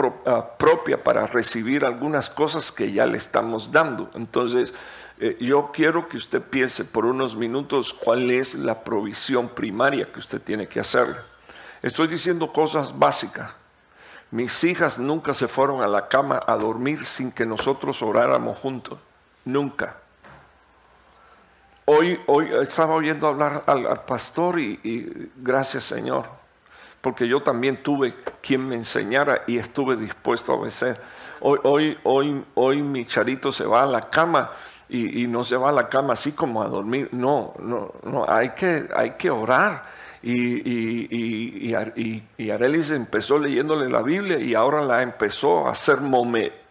propia 0.58 1.02
para 1.02 1.24
recibir 1.24 1.86
algunas 1.86 2.28
cosas 2.28 2.70
que 2.70 2.92
ya 2.92 3.06
le 3.06 3.16
estamos 3.16 3.72
dando. 3.72 4.10
Entonces, 4.14 4.74
eh, 5.20 5.38
yo 5.40 5.70
quiero 5.72 6.06
que 6.06 6.18
usted 6.18 6.42
piense 6.42 6.84
por 6.84 7.06
unos 7.06 7.34
minutos 7.34 7.94
cuál 7.94 8.30
es 8.30 8.54
la 8.54 8.84
provisión 8.84 9.48
primaria 9.48 10.12
que 10.12 10.18
usted 10.18 10.42
tiene 10.42 10.68
que 10.68 10.80
hacerle. 10.80 11.16
Estoy 11.80 12.08
diciendo 12.08 12.52
cosas 12.52 12.98
básicas. 12.98 13.59
Mis 14.30 14.62
hijas 14.62 14.98
nunca 14.98 15.34
se 15.34 15.48
fueron 15.48 15.82
a 15.82 15.88
la 15.88 16.06
cama 16.06 16.40
a 16.46 16.56
dormir 16.56 17.04
sin 17.04 17.32
que 17.32 17.44
nosotros 17.44 18.00
oráramos 18.02 18.58
juntos. 18.58 18.98
Nunca. 19.44 19.96
Hoy, 21.84 22.20
hoy 22.28 22.48
estaba 22.62 22.94
oyendo 22.94 23.26
hablar 23.26 23.64
al, 23.66 24.04
pastor 24.04 24.60
y, 24.60 25.32
gracias 25.34 25.82
Señor, 25.82 26.26
porque 27.00 27.26
yo 27.26 27.42
también 27.42 27.82
tuve 27.82 28.14
quien 28.40 28.68
me 28.68 28.76
enseñara 28.76 29.42
y 29.48 29.58
estuve 29.58 29.96
dispuesto 29.96 30.52
a 30.52 30.56
obedecer. 30.56 31.00
Hoy, 31.40 31.58
hoy, 31.64 31.98
hoy, 32.04 32.44
hoy 32.54 32.82
mi 32.82 33.06
charito 33.06 33.50
se 33.50 33.64
va 33.64 33.82
a 33.82 33.86
la 33.86 34.02
cama 34.02 34.52
y, 34.88 35.24
y, 35.24 35.26
no 35.26 35.42
se 35.42 35.56
va 35.56 35.70
a 35.70 35.72
la 35.72 35.88
cama 35.88 36.12
así 36.12 36.30
como 36.30 36.62
a 36.62 36.68
dormir. 36.68 37.08
No, 37.10 37.54
no, 37.58 37.92
no, 38.04 38.24
hay 38.28 38.50
que, 38.50 38.88
hay 38.94 39.12
que 39.12 39.30
orar 39.30 39.99
y, 40.22 41.72
y, 41.72 41.74
y, 42.36 42.50
Arelis 42.50 42.90
empezó 42.90 43.38
leyéndole 43.38 43.88
la 43.88 44.02
Biblia 44.02 44.38
y 44.38 44.54
ahora 44.54 44.82
la 44.82 45.00
empezó 45.00 45.66
a 45.66 45.70
hacer 45.70 46.00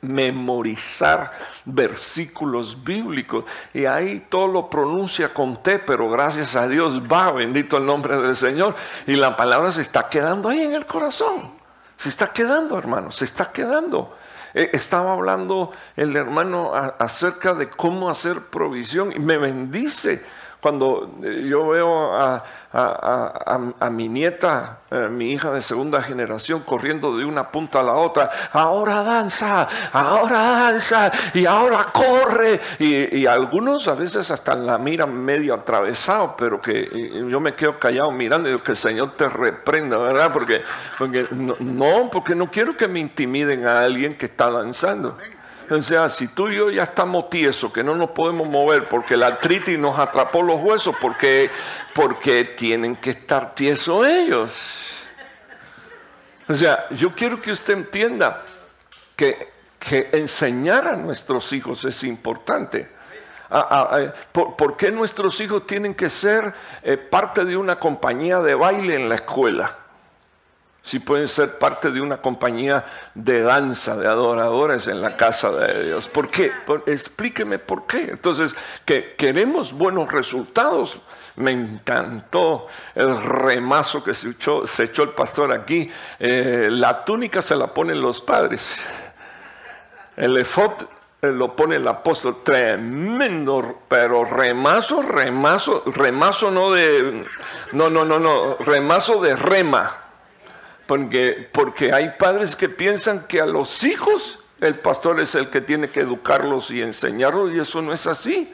memorizar 0.01 1.31
versículos 1.65 2.83
bíblicos. 2.83 3.45
Y 3.73 3.85
ahí 3.85 4.27
todo 4.29 4.47
lo 4.47 4.69
pronuncia 4.69 5.33
con 5.33 5.63
T, 5.63 5.79
pero 5.79 6.11
gracias 6.11 6.55
a 6.55 6.67
Dios 6.67 7.01
va, 7.01 7.31
bendito 7.31 7.77
el 7.77 7.87
nombre 7.87 8.17
del 8.17 8.35
Señor. 8.35 8.75
Y 9.07 9.15
la 9.15 9.35
palabra 9.35 9.71
se 9.71 9.81
está 9.81 10.09
quedando 10.09 10.49
ahí 10.49 10.61
en 10.61 10.73
el 10.73 10.85
corazón. 10.85 11.53
Se 11.97 12.09
está 12.09 12.31
quedando, 12.31 12.77
hermano, 12.77 13.09
se 13.09 13.25
está 13.25 13.51
quedando. 13.51 14.15
Eh, 14.53 14.69
estaba 14.73 15.13
hablando 15.13 15.71
el 15.95 16.15
hermano 16.15 16.71
acerca 16.73 17.55
de 17.55 17.69
cómo 17.69 18.09
hacer 18.09 18.41
provisión 18.45 19.11
y 19.11 19.19
me 19.19 19.37
bendice 19.37 20.23
cuando 20.61 21.15
eh, 21.23 21.45
yo 21.49 21.69
veo 21.69 22.13
a, 22.13 22.43
mi 23.89 24.09
nieta, 24.09 24.79
eh, 24.91 25.07
mi 25.09 25.31
hija 25.31 25.51
de 25.51 25.61
segunda 25.61 26.01
generación, 26.01 26.61
corriendo 26.61 27.17
de 27.17 27.25
una 27.25 27.49
punta 27.49 27.79
a 27.79 27.83
la 27.83 27.93
otra, 27.93 28.29
ahora 28.51 29.01
danza, 29.03 29.67
ahora 29.93 30.37
danza 30.37 31.11
y 31.33 31.45
ahora 31.45 31.87
corre. 31.93 32.59
Y, 32.77 33.25
algunos 33.25 33.87
a 33.87 33.93
veces 33.93 34.31
hasta 34.31 34.55
la 34.55 34.77
miran 34.77 35.13
medio 35.13 35.53
atravesado, 35.53 36.35
pero 36.35 36.61
que 36.61 36.89
yo 37.29 37.39
me 37.39 37.53
quedo 37.53 37.79
callado 37.79 38.11
mirando 38.11 38.47
y 38.47 38.51
digo 38.51 38.63
que 38.63 38.71
el 38.71 38.77
Señor 38.77 39.11
te 39.15 39.29
reprenda, 39.29 39.97
¿verdad? 39.97 40.33
Porque, 40.33 40.63
porque 40.97 41.27
no, 41.31 42.09
porque 42.11 42.35
no 42.35 42.49
quiero 42.49 42.75
que 42.75 42.87
me 42.87 42.99
intimiden 42.99 43.65
a 43.65 43.81
alguien 43.81 44.17
que 44.17 44.25
está 44.25 44.49
danzando. 44.49 45.17
O 45.69 45.81
sea, 45.81 46.09
si 46.09 46.27
tú 46.27 46.49
y 46.49 46.55
yo 46.55 46.71
ya 46.71 46.83
estamos 46.83 47.29
tiesos, 47.29 47.71
que 47.71 47.83
no 47.83 47.95
nos 47.95 48.11
podemos 48.11 48.47
mover 48.47 48.87
porque 48.89 49.15
la 49.15 49.27
artritis 49.27 49.77
nos 49.77 49.99
atrapó 49.99 50.41
los 50.41 50.61
huesos, 50.61 50.95
porque, 50.99 51.49
porque 51.93 52.43
tienen 52.43 52.95
que 52.95 53.11
estar 53.11 53.53
tiesos 53.53 54.05
ellos. 54.07 55.05
O 56.47 56.53
sea, 56.55 56.87
yo 56.89 57.13
quiero 57.13 57.39
que 57.39 57.51
usted 57.51 57.73
entienda 57.73 58.43
que, 59.15 59.51
que 59.77 60.09
enseñar 60.13 60.87
a 60.87 60.95
nuestros 60.95 61.53
hijos 61.53 61.85
es 61.85 62.03
importante. 62.03 62.89
¿Por, 64.31 64.77
qué 64.77 64.91
nuestros 64.91 65.41
hijos 65.41 65.65
tienen 65.65 65.95
que 65.95 66.09
ser 66.09 66.53
eh, 66.83 66.97
parte 66.97 67.45
de 67.45 67.57
una 67.57 67.79
compañía 67.79 68.39
de 68.39 68.53
baile 68.53 68.95
en 68.95 69.09
la 69.09 69.15
escuela? 69.15 69.75
Si 70.81 70.99
pueden 70.99 71.27
ser 71.27 71.57
parte 71.57 71.91
de 71.91 72.01
una 72.01 72.21
compañía 72.21 72.85
de 73.13 73.41
danza, 73.41 73.95
de 73.95 74.07
adoradores 74.07 74.87
en 74.87 75.01
la 75.01 75.17
casa 75.17 75.51
de 75.51 75.85
Dios. 75.87 76.07
¿Por 76.07 76.29
qué? 76.29 76.51
explíqueme 76.85 77.59
por 77.59 77.85
qué. 77.85 78.09
Entonces, 78.11 78.55
que 78.85 79.15
queremos 79.15 79.73
buenos 79.73 80.11
resultados. 80.11 81.01
Me 81.35 81.51
encantó 81.51 82.67
el 82.95 83.21
remazo 83.21 84.03
que 84.03 84.13
se 84.13 84.29
echó, 84.29 84.63
el 85.03 85.09
pastor 85.09 85.51
aquí. 85.51 85.89
Eh, 86.17 86.67
la 86.71 87.03
túnica 87.03 87.41
se 87.41 87.55
la 87.55 87.73
ponen 87.73 88.01
los 88.01 88.21
padres. 88.21 88.75
El 90.15 90.37
efod 90.37 90.71
eh, 91.21 91.27
lo 91.27 91.55
pone 91.55 91.75
el 91.75 91.87
apóstol. 91.87 92.37
Tremendo, 92.43 93.81
pero 93.87 94.23
remazo, 94.23 95.01
remazo, 95.01 95.83
remazo 95.87 96.51
no 96.51 96.71
de... 96.71 97.25
No, 97.73 97.89
no, 97.89 98.05
no, 98.05 98.17
no, 98.19 98.55
remazo 98.55 99.21
de 99.21 99.35
rema 99.35 100.08
porque, 100.89 101.47
porque 101.51 101.93
hay 101.93 102.15
padres 102.17 102.55
que 102.55 102.67
piensan 102.67 103.25
que 103.27 103.39
a 103.39 103.45
los 103.45 103.83
hijos 103.83 104.39
el 104.59 104.79
pastor 104.79 105.19
es 105.19 105.35
el 105.35 105.51
que 105.51 105.61
tiene 105.61 105.89
que 105.89 105.99
educarlos 105.99 106.71
y 106.71 106.81
enseñarlos 106.81 107.51
y 107.51 107.59
eso 107.59 107.83
no 107.83 107.93
es 107.93 108.07
así. 108.07 108.51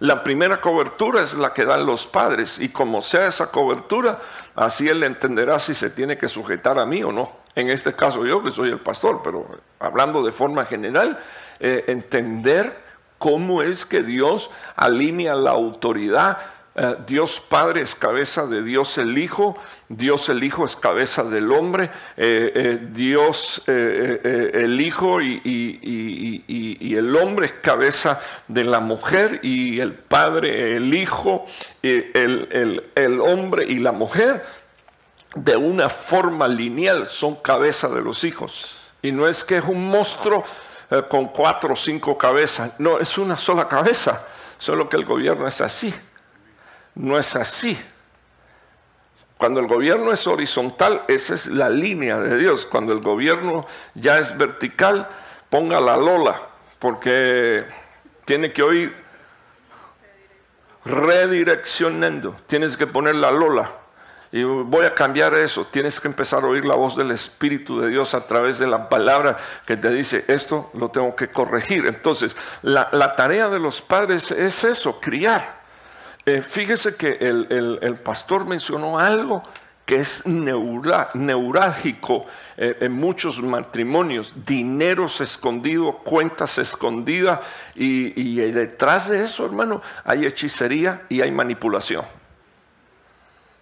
La 0.00 0.24
primera 0.24 0.60
cobertura 0.60 1.22
es 1.22 1.34
la 1.34 1.54
que 1.54 1.64
dan 1.64 1.86
los 1.86 2.04
padres 2.04 2.58
y 2.58 2.70
como 2.70 3.02
sea 3.02 3.28
esa 3.28 3.52
cobertura, 3.52 4.18
así 4.56 4.88
él 4.88 5.04
entenderá 5.04 5.60
si 5.60 5.76
se 5.76 5.90
tiene 5.90 6.18
que 6.18 6.26
sujetar 6.26 6.76
a 6.80 6.86
mí 6.86 7.04
o 7.04 7.12
no. 7.12 7.30
En 7.54 7.70
este 7.70 7.94
caso 7.94 8.26
yo 8.26 8.42
que 8.42 8.50
soy 8.50 8.70
el 8.70 8.80
pastor, 8.80 9.20
pero 9.22 9.46
hablando 9.78 10.24
de 10.24 10.32
forma 10.32 10.64
general, 10.64 11.20
eh, 11.60 11.84
entender 11.86 12.76
cómo 13.18 13.62
es 13.62 13.86
que 13.86 14.02
Dios 14.02 14.50
alinea 14.74 15.36
la 15.36 15.52
autoridad 15.52 16.38
eh, 16.78 16.96
Dios 17.06 17.40
Padre 17.40 17.80
es 17.80 17.94
cabeza 17.94 18.46
de 18.46 18.62
Dios 18.62 18.98
el 18.98 19.16
Hijo, 19.16 19.56
Dios 19.88 20.28
el 20.28 20.44
Hijo 20.44 20.66
es 20.66 20.76
cabeza 20.76 21.24
del 21.24 21.50
hombre, 21.50 21.84
eh, 22.18 22.52
eh, 22.54 22.78
Dios 22.90 23.62
el 23.66 24.78
Hijo 24.78 25.22
y, 25.22 26.44
el 26.94 27.16
hombre 27.16 27.46
es 27.46 27.52
cabeza 27.52 28.20
de 28.46 28.64
la 28.64 28.80
mujer 28.80 29.40
y 29.42 29.80
el 29.80 29.94
Padre, 29.94 30.76
el 30.76 30.92
Hijo, 30.92 31.46
el, 31.82 32.90
el 32.94 33.20
hombre 33.22 33.64
y 33.66 33.78
la 33.78 33.92
mujer 33.92 34.44
de 35.34 35.56
una 35.56 35.88
forma 35.88 36.46
lineal 36.46 37.06
son 37.06 37.36
cabeza 37.36 37.88
de 37.88 38.02
los 38.02 38.22
hijos. 38.24 38.76
Y 39.00 39.12
no 39.12 39.26
es 39.26 39.44
que 39.44 39.56
es 39.58 39.64
un 39.64 39.88
monstruo 39.88 40.44
con 41.08 41.28
cuatro 41.28 41.72
o 41.72 41.76
cinco 41.76 42.18
cabezas, 42.18 42.72
no, 42.78 42.98
es 42.98 43.16
una 43.16 43.36
sola 43.36 43.66
cabeza, 43.66 44.26
solo 44.58 44.88
que 44.88 44.96
el 44.96 45.06
gobierno 45.06 45.46
es 45.46 45.60
así. 45.62 45.94
No 46.96 47.18
es 47.18 47.36
así. 47.36 47.78
Cuando 49.36 49.60
el 49.60 49.66
gobierno 49.66 50.12
es 50.12 50.26
horizontal, 50.26 51.04
esa 51.08 51.34
es 51.34 51.46
la 51.46 51.68
línea 51.68 52.18
de 52.18 52.38
Dios. 52.38 52.64
Cuando 52.64 52.92
el 52.92 53.00
gobierno 53.00 53.66
ya 53.94 54.18
es 54.18 54.36
vertical, 54.36 55.06
ponga 55.50 55.78
la 55.78 55.98
lola, 55.98 56.40
porque 56.78 57.66
tiene 58.24 58.52
que 58.52 58.62
oír 58.62 58.96
redireccionando. 60.86 62.34
Tienes 62.46 62.78
que 62.78 62.86
poner 62.86 63.16
la 63.16 63.30
lola. 63.30 63.70
Y 64.32 64.42
voy 64.42 64.86
a 64.86 64.94
cambiar 64.94 65.34
eso. 65.34 65.66
Tienes 65.66 66.00
que 66.00 66.08
empezar 66.08 66.44
a 66.44 66.46
oír 66.46 66.64
la 66.64 66.76
voz 66.76 66.96
del 66.96 67.10
Espíritu 67.10 67.78
de 67.78 67.90
Dios 67.90 68.14
a 68.14 68.26
través 68.26 68.58
de 68.58 68.66
la 68.66 68.88
palabra 68.88 69.36
que 69.66 69.76
te 69.76 69.90
dice, 69.90 70.24
esto 70.28 70.70
lo 70.72 70.90
tengo 70.90 71.14
que 71.14 71.28
corregir. 71.28 71.84
Entonces, 71.86 72.34
la, 72.62 72.88
la 72.92 73.14
tarea 73.14 73.48
de 73.48 73.58
los 73.58 73.82
padres 73.82 74.30
es 74.30 74.64
eso, 74.64 74.98
criar. 74.98 75.65
Eh, 76.28 76.42
fíjese 76.42 76.96
que 76.96 77.18
el, 77.20 78.00
pastor 78.02 78.46
mencionó 78.46 78.98
algo 78.98 79.44
que 79.84 80.00
es 80.00 80.26
neurálgico 80.26 82.26
eh, 82.56 82.78
en 82.80 82.90
muchos 82.90 83.40
matrimonios, 83.40 84.34
dineros 84.44 85.20
escondidos, 85.20 85.94
cuentas 86.02 86.58
escondidas, 86.58 87.46
y, 87.76 88.40
detrás 88.50 89.08
de 89.08 89.22
eso, 89.22 89.46
hermano, 89.46 89.80
hay 90.02 90.26
hechicería 90.26 91.02
y 91.08 91.20
hay 91.20 91.30
manipulación. 91.30 92.04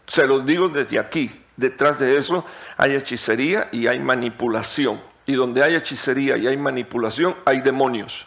Se 0.06 0.26
los 0.26 0.46
digo 0.46 0.70
desde 0.70 0.98
aquí, 0.98 1.30
detrás 1.58 1.98
de 1.98 2.16
eso 2.16 2.46
hay 2.78 2.94
hechicería 2.94 3.68
y 3.72 3.88
hay 3.88 3.98
manipulación. 3.98 5.02
Y 5.26 5.34
donde 5.34 5.62
hay 5.62 5.74
hechicería 5.74 6.38
y 6.38 6.46
hay 6.46 6.56
manipulación, 6.56 7.36
hay 7.44 7.60
demonios. 7.60 8.26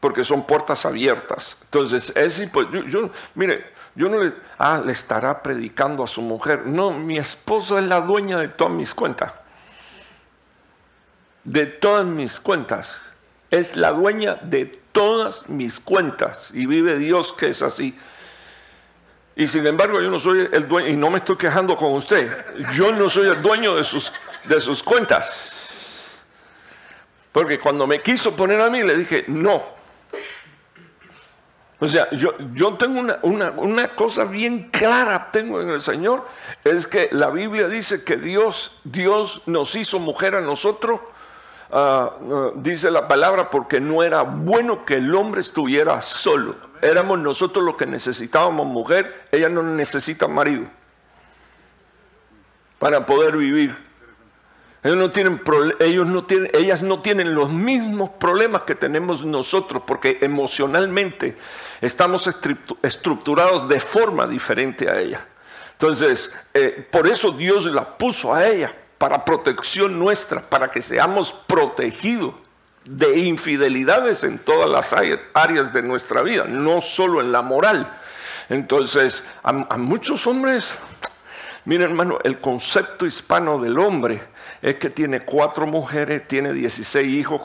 Porque 0.00 0.24
son 0.24 0.46
puertas 0.46 0.84
abiertas. 0.84 1.56
Entonces, 1.62 2.12
es 2.14 2.42
pues, 2.52 2.68
yo, 2.70 2.84
yo, 2.84 3.10
mire, 3.34 3.72
yo 3.94 4.08
no 4.08 4.22
le, 4.22 4.34
ah, 4.58 4.82
le 4.84 4.92
estará 4.92 5.42
predicando 5.42 6.04
a 6.04 6.06
su 6.06 6.20
mujer. 6.20 6.66
No, 6.66 6.90
mi 6.90 7.18
esposo 7.18 7.78
es 7.78 7.84
la 7.84 8.00
dueña 8.00 8.38
de 8.38 8.48
todas 8.48 8.72
mis 8.72 8.94
cuentas. 8.94 9.32
De 11.44 11.66
todas 11.66 12.04
mis 12.04 12.38
cuentas. 12.38 13.00
Es 13.50 13.74
la 13.76 13.92
dueña 13.92 14.34
de 14.34 14.66
todas 14.92 15.48
mis 15.48 15.80
cuentas. 15.80 16.50
Y 16.52 16.66
vive 16.66 16.98
Dios 16.98 17.32
que 17.32 17.48
es 17.48 17.62
así. 17.62 17.96
Y 19.38 19.46
sin 19.46 19.66
embargo 19.66 20.00
yo 20.00 20.10
no 20.10 20.18
soy 20.18 20.48
el 20.50 20.66
dueño, 20.66 20.88
y 20.88 20.96
no 20.96 21.10
me 21.10 21.18
estoy 21.18 21.36
quejando 21.36 21.76
con 21.76 21.92
usted, 21.92 22.34
yo 22.72 22.90
no 22.90 23.10
soy 23.10 23.28
el 23.28 23.42
dueño 23.42 23.76
de 23.76 23.84
sus, 23.84 24.10
de 24.44 24.58
sus 24.62 24.82
cuentas. 24.82 25.30
Porque 27.32 27.60
cuando 27.60 27.86
me 27.86 28.02
quiso 28.02 28.34
poner 28.34 28.58
a 28.62 28.70
mí 28.70 28.82
le 28.82 28.96
dije, 28.96 29.24
no. 29.28 29.62
O 31.78 31.86
sea, 31.86 32.08
yo, 32.10 32.34
yo 32.54 32.74
tengo 32.74 33.00
una, 33.00 33.52
una, 33.56 33.94
cosa 33.94 34.24
bien 34.24 34.70
clara, 34.70 35.30
tengo 35.30 35.60
en 35.60 35.68
el 35.68 35.82
Señor, 35.82 36.24
es 36.64 36.86
que 36.86 37.10
la 37.12 37.28
Biblia 37.28 37.68
dice 37.68 38.02
que 38.02 38.16
Dios, 38.16 38.72
Dios 38.84 39.42
nos 39.44 39.74
hizo 39.76 39.98
mujer 39.98 40.34
a 40.36 40.40
nosotros 40.40 41.00
Ah, 41.70 42.12
ah, 42.30 42.50
dice 42.54 42.90
la 42.90 43.08
palabra, 43.08 43.50
porque 43.50 43.80
no 43.80 44.02
era 44.02 44.22
bueno 44.22 44.84
que 44.84 44.94
el 44.94 45.14
hombre 45.14 45.40
estuviera 45.40 46.00
solo. 46.00 46.56
Éramos 46.80 47.18
nosotros 47.18 47.64
los 47.64 47.76
que 47.76 47.86
necesitábamos 47.86 48.66
mujer, 48.66 49.26
ella 49.32 49.48
no 49.48 49.62
necesita 49.62 50.28
marido 50.28 50.64
para 52.78 53.06
poder 53.06 53.36
vivir. 53.36 53.85
Ellos 54.82 54.96
no 54.98 55.10
tienen, 55.10 55.42
ellos 55.80 56.06
no 56.06 56.24
tienen, 56.24 56.50
ellas 56.54 56.82
no 56.82 57.00
tienen 57.00 57.34
los 57.34 57.50
mismos 57.50 58.10
problemas 58.10 58.62
que 58.62 58.74
tenemos 58.74 59.24
nosotros, 59.24 59.82
porque 59.86 60.18
emocionalmente 60.20 61.36
estamos 61.80 62.28
estructurados 62.82 63.68
de 63.68 63.80
forma 63.80 64.26
diferente 64.26 64.88
a 64.88 65.00
ella. 65.00 65.26
Entonces, 65.72 66.30
eh, 66.54 66.86
por 66.90 67.06
eso 67.06 67.32
Dios 67.32 67.66
la 67.66 67.98
puso 67.98 68.32
a 68.32 68.46
ella 68.46 68.74
para 68.98 69.24
protección 69.24 69.98
nuestra, 69.98 70.48
para 70.48 70.70
que 70.70 70.80
seamos 70.80 71.32
protegidos 71.32 72.34
de 72.84 73.18
infidelidades 73.18 74.22
en 74.24 74.38
todas 74.38 74.70
las 74.70 74.94
áreas 75.34 75.72
de 75.72 75.82
nuestra 75.82 76.22
vida, 76.22 76.44
no 76.44 76.80
solo 76.80 77.20
en 77.20 77.32
la 77.32 77.42
moral. 77.42 77.86
Entonces, 78.48 79.24
a, 79.42 79.52
muchos 79.76 80.26
hombres, 80.26 80.78
miren 81.64 81.90
hermano, 81.90 82.18
el 82.22 82.40
concepto 82.40 83.04
hispano 83.04 83.58
del 83.58 83.78
hombre 83.78 84.22
es 84.62 84.74
que 84.76 84.90
tiene 84.90 85.20
cuatro 85.20 85.66
mujeres, 85.66 86.26
tiene 86.26 86.52
16 86.52 87.06
hijos 87.08 87.40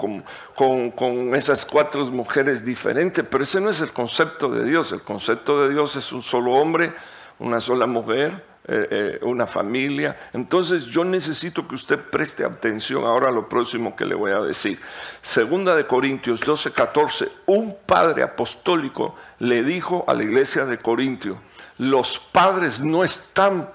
con, 0.55 1.35
esas 1.35 1.65
cuatro 1.65 2.05
mujeres 2.05 2.63
diferentes, 2.63 3.25
pero 3.29 3.43
ese 3.43 3.59
no 3.61 3.69
es 3.69 3.81
el 3.81 3.91
concepto 3.91 4.49
de 4.49 4.65
Dios. 4.65 4.91
El 4.91 5.01
concepto 5.01 5.61
de 5.61 5.69
Dios 5.69 5.95
es 5.95 6.11
un 6.11 6.23
solo 6.23 6.53
hombre, 6.53 6.93
una 7.39 7.59
sola 7.59 7.85
mujer, 7.85 8.43
eh, 8.67 8.87
eh, 8.91 9.19
una 9.23 9.47
familia. 9.47 10.17
Entonces 10.33 10.85
yo 10.85 11.03
necesito 11.03 11.67
que 11.67 11.75
usted 11.75 11.99
preste 11.99 12.45
atención 12.45 13.03
ahora 13.05 13.29
a 13.29 13.31
lo 13.31 13.49
próximo 13.49 13.95
que 13.95 14.05
le 14.05 14.15
voy 14.15 14.31
a 14.31 14.39
decir. 14.39 14.79
Segunda 15.21 15.75
de 15.75 15.87
Corintios 15.87 16.41
12, 16.41 16.71
14, 16.71 17.29
un 17.47 17.75
padre 17.85 18.23
apostólico 18.23 19.15
le 19.39 19.63
dijo 19.63 20.05
a 20.07 20.13
la 20.13 20.23
iglesia 20.23 20.65
de 20.65 20.77
Corintio, 20.77 21.39
los 21.79 22.19
padres 22.19 22.79
no 22.81 23.03
están 23.03 23.67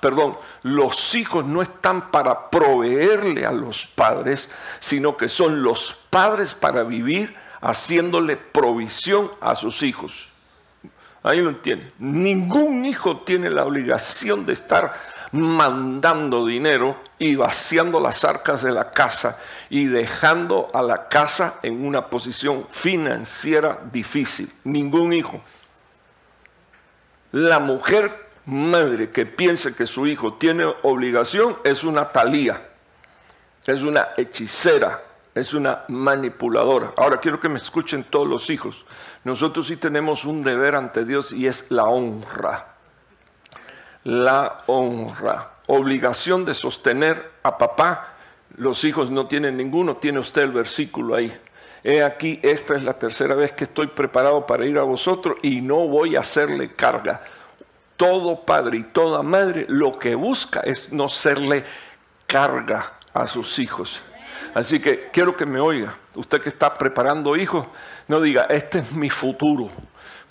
perdón, 0.00 0.36
los 0.62 1.14
hijos 1.14 1.44
no 1.44 1.62
están 1.62 2.10
para 2.10 2.50
proveerle 2.50 3.46
a 3.46 3.52
los 3.52 3.86
padres, 3.86 4.48
sino 4.80 5.16
que 5.16 5.28
son 5.28 5.62
los 5.62 5.96
padres 6.10 6.54
para 6.54 6.82
vivir 6.82 7.34
haciéndole 7.60 8.36
provisión 8.36 9.30
a 9.40 9.54
sus 9.54 9.82
hijos. 9.82 10.28
Ahí 11.22 11.40
lo 11.40 11.50
entiende. 11.50 11.92
Ningún 11.98 12.84
hijo 12.84 13.18
tiene 13.18 13.48
la 13.48 13.64
obligación 13.64 14.44
de 14.44 14.54
estar 14.54 14.92
mandando 15.30 16.44
dinero 16.44 16.96
y 17.18 17.36
vaciando 17.36 18.00
las 18.00 18.24
arcas 18.24 18.62
de 18.62 18.72
la 18.72 18.90
casa 18.90 19.38
y 19.70 19.86
dejando 19.86 20.68
a 20.74 20.82
la 20.82 21.08
casa 21.08 21.60
en 21.62 21.86
una 21.86 22.08
posición 22.08 22.66
financiera 22.70 23.78
difícil. 23.92 24.52
Ningún 24.64 25.12
hijo. 25.12 25.40
La 27.30 27.60
mujer 27.60 28.31
madre 28.46 29.10
que 29.10 29.26
piense 29.26 29.74
que 29.74 29.86
su 29.86 30.06
hijo 30.06 30.34
tiene 30.34 30.64
obligación 30.82 31.58
es 31.64 31.84
una 31.84 32.08
talía, 32.08 32.68
es 33.66 33.82
una 33.82 34.08
hechicera, 34.16 35.02
es 35.34 35.54
una 35.54 35.84
manipuladora. 35.88 36.92
Ahora 36.96 37.18
quiero 37.18 37.40
que 37.40 37.48
me 37.48 37.58
escuchen 37.58 38.04
todos 38.04 38.28
los 38.28 38.50
hijos. 38.50 38.84
Nosotros 39.24 39.66
sí 39.66 39.76
tenemos 39.76 40.24
un 40.24 40.42
deber 40.42 40.74
ante 40.74 41.04
Dios 41.04 41.32
y 41.32 41.46
es 41.46 41.64
la 41.68 41.84
honra. 41.84 42.74
La 44.04 44.62
honra. 44.66 45.52
Obligación 45.68 46.44
de 46.44 46.54
sostener 46.54 47.30
a 47.42 47.56
papá. 47.56 48.14
Los 48.56 48.84
hijos 48.84 49.10
no 49.10 49.26
tienen 49.26 49.56
ninguno, 49.56 49.96
tiene 49.96 50.18
usted 50.18 50.42
el 50.42 50.52
versículo 50.52 51.14
ahí. 51.14 51.32
He 51.84 52.02
aquí, 52.02 52.38
esta 52.42 52.76
es 52.76 52.84
la 52.84 52.98
tercera 52.98 53.34
vez 53.34 53.52
que 53.52 53.64
estoy 53.64 53.88
preparado 53.88 54.46
para 54.46 54.66
ir 54.66 54.78
a 54.78 54.82
vosotros 54.82 55.36
y 55.42 55.60
no 55.60 55.88
voy 55.88 56.16
a 56.16 56.20
hacerle 56.20 56.74
carga. 56.74 57.22
Todo 58.02 58.44
padre 58.44 58.78
y 58.78 58.82
toda 58.82 59.22
madre 59.22 59.64
lo 59.68 59.92
que 59.92 60.16
busca 60.16 60.58
es 60.58 60.92
no 60.92 61.08
serle 61.08 61.64
carga 62.26 62.94
a 63.14 63.28
sus 63.28 63.60
hijos. 63.60 64.02
Así 64.54 64.80
que 64.80 65.10
quiero 65.12 65.36
que 65.36 65.46
me 65.46 65.60
oiga, 65.60 65.94
usted 66.16 66.40
que 66.42 66.48
está 66.48 66.74
preparando 66.74 67.36
hijos, 67.36 67.64
no 68.08 68.20
diga, 68.20 68.46
este 68.50 68.80
es 68.80 68.90
mi 68.90 69.08
futuro. 69.08 69.70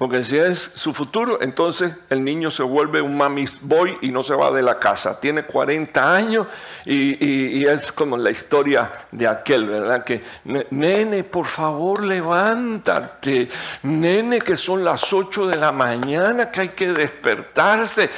Porque 0.02 0.24
si 0.24 0.36
es 0.36 0.72
su 0.74 0.96
futuro, 0.96 1.38
entonces 1.44 1.94
el 2.10 2.24
niño 2.24 2.50
se 2.50 2.64
vuelve 2.64 3.04
un 3.04 3.16
mami's 3.16 3.60
boy 3.62 4.00
y 4.02 4.10
no 4.10 4.24
se 4.24 4.34
va 4.34 4.50
de 4.50 4.64
la 4.64 4.80
casa. 4.80 5.20
Tiene 5.20 5.44
40 5.44 6.16
años 6.16 6.48
y, 6.86 7.64
es 7.64 7.92
como 7.92 8.18
la 8.18 8.32
historia 8.32 8.92
de 9.12 9.28
aquel, 9.28 9.68
¿verdad? 9.68 10.04
Que, 10.04 10.24
nene, 10.72 11.24
por 11.24 11.46
favor, 11.46 12.04
levántate. 12.04 13.48
Nene, 13.84 14.40
que 14.40 14.58
son 14.58 14.84
las 14.84 15.14
8 15.14 15.46
de 15.46 15.58
la 15.58 15.72
mañana, 15.72 16.50
que 16.50 16.62
hay 16.62 16.70
que 16.70 16.88
despertarse. 16.94 18.10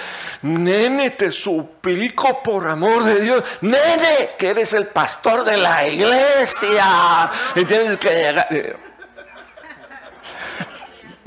Nene, 0.43 1.09
te 1.09 1.31
suplico 1.31 2.41
por 2.41 2.65
amor 2.65 3.03
de 3.03 3.19
Dios. 3.19 3.43
Nene, 3.59 4.29
que 4.39 4.51
eres 4.51 4.71
el 4.71 4.85
pastor 4.85 5.43
de 5.43 5.57
la 5.57 5.85
iglesia. 5.85 7.29
Y 7.55 7.65
tienes 7.65 7.97
que 7.97 8.07
llegar 8.07 8.47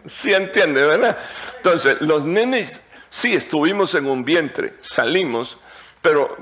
sí 0.09 0.33
entiende, 0.33 0.85
¿verdad? 0.85 1.19
Entonces, 1.57 1.97
los 2.01 2.25
nenes, 2.25 2.83
sí, 3.09 3.35
estuvimos 3.35 3.95
en 3.95 4.07
un 4.07 4.25
vientre, 4.25 4.75
salimos, 4.81 5.59
pero, 6.03 6.37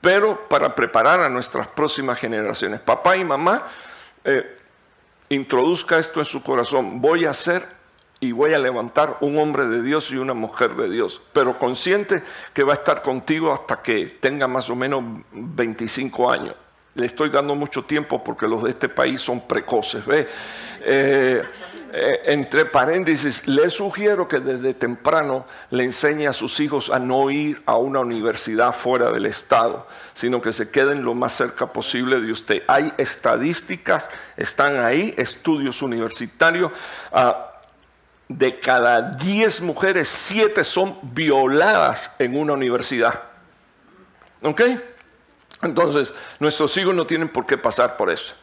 pero 0.00 0.48
para 0.48 0.74
preparar 0.74 1.20
a 1.20 1.28
nuestras 1.28 1.68
próximas 1.68 2.18
generaciones. 2.18 2.80
Papá 2.80 3.16
y 3.16 3.24
mamá, 3.24 3.66
eh, 4.24 4.56
introduzca 5.28 5.98
esto 5.98 6.20
en 6.20 6.26
su 6.26 6.42
corazón. 6.42 7.00
Voy 7.00 7.24
a 7.24 7.32
ser 7.32 7.76
y 8.20 8.32
voy 8.32 8.54
a 8.54 8.58
levantar 8.58 9.18
un 9.20 9.38
hombre 9.38 9.66
de 9.66 9.82
Dios 9.82 10.10
y 10.10 10.16
una 10.16 10.34
mujer 10.34 10.74
de 10.74 10.88
Dios, 10.88 11.20
pero 11.32 11.58
consciente 11.58 12.22
que 12.52 12.64
va 12.64 12.72
a 12.72 12.76
estar 12.76 13.02
contigo 13.02 13.52
hasta 13.52 13.82
que 13.82 14.18
tenga 14.20 14.48
más 14.48 14.70
o 14.70 14.74
menos 14.74 15.02
25 15.32 16.30
años. 16.30 16.54
Le 16.94 17.06
estoy 17.06 17.28
dando 17.28 17.54
mucho 17.54 17.84
tiempo 17.84 18.24
porque 18.24 18.48
los 18.48 18.62
de 18.62 18.70
este 18.70 18.88
país 18.88 19.20
son 19.20 19.46
precoces. 19.46 20.06
¿ve? 20.06 20.26
Eh, 20.80 21.42
eh, 21.92 22.20
entre 22.26 22.64
paréntesis, 22.64 23.46
le 23.46 23.70
sugiero 23.70 24.28
que 24.28 24.40
desde 24.40 24.74
temprano 24.74 25.46
le 25.70 25.84
enseñe 25.84 26.26
a 26.26 26.32
sus 26.32 26.60
hijos 26.60 26.90
a 26.90 26.98
no 26.98 27.30
ir 27.30 27.62
a 27.66 27.76
una 27.76 28.00
universidad 28.00 28.72
fuera 28.72 29.10
del 29.10 29.26
estado, 29.26 29.86
sino 30.14 30.40
que 30.42 30.52
se 30.52 30.70
queden 30.70 31.04
lo 31.04 31.14
más 31.14 31.32
cerca 31.32 31.72
posible 31.72 32.20
de 32.20 32.32
usted. 32.32 32.62
Hay 32.66 32.92
estadísticas, 32.98 34.08
están 34.36 34.84
ahí, 34.84 35.14
estudios 35.16 35.82
universitarios. 35.82 36.72
Ah, 37.12 37.52
de 38.28 38.58
cada 38.58 39.02
10 39.02 39.60
mujeres, 39.60 40.08
7 40.08 40.64
son 40.64 40.98
violadas 41.02 42.10
en 42.18 42.36
una 42.36 42.54
universidad. 42.54 43.22
¿Ok? 44.42 44.62
Entonces, 45.62 46.12
nuestros 46.38 46.76
hijos 46.76 46.94
no 46.94 47.06
tienen 47.06 47.28
por 47.28 47.46
qué 47.46 47.56
pasar 47.56 47.96
por 47.96 48.10
eso. 48.10 48.34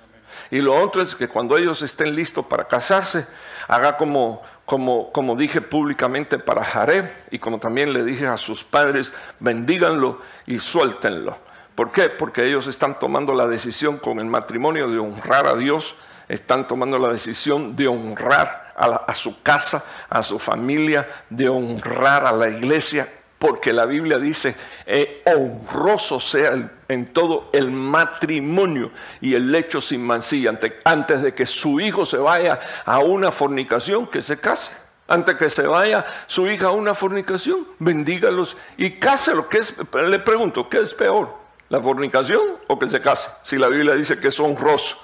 Y 0.54 0.62
lo 0.62 0.80
otro 0.80 1.02
es 1.02 1.16
que 1.16 1.28
cuando 1.28 1.58
ellos 1.58 1.82
estén 1.82 2.16
listos 2.16 2.46
para 2.46 2.68
casarse, 2.68 3.26
haga 3.68 3.98
como, 3.98 4.44
como, 4.66 5.12
como 5.12 5.36
dije 5.36 5.62
públicamente 5.62 6.38
para 6.38 6.64
Jareb 6.64 7.10
y 7.32 7.40
como 7.40 7.58
también 7.58 7.92
le 7.92 8.04
dije 8.04 8.28
a 8.28 8.38
sus 8.38 8.64
padres, 8.64 9.12
bendíganlo 9.40 10.22
y 10.46 10.60
suéltenlo. 10.60 11.36
¿Por 11.74 11.92
qué? 11.92 12.10
Porque 12.10 12.46
ellos 12.46 12.68
están 12.68 13.00
tomando 13.00 13.34
la 13.34 13.48
decisión 13.48 13.98
con 13.98 14.20
el 14.20 14.28
matrimonio 14.28 14.92
de 14.92 15.00
honrar 15.00 15.48
a 15.48 15.56
Dios, 15.56 15.96
están 16.28 16.68
tomando 16.68 17.00
la 17.00 17.08
decisión 17.08 17.76
de 17.76 17.88
honrar 17.88 18.74
a, 18.76 18.86
a 19.08 19.14
su 19.16 19.42
casa, 19.42 19.84
a 20.08 20.22
su 20.22 20.38
familia, 20.38 21.08
de 21.32 21.50
honrar 21.50 22.28
a 22.28 22.32
la 22.32 22.48
iglesia 22.48 23.12
porque 23.44 23.74
la 23.74 23.86
Biblia 23.86 24.20
dice, 24.20 24.56
eh, 24.86 25.22
honroso 25.26 26.18
sea 26.22 26.54
en 26.88 27.08
todo 27.08 27.50
el 27.52 27.72
matrimonio 27.72 28.90
y 29.20 29.36
el 29.36 29.52
lecho 29.52 29.82
sin 29.82 30.02
mancilla, 30.02 30.58
antes, 30.86 31.22
de 31.22 31.36
que 31.36 31.46
su 31.46 31.82
hijo 31.82 32.06
se 32.06 32.16
vaya 32.16 32.58
a 32.86 33.00
una 33.00 33.34
fornicación, 33.34 34.08
que 34.08 34.22
se 34.22 34.40
case. 34.40 34.72
Antes 35.10 35.36
que 35.36 35.50
se 35.50 35.68
vaya 35.68 36.06
su 36.26 36.48
hija 36.48 36.68
a 36.68 36.72
una 36.72 36.94
fornicación, 36.94 37.68
bendígalos 37.80 38.56
y 38.78 38.92
cáselo. 38.92 39.50
¿Qué 39.50 39.58
es, 39.58 39.76
le 39.94 40.20
pregunto, 40.20 40.70
¿qué 40.70 40.78
es 40.78 40.94
peor? 40.94 41.36
¿La 41.68 41.82
fornicación 41.82 42.60
o 42.68 42.80
que 42.80 42.88
se 42.88 43.02
case? 43.02 43.30
Si 43.44 43.58
la 43.58 43.68
Biblia 43.68 43.94
dice 43.94 44.18
que 44.22 44.30
es 44.30 44.40
honroso. 44.40 44.96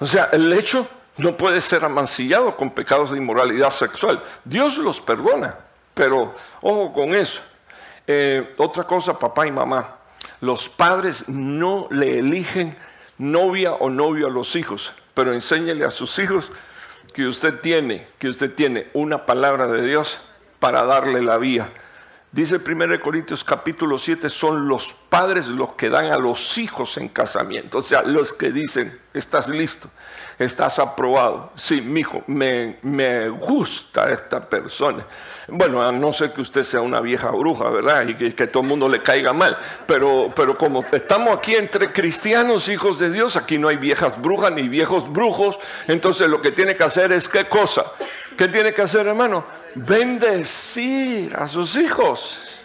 O 0.00 0.06
sea, 0.06 0.30
el 0.32 0.50
lecho 0.50 0.84
no 1.18 1.36
puede 1.36 1.60
ser 1.60 1.84
amancillado 1.84 2.56
con 2.56 2.70
pecados 2.70 3.12
de 3.12 3.18
inmoralidad 3.18 3.70
sexual. 3.70 4.20
Dios 4.44 4.78
los 4.78 5.00
perdona, 5.00 5.54
pero 5.96 6.34
ojo 6.60 6.92
con 6.92 7.14
eso. 7.14 7.40
Eh, 8.06 8.52
otra 8.58 8.84
cosa, 8.84 9.18
papá 9.18 9.46
y 9.46 9.50
mamá, 9.50 9.96
los 10.42 10.68
padres 10.68 11.26
no 11.26 11.88
le 11.90 12.18
eligen 12.18 12.76
novia 13.16 13.72
o 13.72 13.88
novio 13.88 14.26
a 14.26 14.30
los 14.30 14.54
hijos, 14.56 14.92
pero 15.14 15.32
enséñele 15.32 15.86
a 15.86 15.90
sus 15.90 16.18
hijos 16.18 16.52
que 17.14 17.26
usted 17.26 17.60
tiene, 17.60 18.08
que 18.18 18.28
usted 18.28 18.54
tiene 18.54 18.88
una 18.92 19.24
palabra 19.24 19.68
de 19.68 19.82
Dios 19.86 20.20
para 20.58 20.84
darle 20.84 21.22
la 21.22 21.38
vía. 21.38 21.72
Dice 22.30 22.56
1 22.56 23.00
Corintios 23.00 23.42
capítulo 23.42 23.96
7, 23.96 24.28
son 24.28 24.68
los 24.68 24.92
padres 25.08 25.48
los 25.48 25.74
que 25.74 25.88
dan 25.88 26.06
a 26.06 26.18
los 26.18 26.58
hijos 26.58 26.96
en 26.96 27.08
casamiento. 27.08 27.78
O 27.78 27.82
sea, 27.82 28.02
los 28.02 28.32
que 28.32 28.50
dicen, 28.50 29.00
estás 29.14 29.48
listo, 29.48 29.88
estás 30.38 30.78
aprobado. 30.78 31.52
Sí, 31.56 31.80
mi 31.80 32.00
hijo, 32.00 32.22
me, 32.26 32.78
me 32.82 33.28
gusta 33.28 34.10
esta 34.10 34.40
persona. 34.48 35.06
Bueno, 35.48 35.82
a 35.82 35.92
no 35.92 36.12
ser 36.12 36.32
que 36.32 36.40
usted 36.40 36.62
sea 36.64 36.80
una 36.80 37.00
vieja 37.00 37.30
bruja, 37.30 37.70
¿verdad? 37.70 38.06
Y 38.08 38.14
que, 38.14 38.34
que, 38.34 38.46
todo 38.46 38.62
el 38.62 38.68
mundo 38.68 38.88
le 38.88 39.02
caiga 39.02 39.32
mal. 39.32 39.56
Pero, 39.86 40.32
pero 40.34 40.56
como 40.58 40.84
estamos 40.92 41.36
aquí 41.36 41.54
entre 41.54 41.92
cristianos, 41.92 42.68
hijos 42.68 42.98
de 42.98 43.10
Dios, 43.10 43.36
aquí 43.36 43.58
no 43.58 43.68
hay 43.68 43.76
viejas 43.76 44.20
brujas 44.20 44.52
ni 44.52 44.68
viejos 44.68 45.10
brujos. 45.10 45.58
Entonces 45.86 46.28
lo 46.28 46.40
que 46.40 46.50
tiene 46.50 46.76
que 46.76 46.84
hacer 46.84 47.12
es 47.12 47.28
qué 47.28 47.48
cosa. 47.48 47.84
¿Qué 48.36 48.48
tiene 48.48 48.74
que 48.74 48.82
hacer, 48.82 49.06
hermano? 49.06 49.44
Bendecir 49.74 51.34
a 51.36 51.46
sus 51.46 51.76
hijos 51.76 52.55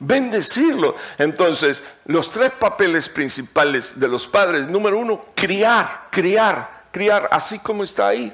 bendecirlo. 0.00 0.96
Entonces, 1.18 1.82
los 2.06 2.30
tres 2.30 2.50
papeles 2.52 3.08
principales 3.08 3.98
de 3.98 4.08
los 4.08 4.26
padres, 4.26 4.68
número 4.68 4.98
uno, 4.98 5.20
criar, 5.34 6.08
criar, 6.10 6.84
criar, 6.90 7.28
así 7.32 7.58
como 7.58 7.84
está 7.84 8.08
ahí. 8.08 8.32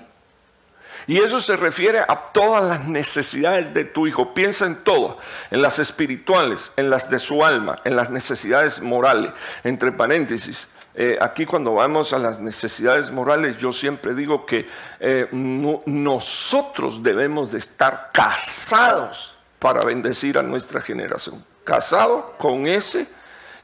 Y 1.07 1.19
eso 1.19 1.41
se 1.41 1.57
refiere 1.57 2.01
a 2.01 2.25
todas 2.33 2.65
las 2.65 2.85
necesidades 2.87 3.75
de 3.75 3.85
tu 3.85 4.07
hijo. 4.07 4.33
Piensa 4.33 4.65
en 4.65 4.77
todo, 4.77 5.19
en 5.51 5.61
las 5.61 5.79
espirituales, 5.79 6.73
en 6.77 6.89
las 6.89 7.11
de 7.11 7.19
su 7.19 7.45
alma, 7.45 7.77
en 7.85 7.95
las 7.95 8.09
necesidades 8.09 8.81
morales. 8.81 9.33
Entre 9.65 9.93
paréntesis, 9.93 10.67
eh, 10.95 11.19
aquí 11.21 11.45
cuando 11.45 11.75
vamos 11.75 12.15
a 12.15 12.19
las 12.19 12.41
necesidades 12.41 13.11
morales, 13.11 13.59
yo 13.59 13.71
siempre 13.71 14.15
digo 14.15 14.47
que 14.47 14.67
eh, 14.99 15.29
nosotros 15.31 17.03
debemos 17.03 17.53
de 17.53 17.59
estar 17.59 18.11
casados 18.13 19.37
para 19.59 19.85
bendecir 19.85 20.39
a 20.39 20.43
nuestra 20.43 20.81
generación 20.81 21.45
casado 21.65 22.35
con 22.39 22.67
ese 22.67 23.07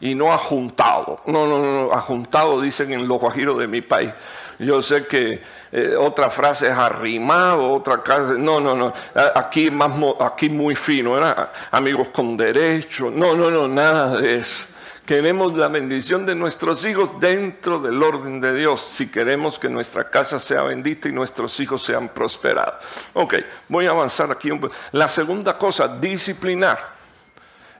y 0.00 0.14
no 0.14 0.32
ajuntado. 0.32 1.20
No, 1.26 1.46
no, 1.46 1.58
no, 1.58 1.92
ajuntado 1.92 2.60
dicen 2.60 2.92
en 2.92 3.06
los 3.06 3.20
guajiros 3.20 3.58
de 3.58 3.66
mi 3.66 3.82
país. 3.82 4.10
Yo 4.58 4.82
sé 4.82 5.06
que 5.06 5.42
eh, 5.72 5.94
otra 5.98 6.30
frase 6.30 6.66
es 6.66 6.72
arrimado, 6.72 7.70
otra 7.70 8.02
frase, 8.04 8.34
no, 8.38 8.60
no, 8.60 8.74
no, 8.74 8.92
aquí, 9.34 9.70
más, 9.70 9.90
aquí 10.20 10.50
muy 10.50 10.74
fino, 10.76 11.16
era 11.16 11.52
amigos 11.70 12.10
con 12.10 12.36
derecho, 12.36 13.10
no, 13.10 13.34
no, 13.34 13.50
no, 13.50 13.68
nada 13.68 14.16
de 14.18 14.38
eso. 14.38 14.66
Queremos 15.06 15.54
la 15.56 15.68
bendición 15.68 16.24
de 16.26 16.34
nuestros 16.34 16.84
hijos 16.84 17.18
dentro 17.18 17.80
del 17.80 18.00
orden 18.02 18.40
de 18.40 18.54
Dios, 18.54 18.80
si 18.80 19.10
queremos 19.10 19.58
que 19.58 19.68
nuestra 19.68 20.08
casa 20.08 20.38
sea 20.38 20.62
bendita 20.62 21.08
y 21.08 21.12
nuestros 21.12 21.58
hijos 21.58 21.82
sean 21.82 22.10
prosperados. 22.10 22.84
Ok, 23.14 23.34
voy 23.66 23.86
a 23.86 23.90
avanzar 23.90 24.30
aquí 24.30 24.50
un 24.50 24.60
poco. 24.60 24.74
La 24.92 25.08
segunda 25.08 25.56
cosa, 25.56 25.88
disciplinar. 25.88 26.99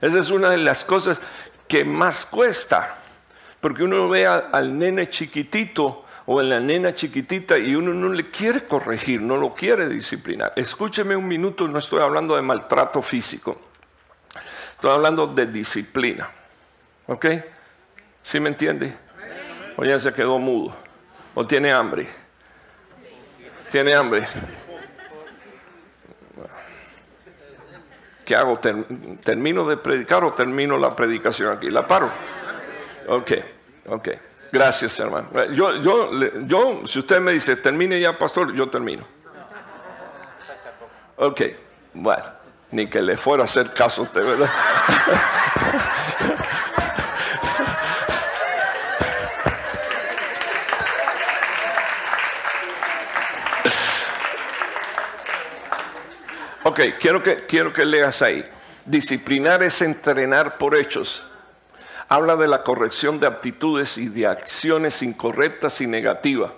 Esa 0.01 0.19
es 0.19 0.31
una 0.31 0.49
de 0.49 0.57
las 0.57 0.83
cosas 0.83 1.21
que 1.67 1.85
más 1.85 2.25
cuesta, 2.25 2.97
porque 3.61 3.83
uno 3.83 4.09
ve 4.09 4.25
al 4.25 4.77
nene 4.77 5.09
chiquitito 5.09 6.05
o 6.25 6.39
a 6.39 6.43
la 6.43 6.59
nena 6.59 6.93
chiquitita 6.93 7.57
y 7.57 7.75
uno 7.75 7.93
no 7.93 8.09
le 8.09 8.29
quiere 8.29 8.65
corregir, 8.65 9.21
no 9.21 9.37
lo 9.37 9.51
quiere 9.51 9.87
disciplinar. 9.87 10.53
Escúcheme 10.55 11.15
un 11.15 11.27
minuto, 11.27 11.67
no 11.67 11.79
estoy 11.79 12.01
hablando 12.01 12.35
de 12.35 12.41
maltrato 12.41 13.01
físico, 13.01 13.61
estoy 14.73 14.91
hablando 14.91 15.27
de 15.27 15.45
disciplina. 15.45 16.29
¿Ok? 17.07 17.25
¿Sí 18.23 18.39
me 18.39 18.49
entiende? 18.49 18.93
O 19.77 19.83
ya 19.83 19.97
se 19.99 20.13
quedó 20.13 20.39
mudo, 20.39 20.75
o 21.35 21.45
tiene 21.45 21.71
hambre. 21.71 22.07
Tiene 23.71 23.93
hambre. 23.93 24.27
¿Qué 28.31 28.37
hago? 28.37 28.57
¿Termino 28.59 29.67
de 29.67 29.75
predicar 29.75 30.23
o 30.23 30.31
termino 30.31 30.77
la 30.77 30.95
predicación 30.95 31.51
aquí? 31.51 31.69
¿La 31.69 31.85
paro? 31.85 32.09
Ok, 33.09 33.31
ok. 33.89 34.07
Gracias, 34.53 34.97
hermano. 35.01 35.27
Yo, 35.51 35.75
yo, 35.81 36.09
yo, 36.45 36.81
si 36.87 36.99
usted 36.99 37.19
me 37.19 37.33
dice, 37.33 37.57
termine 37.57 37.99
ya, 37.99 38.17
pastor, 38.17 38.53
yo 38.53 38.69
termino. 38.69 39.05
Ok, 41.17 41.41
bueno, 41.93 42.23
ni 42.71 42.87
que 42.87 43.01
le 43.01 43.17
fuera 43.17 43.43
a 43.43 43.47
hacer 43.47 43.73
caso 43.73 44.03
usted, 44.03 44.23
¿verdad? 44.23 44.49
Ok, 56.71 56.79
quiero 57.01 57.21
que, 57.21 57.35
quiero 57.35 57.73
que 57.73 57.83
leas 57.83 58.21
ahí. 58.21 58.45
Disciplinar 58.85 59.61
es 59.61 59.81
entrenar 59.81 60.57
por 60.57 60.77
hechos. 60.77 61.21
Habla 62.07 62.37
de 62.37 62.47
la 62.47 62.63
corrección 62.63 63.19
de 63.19 63.27
aptitudes 63.27 63.97
y 63.97 64.07
de 64.07 64.25
acciones 64.25 65.01
incorrectas 65.01 65.81
y 65.81 65.87
negativas. 65.87 66.53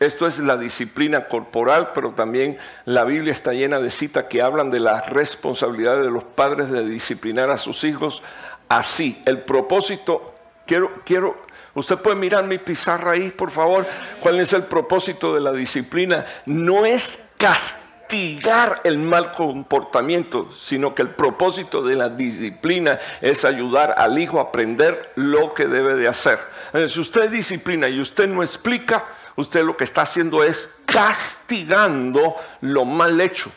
Esto 0.00 0.26
es 0.26 0.38
la 0.38 0.56
disciplina 0.56 1.28
corporal, 1.28 1.90
pero 1.92 2.12
también 2.12 2.56
la 2.86 3.04
Biblia 3.04 3.32
está 3.32 3.52
llena 3.52 3.80
de 3.80 3.90
citas 3.90 4.24
que 4.30 4.40
hablan 4.40 4.70
de 4.70 4.80
la 4.80 5.02
responsabilidad 5.02 6.00
de 6.00 6.10
los 6.10 6.24
padres 6.24 6.70
de 6.70 6.82
disciplinar 6.86 7.50
a 7.50 7.58
sus 7.58 7.84
hijos 7.84 8.22
así. 8.70 9.22
El 9.26 9.42
propósito, 9.42 10.36
quiero, 10.66 11.02
quiero, 11.04 11.36
usted 11.74 11.98
puede 11.98 12.16
mirar 12.16 12.44
mi 12.44 12.56
pizarra 12.56 13.10
ahí, 13.10 13.30
por 13.30 13.50
favor, 13.50 13.86
cuál 14.20 14.40
es 14.40 14.54
el 14.54 14.62
propósito 14.62 15.34
de 15.34 15.42
la 15.42 15.52
disciplina. 15.52 16.24
No 16.46 16.86
es 16.86 17.22
castigar 17.36 17.83
castigar 18.04 18.80
el 18.84 18.98
mal 18.98 19.32
comportamiento, 19.32 20.50
sino 20.52 20.94
que 20.94 21.02
el 21.02 21.10
propósito 21.10 21.82
de 21.82 21.96
la 21.96 22.08
disciplina 22.08 22.98
es 23.20 23.44
ayudar 23.44 23.94
al 23.96 24.18
hijo 24.18 24.38
a 24.38 24.44
aprender 24.44 25.12
lo 25.16 25.54
que 25.54 25.66
debe 25.66 25.96
de 25.96 26.08
hacer. 26.08 26.38
Si 26.86 27.00
usted 27.00 27.30
disciplina 27.30 27.88
y 27.88 28.00
usted 28.00 28.28
no 28.28 28.42
explica, 28.42 29.04
usted 29.36 29.64
lo 29.64 29.76
que 29.76 29.84
está 29.84 30.02
haciendo 30.02 30.44
es 30.44 30.70
castigando 30.86 32.36
lo 32.60 32.84
mal 32.84 33.20
hecho. 33.20 33.50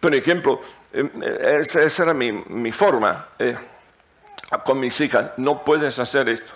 Por 0.00 0.14
ejemplo, 0.14 0.60
em, 0.92 1.10
esa, 1.22 2.02
era 2.02 2.14
mi, 2.14 2.72
forma 2.72 3.28
eh, 3.38 3.56
con 4.64 4.80
mis 4.80 5.00
hijas. 5.00 5.30
No 5.36 5.64
puedes 5.64 5.98
hacer 5.98 6.28
esto. 6.28 6.52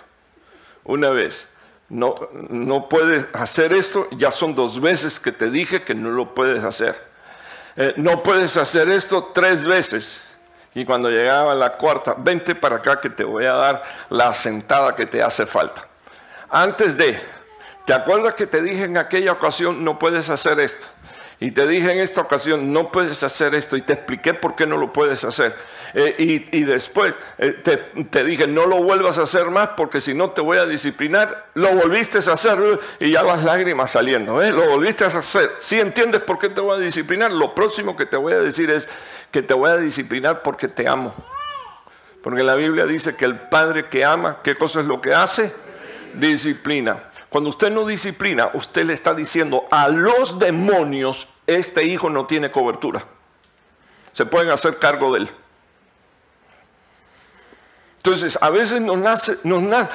Una 0.83 1.09
vez 1.09 1.47
no, 1.91 2.15
no 2.49 2.87
puedes 2.87 3.27
hacer 3.33 3.73
esto, 3.73 4.07
ya 4.11 4.31
son 4.31 4.55
dos 4.55 4.79
veces 4.79 5.19
que 5.19 5.33
te 5.33 5.49
dije 5.49 5.83
que 5.83 5.93
no 5.93 6.09
lo 6.09 6.33
puedes 6.33 6.63
hacer. 6.63 6.95
Eh, 7.75 7.93
no 7.97 8.23
puedes 8.23 8.55
hacer 8.55 8.87
esto 8.87 9.31
tres 9.33 9.65
veces. 9.65 10.21
Y 10.73 10.85
cuando 10.85 11.09
llegaba 11.09 11.53
la 11.53 11.73
cuarta, 11.73 12.15
vente 12.17 12.55
para 12.55 12.77
acá 12.77 13.01
que 13.01 13.09
te 13.09 13.25
voy 13.25 13.45
a 13.45 13.53
dar 13.53 13.83
la 14.09 14.33
sentada 14.33 14.95
que 14.95 15.05
te 15.05 15.21
hace 15.21 15.45
falta. 15.45 15.85
Antes 16.49 16.95
de, 16.95 17.19
¿te 17.85 17.93
acuerdas 17.93 18.35
que 18.35 18.47
te 18.47 18.61
dije 18.61 18.85
en 18.85 18.97
aquella 18.97 19.33
ocasión 19.33 19.83
no 19.83 19.99
puedes 19.99 20.29
hacer 20.29 20.61
esto? 20.61 20.87
Y 21.43 21.49
te 21.49 21.65
dije 21.65 21.91
en 21.91 21.97
esta 21.97 22.21
ocasión, 22.21 22.71
no 22.71 22.91
puedes 22.91 23.23
hacer 23.23 23.55
esto, 23.55 23.75
y 23.75 23.81
te 23.81 23.93
expliqué 23.93 24.35
por 24.35 24.55
qué 24.55 24.67
no 24.67 24.77
lo 24.77 24.93
puedes 24.93 25.23
hacer. 25.23 25.55
Eh, 25.95 26.45
y, 26.51 26.63
después 26.65 27.15
eh, 27.39 27.53
te, 28.11 28.23
dije, 28.23 28.45
no 28.45 28.67
lo 28.67 28.83
vuelvas 28.83 29.17
a 29.17 29.23
hacer 29.23 29.49
más, 29.49 29.69
porque 29.75 29.99
si 30.01 30.13
no 30.13 30.29
te 30.29 30.41
voy 30.41 30.59
a 30.59 30.65
disciplinar. 30.65 31.47
Lo 31.55 31.73
volviste 31.73 32.19
a 32.19 32.33
hacer 32.33 32.59
y 32.99 33.09
ya 33.09 33.23
las 33.23 33.43
lágrimas 33.43 33.89
saliendo. 33.89 34.39
¿eh? 34.39 34.51
Lo 34.51 34.69
volviste 34.69 35.03
a 35.03 35.07
hacer. 35.07 35.49
Si 35.61 35.79
entiendes 35.79 36.21
por 36.21 36.37
qué 36.37 36.49
te 36.49 36.61
voy 36.61 36.77
a 36.77 36.79
disciplinar, 36.79 37.31
lo 37.31 37.55
próximo 37.55 37.97
que 37.97 38.05
te 38.05 38.17
voy 38.17 38.33
a 38.33 38.39
decir 38.39 38.69
es 38.69 38.87
que 39.31 39.41
te 39.41 39.55
voy 39.55 39.71
a 39.71 39.77
disciplinar 39.77 40.43
porque 40.43 40.67
te 40.67 40.87
amo. 40.87 41.11
Porque 42.21 42.43
la 42.43 42.53
Biblia 42.53 42.85
dice 42.85 43.15
que 43.15 43.25
el 43.25 43.39
padre 43.39 43.89
que 43.89 44.05
ama, 44.05 44.41
¿qué 44.43 44.53
cosa 44.53 44.81
es 44.81 44.85
lo 44.85 45.01
que 45.01 45.15
hace? 45.15 45.51
Disciplina. 46.13 47.09
Cuando 47.31 47.49
usted 47.49 47.71
no 47.71 47.85
disciplina, 47.85 48.51
usted 48.53 48.85
le 48.85 48.91
está 48.91 49.13
diciendo 49.13 49.65
a 49.71 49.87
los 49.87 50.37
demonios, 50.37 51.29
este 51.47 51.85
hijo 51.85 52.09
no 52.09 52.25
tiene 52.25 52.51
cobertura. 52.51 53.05
se 54.13 54.25
pueden 54.25 54.49
hacer 54.49 54.77
cargo 54.77 55.13
de 55.13 55.21
él. 55.21 55.31
Entonces, 57.97 58.37
a 58.41 58.49
veces 58.49 58.81
nos 58.81 58.97
nace, 58.97 59.37
nos 59.43 59.61
nace 59.61 59.89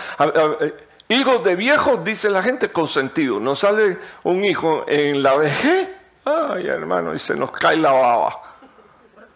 hijos 1.09 1.42
de 1.44 1.57
viejos, 1.57 2.03
dice 2.05 2.30
la 2.30 2.42
gente, 2.42 2.70
consentido. 2.70 3.40
Nos 3.40 3.61
sale 3.61 3.99
un 4.22 4.44
hijo 4.44 4.84
en 4.86 5.22
la 5.22 5.34
vejez, 5.36 5.88
ay 6.24 6.66
hermano, 6.66 7.14
y 7.14 7.18
se 7.18 7.34
nos 7.34 7.51
cae 7.51 7.76
la 7.76 7.92
baba. 7.92 8.42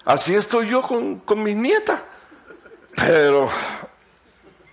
Así 0.05 0.35
estoy 0.35 0.69
yo 0.69 0.83
con, 0.83 1.21
con 1.21 1.43
mis 1.43 1.57
nietas. 1.57 2.03
Pero 2.97 3.49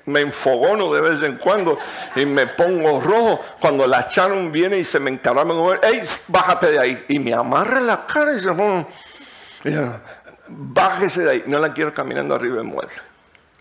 me 0.07 0.21
enfogono 0.21 0.91
de 0.93 1.01
vez 1.01 1.21
en 1.21 1.37
cuando 1.37 1.77
y 2.15 2.25
me 2.25 2.47
pongo 2.47 2.99
rojo. 2.99 3.41
Cuando 3.59 3.85
la 3.85 4.07
Sharon 4.09 4.51
viene 4.51 4.79
y 4.79 4.83
se 4.83 4.99
me 4.99 5.11
encarama, 5.11 5.53
¡ey, 5.83 6.01
bájate 6.27 6.71
de 6.71 6.79
ahí! 6.79 7.05
Y 7.09 7.19
me 7.19 7.33
amarra 7.33 7.79
la 7.79 8.07
cara 8.07 8.31
y 8.31 8.35
dice, 8.37 8.49
bájese 10.47 11.23
de 11.23 11.29
ahí. 11.29 11.43
No 11.45 11.59
la 11.59 11.73
quiero 11.73 11.93
caminando 11.93 12.33
arriba 12.35 12.55
del 12.55 12.65
mueble. 12.65 12.95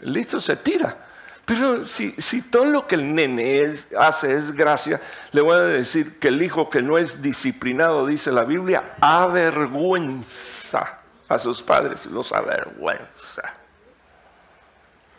Listo, 0.00 0.40
se 0.40 0.56
tira. 0.56 0.96
Pero 1.44 1.84
si, 1.84 2.12
si 2.18 2.42
todo 2.42 2.64
lo 2.64 2.86
que 2.86 2.96
el 2.96 3.14
nene 3.14 3.72
hace 3.98 4.34
es 4.34 4.52
gracia, 4.52 5.00
le 5.32 5.40
voy 5.40 5.56
a 5.56 5.60
decir 5.60 6.18
que 6.18 6.28
el 6.28 6.42
hijo 6.42 6.70
que 6.70 6.82
no 6.82 6.98
es 6.98 7.22
disciplinado, 7.22 8.06
dice 8.06 8.32
la 8.32 8.44
Biblia, 8.44 8.96
avergüenza 9.00 10.98
a 11.28 11.38
sus 11.38 11.62
padres, 11.62 12.06
los 12.06 12.32
avergüenza. 12.32 13.54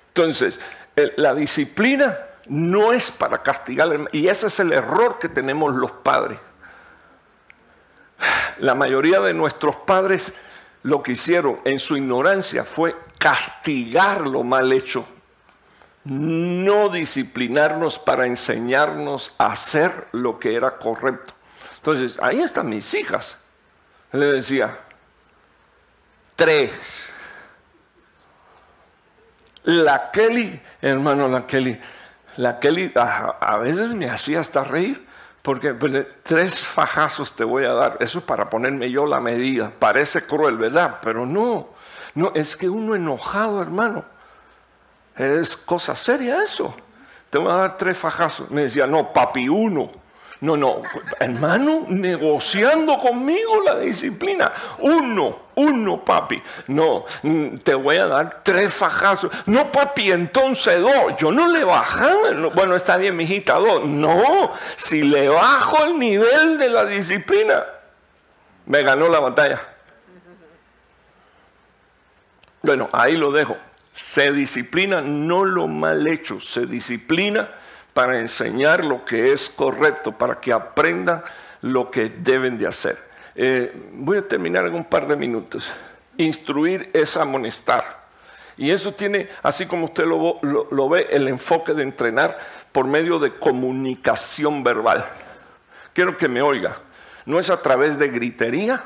Entonces, 0.10 0.60
la 1.16 1.34
disciplina 1.34 2.18
no 2.48 2.92
es 2.92 3.12
para 3.12 3.44
castigar, 3.44 4.10
y 4.12 4.28
ese 4.28 4.48
es 4.48 4.60
el 4.60 4.74
error 4.74 5.20
que 5.20 5.30
tenemos 5.30 5.76
los 5.76 5.92
padres. 5.92 6.40
La 8.60 8.74
mayoría 8.74 9.20
de 9.20 9.34
nuestros 9.34 9.76
padres 9.76 10.34
lo 10.84 11.04
que 11.04 11.12
hicieron 11.12 11.60
en 11.66 11.78
su 11.78 11.98
ignorancia 11.98 12.64
fue 12.64 12.96
castigar 13.20 14.22
lo 14.22 14.44
mal 14.44 14.72
hecho, 14.74 15.06
no 16.06 16.90
disciplinarnos 16.90 18.00
para 18.00 18.26
enseñarnos 18.26 19.34
a 19.38 19.52
hacer 19.52 20.08
lo 20.14 20.40
que 20.40 20.56
era 20.56 20.78
correcto. 20.78 21.34
Entonces, 21.76 22.18
ahí 22.22 22.40
están 22.40 22.70
mis 22.70 22.94
hijas. 22.94 23.38
Le 24.12 24.26
decía, 24.26 24.80
tres. 26.36 27.08
La 29.68 30.12
Kelly, 30.12 30.62
hermano, 30.82 31.28
la 31.28 31.46
Kelly, 31.46 31.78
la 32.38 32.58
Kelly 32.58 32.94
a, 32.96 33.58
veces 33.58 33.94
me 33.94 34.10
hacía 34.10 34.40
hasta 34.40 34.64
reír, 34.64 35.06
porque 35.42 35.74
pues, 35.74 36.06
tres 36.24 36.62
fajazos 36.62 37.34
te 37.34 37.44
voy 37.44 37.66
a 37.66 37.74
dar, 37.74 37.98
eso 38.00 38.20
es 38.20 38.24
para 38.24 38.50
ponerme 38.50 38.90
yo 38.90 39.06
la 39.06 39.20
medida. 39.20 39.70
Parece 39.78 40.22
cruel, 40.26 40.56
¿verdad? 40.56 41.00
Pero 41.02 41.26
no, 41.26 41.68
no, 42.16 42.32
es 42.34 42.56
que 42.56 42.70
uno 42.70 42.96
enojado, 42.96 43.62
hermano, 43.62 44.06
es 45.18 45.58
cosa 45.58 45.98
seria 45.98 46.42
eso. 46.42 46.74
Te 47.30 47.38
voy 47.38 47.52
a 47.52 47.56
dar 47.56 47.78
tres 47.78 47.98
fajazos. 47.98 48.50
Me 48.50 48.62
decía, 48.62 48.88
no, 48.88 49.12
papi, 49.12 49.50
uno. 49.50 49.92
No, 50.40 50.56
no, 50.56 50.84
hermano, 51.20 51.86
negociando 51.88 53.00
conmigo 53.00 53.64
la 53.64 53.80
disciplina. 53.80 54.52
Uno, 54.80 55.48
uno, 55.56 56.06
papi. 56.06 56.42
No, 56.68 57.06
mm, 57.24 57.58
te 57.58 57.74
voy 57.74 57.98
a 57.98 58.06
dar 58.06 58.44
tres 58.44 58.72
fajazos. 58.72 59.32
No, 59.48 59.72
papi, 59.72 60.12
entonces 60.12 60.80
dos. 60.80 61.16
Yo 61.18 61.32
no 61.32 61.48
le 61.48 61.64
bajaba. 61.64 62.52
Bueno, 62.54 62.76
está 62.76 62.98
bien, 62.98 63.16
mijita, 63.16 63.56
dos. 63.56 63.84
No, 63.86 64.54
si 64.76 65.02
le 65.02 65.28
bajo 65.28 65.86
el 65.86 65.98
nivel 65.98 66.60
de 66.60 66.70
la 66.70 66.86
disciplina, 66.86 67.66
me 68.68 68.84
ganó 68.84 69.10
la 69.10 69.20
batalla. 69.20 69.60
Bueno, 72.62 72.90
ahí 72.92 73.16
lo 73.16 73.32
dejo. 73.32 73.58
Se 73.92 74.32
disciplina 74.32 75.02
no 75.02 75.44
lo 75.46 75.68
mal 75.68 76.06
hecho, 76.06 76.40
se 76.40 76.68
disciplina 76.68 77.50
para 77.98 78.20
enseñar 78.20 78.86
lo 78.86 79.04
que 79.04 79.34
es 79.34 79.50
correcto, 79.50 80.12
para 80.12 80.40
que 80.40 80.54
aprendan 80.54 81.24
lo 81.62 81.90
que 81.90 82.10
deben 82.10 82.56
de 82.60 82.68
hacer. 82.68 82.96
Eh, 83.34 83.74
voy 83.92 84.20
a 84.20 84.28
terminar 84.28 84.68
en 84.68 84.76
un 84.76 84.86
par 84.86 85.08
de 85.08 85.16
minutos. 85.16 85.74
Instruir 86.16 86.92
es 86.94 87.18
amonestar. 87.18 88.06
Y 88.56 88.70
eso 88.70 88.92
tiene, 88.92 89.30
así 89.42 89.66
como 89.66 89.86
usted 89.86 90.04
lo, 90.06 90.90
ve, 90.90 91.08
el 91.10 91.28
enfoque 91.28 91.74
de 91.74 91.82
entrenar 91.82 92.38
por 92.72 92.86
medio 92.86 93.18
de 93.18 93.34
comunicación 93.34 94.64
verbal. 94.64 95.04
Quiero 95.92 96.16
que 96.18 96.28
me 96.28 96.44
oiga. 96.44 96.78
No 97.26 97.40
es 97.40 97.50
a 97.50 97.64
través 97.64 97.98
de 97.98 98.10
gritería, 98.10 98.84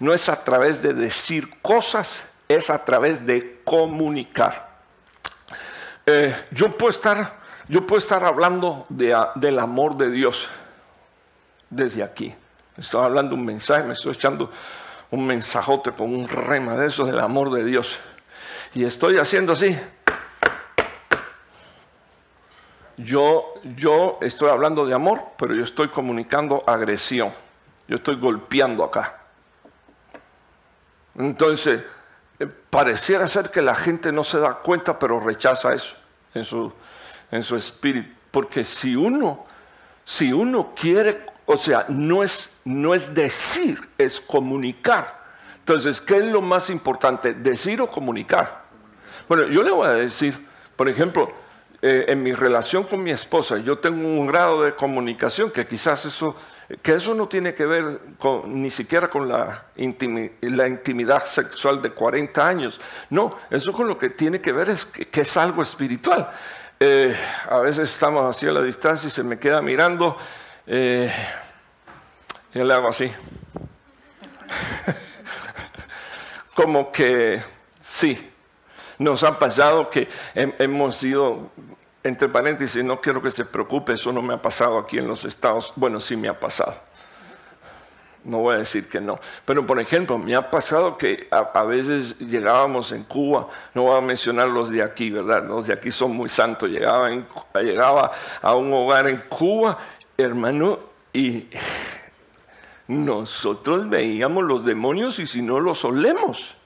no 0.00 0.12
es 0.12 0.28
a 0.28 0.44
través 0.44 0.82
de 0.82 0.92
decir 0.92 1.48
cosas, 1.62 2.22
es 2.46 2.68
a 2.68 2.84
través 2.84 3.24
de 3.24 3.62
comunicar. 3.64 4.68
Eh, 6.04 6.36
yo, 6.50 6.76
puedo 6.76 6.90
estar, 6.90 7.38
yo 7.68 7.86
puedo 7.86 7.98
estar 7.98 8.24
hablando 8.24 8.86
del 8.88 9.58
amor 9.58 9.96
de 9.96 10.10
Dios 10.10 10.48
desde 11.68 12.02
aquí. 12.02 12.34
Estoy 12.76 13.04
hablando 13.04 13.34
un 13.34 13.44
mensaje, 13.44 13.84
me 13.84 13.92
estoy 13.92 14.12
echando 14.12 14.50
un 15.10 15.26
mensajote 15.26 15.92
con 15.92 16.14
un 16.14 16.28
rema 16.28 16.76
de 16.76 16.86
eso 16.86 17.04
del 17.04 17.20
amor 17.20 17.50
de 17.50 17.64
Dios. 17.64 17.98
Y 18.74 18.84
estoy 18.84 19.18
haciendo 19.18 19.52
así. 19.52 19.78
Yo, 22.96 23.54
yo 23.76 24.18
estoy 24.22 24.48
hablando 24.48 24.86
de 24.86 24.94
amor, 24.94 25.22
pero 25.36 25.54
yo 25.54 25.62
estoy 25.62 25.88
comunicando 25.88 26.62
agresión. 26.66 27.32
Yo 27.86 27.96
estoy 27.96 28.16
golpeando 28.16 28.82
acá. 28.82 29.18
Entonces, 31.16 31.82
eh, 32.38 32.46
pareciera 32.46 33.26
ser 33.26 33.50
que 33.50 33.62
la 33.62 33.74
gente 33.74 34.10
no 34.12 34.24
se 34.24 34.38
da 34.38 34.54
cuenta, 34.54 34.98
pero 34.98 35.18
rechaza 35.20 35.74
eso 35.74 35.96
en 36.34 36.44
su, 36.44 36.72
en 37.30 37.42
su 37.42 37.56
espíritu. 37.56 38.08
Porque 38.30 38.64
si 38.64 38.96
uno, 38.96 39.44
si 40.04 40.32
uno 40.32 40.72
quiere, 40.74 41.26
o 41.46 41.56
sea, 41.56 41.86
no 41.88 42.22
es, 42.22 42.50
no 42.64 42.94
es 42.94 43.14
decir, 43.14 43.80
es 43.96 44.20
comunicar. 44.20 45.18
Entonces, 45.58 46.00
¿qué 46.00 46.16
es 46.18 46.24
lo 46.24 46.40
más 46.40 46.70
importante? 46.70 47.34
¿Decir 47.34 47.80
o 47.80 47.88
comunicar? 47.88 48.64
Bueno, 49.28 49.46
yo 49.46 49.62
le 49.62 49.70
voy 49.70 49.88
a 49.88 49.92
decir, 49.92 50.46
por 50.76 50.88
ejemplo, 50.88 51.30
eh, 51.82 52.06
en 52.08 52.22
mi 52.22 52.32
relación 52.32 52.84
con 52.84 53.02
mi 53.02 53.10
esposa, 53.10 53.58
yo 53.58 53.78
tengo 53.78 54.06
un 54.06 54.26
grado 54.26 54.62
de 54.62 54.74
comunicación 54.74 55.50
que 55.50 55.66
quizás 55.66 56.04
eso 56.04 56.34
que 56.82 56.92
eso 56.92 57.14
no 57.14 57.28
tiene 57.28 57.54
que 57.54 57.64
ver 57.64 57.98
ni 58.44 58.70
siquiera 58.70 59.08
con 59.08 59.26
la, 59.26 59.68
intimidad 59.76 61.24
sexual 61.24 61.80
de 61.80 61.90
40 61.92 62.46
años. 62.46 62.78
No, 63.08 63.36
eso 63.50 63.72
con 63.72 63.88
lo 63.88 63.96
que 63.96 64.10
tiene 64.10 64.40
que 64.40 64.52
ver 64.52 64.68
es 64.68 64.84
que, 64.84 65.20
es 65.20 65.36
algo 65.38 65.62
espiritual. 65.62 66.30
Eh, 66.80 67.12
a 67.48 67.58
veces 67.58 67.90
estamos 67.90 68.36
así 68.36 68.46
a 68.46 68.52
la 68.52 68.62
distancia 68.62 69.08
y 69.08 69.10
se 69.10 69.24
me 69.24 69.36
queda 69.36 69.60
mirando 69.60 70.16
eh, 70.64 71.12
y 72.54 72.58
le 72.60 72.72
hago 72.72 72.88
así. 72.88 73.10
Como 76.54 76.92
que 76.92 77.42
sí, 77.80 78.30
nos 78.98 79.24
ha 79.24 79.40
pasado 79.40 79.90
que 79.90 80.08
hemos 80.34 80.96
sido 80.96 81.50
entre 82.04 82.28
paréntesis, 82.28 82.84
no 82.84 83.00
quiero 83.00 83.20
que 83.20 83.32
se 83.32 83.44
preocupe, 83.44 83.94
eso 83.94 84.12
no 84.12 84.22
me 84.22 84.34
ha 84.34 84.42
pasado 84.42 84.78
aquí 84.78 84.98
en 84.98 85.08
los 85.08 85.24
Estados, 85.24 85.72
bueno, 85.74 85.98
sí 85.98 86.16
me 86.16 86.28
ha 86.28 86.38
pasado. 86.38 86.76
No 88.24 88.38
voy 88.38 88.56
a 88.56 88.58
decir 88.58 88.88
que 88.88 89.00
no. 89.00 89.18
Pero, 89.44 89.66
por 89.66 89.80
ejemplo, 89.80 90.18
me 90.18 90.34
ha 90.34 90.50
pasado 90.50 90.98
que 90.98 91.28
a, 91.30 91.62
veces 91.64 92.18
llegábamos 92.18 92.92
en 92.92 93.04
Cuba, 93.04 93.48
no 93.74 93.84
voy 93.84 93.98
a 93.98 94.00
mencionar 94.00 94.48
los 94.48 94.70
de 94.70 94.82
aquí, 94.82 95.10
¿verdad? 95.10 95.44
Los 95.44 95.66
de 95.66 95.72
aquí 95.72 95.90
son 95.90 96.16
muy 96.16 96.28
santos. 96.28 96.68
Llegaba, 96.68 97.08
llegaba 97.54 98.12
a 98.42 98.54
un 98.54 98.72
hogar 98.72 99.08
en 99.08 99.18
Cuba, 99.28 99.78
hermano, 100.16 100.80
y 101.12 101.48
nosotros 102.88 103.88
veíamos 103.88 104.44
los 104.44 104.64
demonios 104.64 105.18
y 105.18 105.26
si 105.26 105.42
no 105.42 105.60
los 105.60 105.84
olemos. 105.84 106.56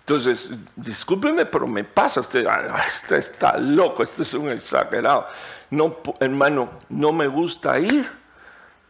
Entonces, 0.00 0.50
discúlpeme, 0.74 1.46
pero 1.46 1.66
me 1.66 1.84
pasa 1.84 2.20
usted, 2.20 2.44
ah, 2.46 2.82
este 2.86 3.18
está 3.18 3.56
loco, 3.58 4.02
este 4.02 4.22
es 4.22 4.34
un 4.34 4.50
exagerado. 4.50 5.26
No, 5.70 5.98
hermano, 6.18 6.70
no 6.88 7.12
me 7.12 7.28
gusta 7.28 7.78
ir 7.78 8.19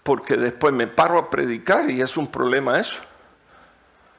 porque 0.03 0.36
después 0.36 0.72
me 0.72 0.86
paro 0.86 1.18
a 1.18 1.30
predicar 1.30 1.90
y 1.90 2.01
es 2.01 2.16
un 2.16 2.26
problema 2.26 2.78
eso. 2.78 2.98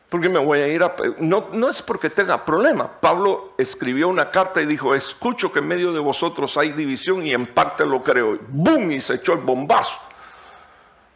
Porque 0.09 0.27
me 0.27 0.39
voy 0.39 0.59
a 0.59 0.67
ir 0.67 0.84
a... 0.84 0.93
No, 1.19 1.47
no 1.53 1.69
es 1.69 1.82
porque 1.82 2.09
tenga 2.09 2.43
problema. 2.43 2.99
Pablo 2.99 3.53
escribió 3.57 4.09
una 4.09 4.29
carta 4.29 4.61
y 4.61 4.65
dijo, 4.65 4.93
escucho 4.93 5.53
que 5.53 5.59
en 5.59 5.67
medio 5.69 5.93
de 5.93 6.01
vosotros 6.01 6.57
hay 6.57 6.73
división 6.73 7.25
y 7.25 7.34
en 7.34 7.45
parte 7.45 7.86
lo 7.86 8.03
creo. 8.03 8.38
¡Bum! 8.49 8.91
Y 8.91 8.99
se 8.99 9.15
echó 9.15 9.34
el 9.34 9.39
bombazo. 9.39 9.99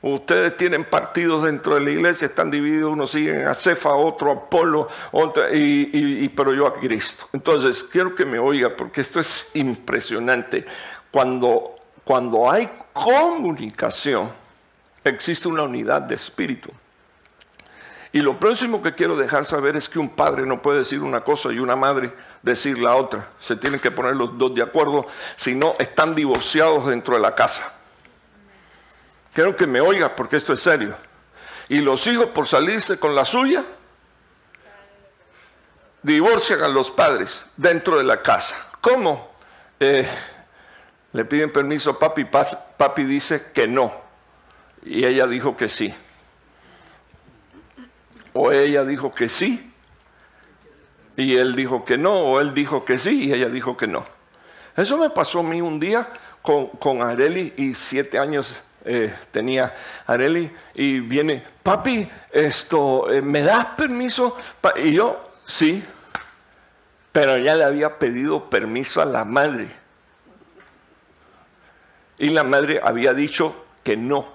Ustedes 0.01 0.55
tienen 0.55 0.85
partidos 0.85 1.43
dentro 1.43 1.75
de 1.75 1.81
la 1.81 1.89
iglesia, 1.89 2.27
están 2.27 2.51
divididos, 2.51 2.93
unos 2.93 3.09
siguen 3.09 3.47
a 3.47 3.55
Cefa, 3.55 3.95
otro 3.95 4.29
a 4.29 4.33
Apolo, 4.35 4.87
otro, 5.11 5.43
y, 5.51 6.29
pero 6.29 6.53
yo 6.53 6.67
a 6.67 6.75
Cristo. 6.75 7.27
Entonces, 7.33 7.83
quiero 7.83 8.13
que 8.13 8.23
me 8.23 8.37
oiga, 8.37 8.75
porque 8.77 9.01
esto 9.01 9.19
es 9.19 9.49
impresionante. 9.55 10.63
Cuando, 11.09 11.75
cuando 12.03 12.49
hay 12.49 12.69
comunicación, 12.93 14.29
existe 15.05 15.47
una 15.47 15.63
unidad 15.63 16.01
de 16.01 16.15
espíritu. 16.15 16.71
Y 18.11 18.19
lo 18.19 18.39
próximo 18.39 18.81
que 18.81 18.95
quiero 18.95 19.17
dejar 19.17 19.45
saber 19.45 19.75
es 19.75 19.89
que 19.89 19.99
un 19.99 20.09
padre 20.09 20.45
no 20.45 20.61
puede 20.61 20.79
decir 20.79 21.01
una 21.01 21.21
cosa 21.21 21.51
y 21.51 21.59
una 21.59 21.75
madre 21.75 22.13
decir 22.41 22.77
la 22.77 22.95
otra. 22.95 23.27
Se 23.39 23.57
tienen 23.57 23.79
que 23.79 23.91
poner 23.91 24.15
los 24.15 24.37
dos 24.37 24.55
de 24.55 24.63
acuerdo, 24.63 25.05
si 25.35 25.53
no 25.53 25.75
están 25.79 26.15
divorciados 26.15 26.87
dentro 26.87 27.15
de 27.15 27.21
la 27.21 27.35
casa. 27.35 27.73
Quiero 29.33 29.55
que 29.57 29.67
me 29.67 29.81
oiga 29.81 30.15
porque 30.15 30.37
esto 30.37 30.53
es 30.53 30.61
serio. 30.61 30.95
Y 31.67 31.79
los 31.79 32.07
hijos 32.07 32.27
por 32.27 32.47
salirse 32.47 32.97
con 32.97 33.15
la 33.15 33.25
suya, 33.25 33.65
divorcian 36.01 36.63
a 36.63 36.69
los 36.69 36.91
padres 36.91 37.45
dentro 37.57 37.97
de 37.97 38.05
la 38.05 38.21
casa. 38.21 38.55
¿Cómo? 38.79 39.35
Eh, 39.77 40.07
le 41.11 41.25
piden 41.25 41.51
permiso 41.51 41.89
a 41.89 41.99
papi, 41.99 42.23
papi 42.23 43.03
dice 43.03 43.47
que 43.53 43.67
no. 43.67 44.04
Y 44.85 45.05
ella 45.05 45.27
dijo 45.27 45.57
que 45.57 45.67
sí. 45.67 45.93
O 48.33 48.51
ella 48.51 48.83
dijo 48.83 49.11
que 49.11 49.27
sí 49.27 49.71
y 51.17 51.35
él 51.35 51.55
dijo 51.55 51.85
que 51.85 51.97
no, 51.97 52.13
o 52.13 52.39
él 52.41 52.53
dijo 52.53 52.83
que 52.83 52.97
sí 52.97 53.25
y 53.25 53.33
ella 53.33 53.49
dijo 53.49 53.77
que 53.77 53.87
no. 53.87 54.05
Eso 54.75 54.97
me 54.97 55.09
pasó 55.09 55.39
a 55.39 55.43
mí 55.43 55.61
un 55.61 55.79
día 55.79 56.07
con, 56.41 56.67
con 56.67 57.01
Areli 57.01 57.53
y 57.57 57.73
siete 57.73 58.19
años 58.19 58.61
eh, 58.83 59.15
tenía 59.31 59.73
Areli 60.05 60.51
y 60.73 60.99
viene, 60.99 61.43
papi, 61.63 62.09
esto, 62.31 63.11
eh, 63.11 63.21
¿me 63.21 63.41
das 63.41 63.65
permiso? 63.77 64.37
Y 64.75 64.93
yo, 64.93 65.29
sí, 65.45 65.83
pero 67.11 67.37
ya 67.37 67.55
le 67.55 67.63
había 67.63 67.97
pedido 67.97 68.49
permiso 68.49 69.01
a 69.01 69.05
la 69.05 69.23
madre. 69.23 69.69
Y 72.17 72.29
la 72.29 72.43
madre 72.43 72.81
había 72.83 73.13
dicho 73.13 73.65
que 73.83 73.95
no. 73.95 74.34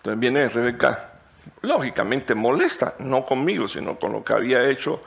Entonces 0.00 0.18
viene 0.18 0.48
Rebeca, 0.48 1.10
lógicamente 1.60 2.34
molesta, 2.34 2.94
no 3.00 3.22
conmigo, 3.22 3.68
sino 3.68 3.98
con 3.98 4.12
lo 4.12 4.24
que 4.24 4.32
había 4.32 4.66
hecho 4.66 5.02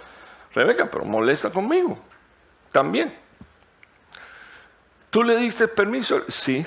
Rebeca, 0.53 0.89
pero 0.91 1.03
molesta 1.03 1.49
conmigo 1.49 1.99
también. 2.71 3.11
¿Tú 5.09 5.23
le 5.23 5.35
diste 5.37 5.67
permiso? 5.67 6.23
Sí. 6.27 6.63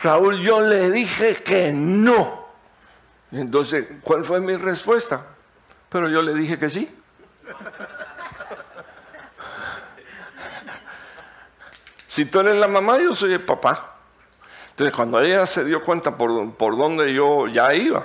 Raúl, 0.00 0.40
yo 0.40 0.60
le 0.60 0.90
dije 0.92 1.34
que 1.36 1.72
no. 1.72 2.46
Entonces, 3.32 3.88
¿cuál 4.02 4.24
fue 4.24 4.40
mi 4.40 4.56
respuesta? 4.56 5.26
Pero 5.88 6.08
yo 6.08 6.22
le 6.22 6.34
dije 6.34 6.58
que 6.58 6.70
sí. 6.70 6.94
Si 12.06 12.24
tú 12.24 12.38
eres 12.40 12.54
la 12.54 12.68
mamá, 12.68 12.98
yo 12.98 13.14
soy 13.14 13.32
el 13.32 13.42
papá. 13.42 13.95
Entonces, 14.76 14.94
cuando 14.94 15.18
ella 15.22 15.46
se 15.46 15.64
dio 15.64 15.82
cuenta 15.82 16.18
por, 16.18 16.52
por 16.52 16.76
dónde 16.76 17.14
yo 17.14 17.46
ya 17.46 17.74
iba, 17.74 18.04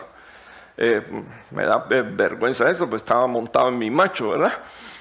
eh, 0.77 1.03
me 1.49 1.65
da 1.65 1.79
vergüenza 1.79 2.71
eso, 2.71 2.89
pues 2.89 3.01
estaba 3.01 3.27
montado 3.27 3.67
en 3.67 3.77
mi 3.77 3.91
macho, 3.91 4.29
¿verdad? 4.29 4.53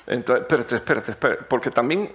Entonces, 0.05 0.43
espérate, 0.43 0.75
espérate, 0.75 1.11
espérate, 1.12 1.45
porque 1.45 1.71
también 1.71 2.12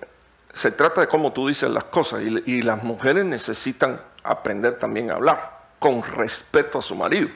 se 0.51 0.71
trata 0.71 0.99
de 0.99 1.07
cómo 1.07 1.31
tú 1.31 1.47
dices 1.47 1.69
las 1.69 1.85
cosas 1.85 2.21
y, 2.23 2.61
las 2.63 2.83
mujeres 2.83 3.23
necesitan 3.23 4.01
aprender 4.25 4.77
también 4.77 5.09
a 5.09 5.13
hablar 5.13 5.57
con 5.79 6.03
respeto 6.03 6.79
a 6.79 6.81
su 6.81 6.93
marido. 6.93 7.29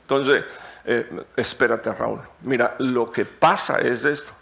Entonces, 0.00 0.44
eh, 0.84 1.24
espérate 1.36 1.92
Raúl, 1.92 2.22
mira, 2.40 2.74
lo 2.78 3.06
que 3.06 3.24
pasa 3.24 3.78
es 3.78 4.04
esto. 4.04 4.32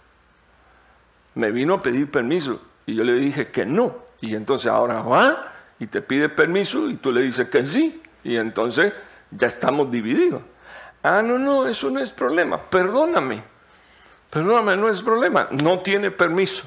Me 1.35 1.51
vino 1.51 1.75
a 1.75 1.83
pedir 1.83 2.11
permiso 2.11 2.63
y 2.87 2.95
yo 2.95 3.05
le 3.05 3.13
dije 3.13 3.51
que 3.51 3.67
no. 3.67 4.09
Y 4.23 4.35
entonces 4.35 4.73
ahora 4.73 5.03
va 5.03 5.51
y 5.81 5.87
te 5.87 6.03
pide 6.03 6.29
permiso 6.29 6.89
y 6.89 6.95
tú 6.95 7.11
le 7.11 7.23
dices 7.23 7.49
que 7.49 7.65
sí, 7.67 8.01
y 8.23 8.37
entonces 8.37 8.93
ya 9.31 9.49
estamos 9.49 9.91
divididos. 9.91 10.43
Ah, 11.03 11.23
no, 11.23 11.39
no, 11.39 11.67
eso 11.67 11.91
no 11.91 11.99
es 12.01 12.13
problema, 12.13 12.61
perdóname, 12.63 13.43
perdóname, 14.29 14.77
no 14.77 14.89
es 14.89 15.01
problema, 15.01 15.49
no 15.51 15.81
tiene 15.81 16.11
permiso. 16.11 16.65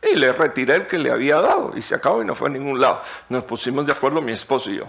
Y 0.00 0.16
le 0.16 0.32
retiré 0.32 0.76
el 0.76 0.86
que 0.86 0.98
le 0.98 1.10
había 1.10 1.36
dado 1.36 1.72
y 1.76 1.82
se 1.82 1.94
acabó 1.94 2.22
y 2.22 2.24
no 2.24 2.34
fue 2.34 2.48
a 2.48 2.52
ningún 2.52 2.80
lado. 2.80 3.02
Nos 3.28 3.44
pusimos 3.44 3.86
de 3.86 3.92
acuerdo 3.92 4.20
mi 4.20 4.32
esposo 4.32 4.70
y 4.70 4.78
yo. 4.78 4.84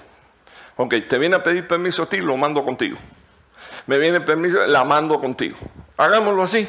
Ok, 0.75 0.95
te 1.07 1.17
viene 1.19 1.35
a 1.35 1.43
pedir 1.43 1.67
permiso 1.67 2.03
a 2.03 2.05
ti, 2.07 2.17
lo 2.17 2.35
mando 2.35 2.63
contigo. 2.63 2.97
Me 3.85 3.97
viene 3.97 4.21
permiso, 4.21 4.65
la 4.65 4.83
mando 4.83 5.19
contigo. 5.19 5.57
Hagámoslo 5.97 6.43
así. 6.43 6.67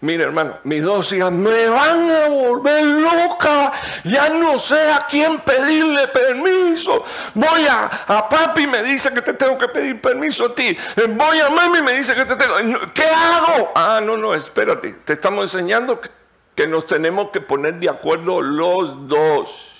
Mire, 0.00 0.24
hermano, 0.24 0.58
mis 0.64 0.82
dos 0.82 1.10
hijas 1.12 1.32
me 1.32 1.68
van 1.68 2.10
a 2.10 2.28
volver 2.28 2.84
loca. 2.84 3.72
Ya 4.04 4.28
no 4.28 4.58
sé 4.58 4.90
a 4.90 5.06
quién 5.08 5.38
pedirle 5.40 6.08
permiso. 6.08 7.04
Voy 7.34 7.66
a, 7.66 7.86
a 8.06 8.28
papi 8.28 8.66
me 8.66 8.82
dice 8.82 9.12
que 9.12 9.22
te 9.22 9.34
tengo 9.34 9.56
que 9.56 9.68
pedir 9.68 10.00
permiso 10.00 10.46
a 10.46 10.54
ti. 10.54 10.76
Voy 11.08 11.40
a 11.40 11.48
mami 11.48 11.80
me 11.80 11.94
dice 11.94 12.14
que 12.14 12.24
te 12.26 12.36
tengo. 12.36 12.54
¿Qué 12.92 13.04
hago? 13.04 13.72
Ah, 13.74 14.00
no, 14.02 14.16
no, 14.16 14.34
espérate. 14.34 14.92
Te 15.04 15.14
estamos 15.14 15.54
enseñando 15.54 16.00
que, 16.00 16.10
que 16.54 16.66
nos 16.66 16.86
tenemos 16.86 17.30
que 17.30 17.40
poner 17.40 17.74
de 17.76 17.88
acuerdo 17.88 18.42
los 18.42 19.08
dos. 19.08 19.72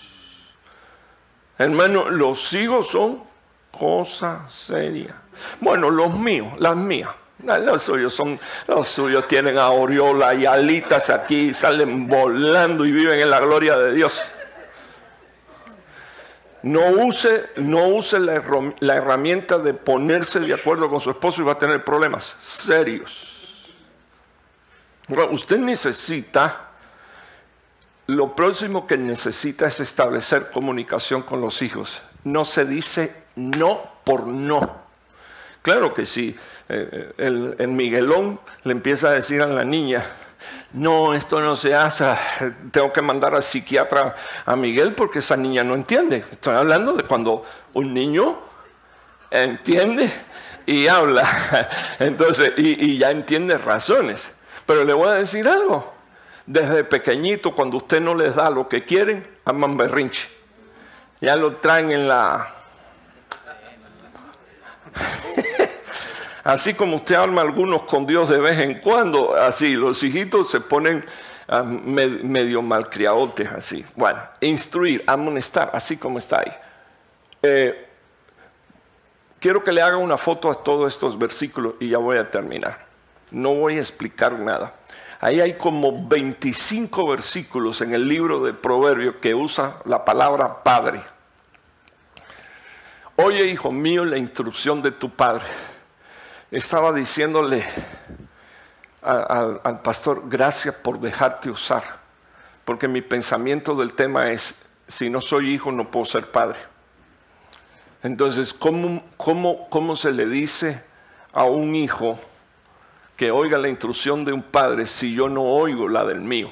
Hermano, 1.59 2.11
los 2.11 2.53
hijos 2.55 2.89
son 2.89 3.23
cosa 3.71 4.47
seria. 4.51 5.15
Bueno, 5.61 5.91
los 5.91 6.15
míos, 6.19 6.55
las 6.59 6.77
mías. 6.77 7.11
Los 7.43 7.83
suyos, 7.83 8.15
son, 8.15 8.41
los 8.67 8.89
suyos 8.89 9.29
tienen 9.29 9.59
aureola 9.59 10.35
y 10.35 10.47
alitas 10.47 11.11
aquí, 11.11 11.53
salen 11.53 12.09
volando 12.09 12.87
y 12.87 12.93
viven 12.93 13.21
en 13.21 13.31
la 13.31 13.41
gloria 13.41 13.77
de 13.77 13.93
Dios. 13.93 14.23
No 16.63 16.81
use, 16.81 17.51
no 17.57 17.89
use 17.89 18.19
la, 18.19 18.43
la 18.81 18.97
herramienta 18.97 19.59
de 19.59 19.75
ponerse 19.75 20.41
de 20.41 20.55
acuerdo 20.55 20.89
con 20.89 20.99
su 20.99 21.11
esposo 21.11 21.43
y 21.43 21.45
va 21.45 21.53
a 21.53 21.59
tener 21.59 21.85
problemas 21.85 22.37
serios. 22.41 23.71
usted 25.31 25.59
necesita, 25.59 26.71
lo 28.07 28.35
próximo 28.35 28.87
que 28.87 28.97
necesita 28.97 29.67
es 29.67 29.79
establecer 29.81 30.51
comunicación 30.51 31.23
con 31.23 31.43
los 31.43 31.61
hijos. 31.61 32.03
No 32.25 32.45
se 32.45 32.65
dice 32.65 33.15
no 33.37 33.93
por 34.05 34.27
no. 34.27 34.87
Claro 35.63 35.93
que 35.93 36.07
sí. 36.07 36.37
Eh, 36.69 37.13
el, 37.19 37.69
Miguelón 37.69 38.41
le 38.65 38.73
empieza 38.73 39.09
a 39.09 39.13
decir 39.13 39.41
a 39.41 39.47
la 39.47 39.65
niña, 39.65 40.05
no, 40.73 41.15
esto 41.15 41.41
no 41.41 41.55
se 41.55 41.75
hace, 41.75 42.05
tengo 42.73 42.93
que 42.93 43.03
mandar 43.03 43.35
al 43.35 43.43
psiquiatra 43.43 44.15
a 44.45 44.57
Miguel 44.57 44.95
porque 44.95 45.21
esa 45.21 45.37
niña 45.37 45.63
no 45.63 45.75
entiende. 45.75 46.25
Estoy 46.31 46.57
hablando 46.57 46.95
de 46.95 47.05
cuando 47.05 47.45
un 47.75 47.95
niño 47.95 48.39
entiende 49.31 50.11
y 50.67 50.89
habla, 50.89 51.69
entonces, 52.01 52.53
y, 52.57 52.93
y 52.93 52.99
ya 52.99 53.11
entiende 53.11 53.59
razones. 53.59 54.31
Pero 54.67 54.85
le 54.85 54.93
voy 54.93 55.09
a 55.09 55.15
decir 55.15 55.47
algo, 55.49 55.95
desde 56.45 56.83
pequeñito, 56.83 57.55
cuando 57.55 57.77
usted 57.77 58.01
no 58.01 58.15
les 58.15 58.35
da 58.35 58.51
lo 58.51 58.69
que 58.69 58.85
quieren, 58.85 59.27
aman 59.45 59.77
berrinche. 59.77 60.29
Ya 61.21 61.37
lo 61.37 61.57
traen 61.57 61.93
en 61.93 62.09
la 62.09 62.53
Así 66.47 66.75
como 66.75 66.99
usted 66.99 67.17
arma 67.17 67.43
algunos 67.43 67.83
con 67.83 68.07
Dios 68.07 68.29
de 68.29 68.39
vez 68.39 68.57
en 68.61 68.79
cuando, 68.79 69.35
así 69.35 69.75
los 69.75 70.01
hijitos 70.05 70.49
se 70.49 70.61
ponen 70.61 71.05
ah, 71.49 71.65
medio 71.65 72.63
malcriadotes 72.63 73.49
así. 73.49 73.85
Bueno, 73.97 74.21
instruir, 74.43 75.03
amonestar, 75.09 75.73
así 75.73 75.97
como 75.97 76.19
está 76.19 76.39
ahí. 76.39 76.53
Eh, 77.43 77.89
quiero 79.41 79.65
que 79.65 79.73
le 79.73 79.83
haga 79.83 79.97
una 79.97 80.17
foto 80.17 80.49
a 80.49 80.63
todos 80.63 80.95
estos 80.95 81.19
versículos 81.19 81.75
y 81.81 81.89
ya 81.89 81.99
voy 81.99 82.17
a 82.17 82.31
terminar. 82.31 82.87
No 83.33 83.53
voy 83.57 83.79
a 83.79 83.81
explicar 83.81 84.39
nada. 84.39 84.73
Ahí 85.19 85.41
hay 85.41 85.55
como 85.55 86.07
25 86.07 87.09
versículos 87.09 87.81
en 87.81 87.93
el 87.93 88.07
libro 88.07 88.39
de 88.45 88.55
Proverbios 88.55 89.17
que 89.21 89.35
usa 89.35 89.79
la 89.85 90.05
palabra 90.05 90.63
padre. 90.63 91.03
Oye, 93.17 93.47
hijo 93.47 93.73
mío, 93.73 94.05
la 94.05 94.17
instrucción 94.17 94.81
de 94.81 94.93
tu 94.93 95.11
padre 95.11 95.43
estaba 96.51 96.93
diciéndole 96.93 97.65
al 99.03 99.81
pastor, 99.83 100.25
gracias 100.27 100.75
por 100.75 100.99
dejarte 100.99 101.49
usar, 101.51 101.85
porque 102.65 102.89
mi 102.89 103.03
pensamiento 103.03 103.75
del 103.75 103.93
tema 103.93 104.33
es, 104.33 104.55
si 104.89 105.09
no 105.11 105.21
soy 105.21 105.55
hijo 105.55 105.71
no 105.71 105.91
puedo 105.91 106.07
ser 106.07 106.31
padre. 106.31 106.59
Entonces, 108.03 108.53
¿cómo, 108.53 109.05
cómo, 109.17 109.69
cómo 109.69 109.97
se 109.97 110.11
le 110.13 110.27
dice 110.27 110.83
a 111.33 111.45
un 111.45 111.75
hijo 111.75 112.19
que 113.17 113.31
oiga 113.31 113.59
la 113.59 113.69
instrucción 113.69 114.25
de 114.25 114.33
un 114.33 114.43
padre 114.43 114.87
si 114.87 115.15
yo 115.15 115.29
no 115.29 115.43
oigo 115.43 115.89
la 115.89 116.05
del 116.05 116.21
mío? 116.21 116.51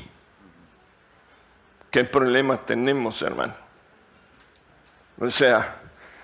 ¿Qué 1.90 2.04
problemas 2.04 2.66
tenemos, 2.66 3.22
hermano? 3.22 3.54
O 5.20 5.30
sea, 5.30 5.80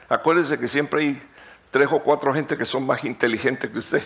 acuérdese 0.08 0.58
que 0.58 0.66
siempre 0.66 1.00
hay 1.00 1.22
tres 1.70 1.88
o 1.90 2.00
cuatro 2.00 2.32
gente 2.32 2.56
que 2.56 2.64
son 2.64 2.86
más 2.86 3.04
inteligentes 3.04 3.70
que 3.70 3.78
usted. 3.78 4.02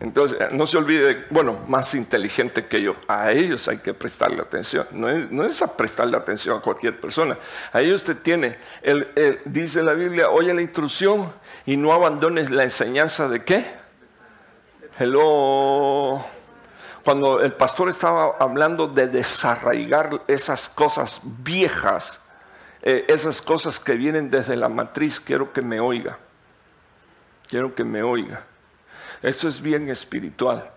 Entonces, 0.00 0.38
no 0.52 0.64
se 0.64 0.78
olvide, 0.78 1.26
bueno, 1.30 1.64
más 1.66 1.92
inteligente 1.94 2.66
que 2.66 2.80
yo, 2.80 2.94
a 3.08 3.32
ellos 3.32 3.66
hay 3.66 3.78
que 3.78 3.94
prestarle 3.94 4.40
atención. 4.40 4.86
No 4.92 5.44
es, 5.44 5.60
a 5.60 5.76
prestarle 5.76 6.16
atención 6.16 6.58
a 6.58 6.60
cualquier 6.60 7.00
persona. 7.00 7.36
A 7.72 7.80
ellos 7.80 8.02
usted 8.02 8.16
tiene, 8.18 8.58
dice 9.44 9.82
la 9.82 9.94
Biblia, 9.94 10.30
oye 10.30 10.54
la 10.54 10.62
instrucción 10.62 11.32
y 11.66 11.76
no 11.76 11.92
abandones 11.92 12.50
la 12.50 12.62
enseñanza 12.62 13.28
de 13.28 13.42
qué. 13.42 13.64
Hello. 15.00 16.24
Cuando 17.04 17.40
el 17.40 17.52
pastor 17.54 17.88
estaba 17.88 18.36
hablando 18.38 18.86
de 18.86 19.08
desarraigar 19.08 20.22
esas 20.28 20.68
cosas 20.68 21.20
viejas, 21.24 22.20
eh, 22.82 23.04
esas 23.08 23.42
cosas 23.42 23.80
que 23.80 23.94
vienen 23.94 24.30
desde 24.30 24.54
la 24.54 24.68
matriz, 24.68 25.18
quiero 25.18 25.52
que 25.52 25.62
me 25.62 25.80
oiga. 25.80 26.18
Quiero 27.48 27.74
que 27.74 27.84
me 27.84 28.02
oiga. 28.02 28.44
Eso 29.22 29.48
es 29.48 29.60
bien 29.60 29.88
espiritual. 29.88 30.70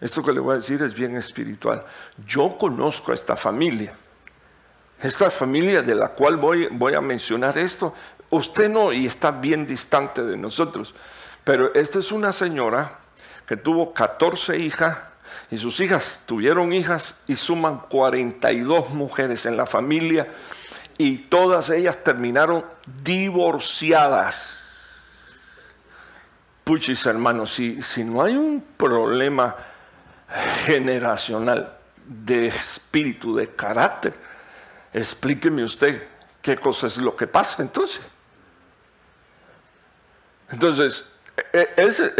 Esto 0.00 0.22
que 0.22 0.32
le 0.32 0.40
voy 0.40 0.54
a 0.54 0.56
decir 0.56 0.82
es 0.82 0.94
bien 0.94 1.16
espiritual. 1.16 1.84
Yo 2.26 2.56
conozco 2.56 3.12
a 3.12 3.14
esta 3.14 3.36
familia. 3.36 3.92
Esta 5.02 5.30
familia 5.30 5.82
de 5.82 5.94
la 5.94 6.08
cual 6.08 6.36
voy, 6.36 6.68
voy 6.72 6.94
a 6.94 7.00
mencionar 7.00 7.56
esto, 7.56 7.94
usted 8.30 8.68
no 8.68 8.92
y 8.92 9.06
está 9.06 9.30
bien 9.30 9.66
distante 9.66 10.22
de 10.22 10.36
nosotros. 10.36 10.94
Pero 11.44 11.74
esta 11.74 11.98
es 11.98 12.12
una 12.12 12.32
señora 12.32 12.98
que 13.46 13.56
tuvo 13.56 13.94
14 13.94 14.58
hijas 14.58 14.98
y 15.50 15.56
sus 15.56 15.80
hijas 15.80 16.22
tuvieron 16.26 16.72
hijas 16.72 17.16
y 17.26 17.36
suman 17.36 17.80
42 17.88 18.90
mujeres 18.90 19.46
en 19.46 19.56
la 19.56 19.66
familia 19.66 20.28
y 20.98 21.16
todas 21.16 21.70
ellas 21.70 22.02
terminaron 22.04 22.64
divorciadas 23.02 24.59
puchis 26.70 27.04
hermanos, 27.06 27.52
si, 27.52 27.82
si 27.82 28.04
no 28.04 28.22
hay 28.22 28.36
un 28.36 28.64
problema 28.76 29.56
generacional 30.64 31.76
de 32.06 32.46
espíritu, 32.46 33.34
de 33.34 33.48
carácter, 33.48 34.14
explíqueme 34.92 35.64
usted 35.64 36.06
qué 36.40 36.56
cosa 36.56 36.86
es 36.86 36.98
lo 36.98 37.16
que 37.16 37.26
pasa 37.26 37.60
entonces. 37.60 38.00
Entonces, 40.48 41.04
e, 41.52 41.58
e, 41.76 41.82
ese, 41.82 42.14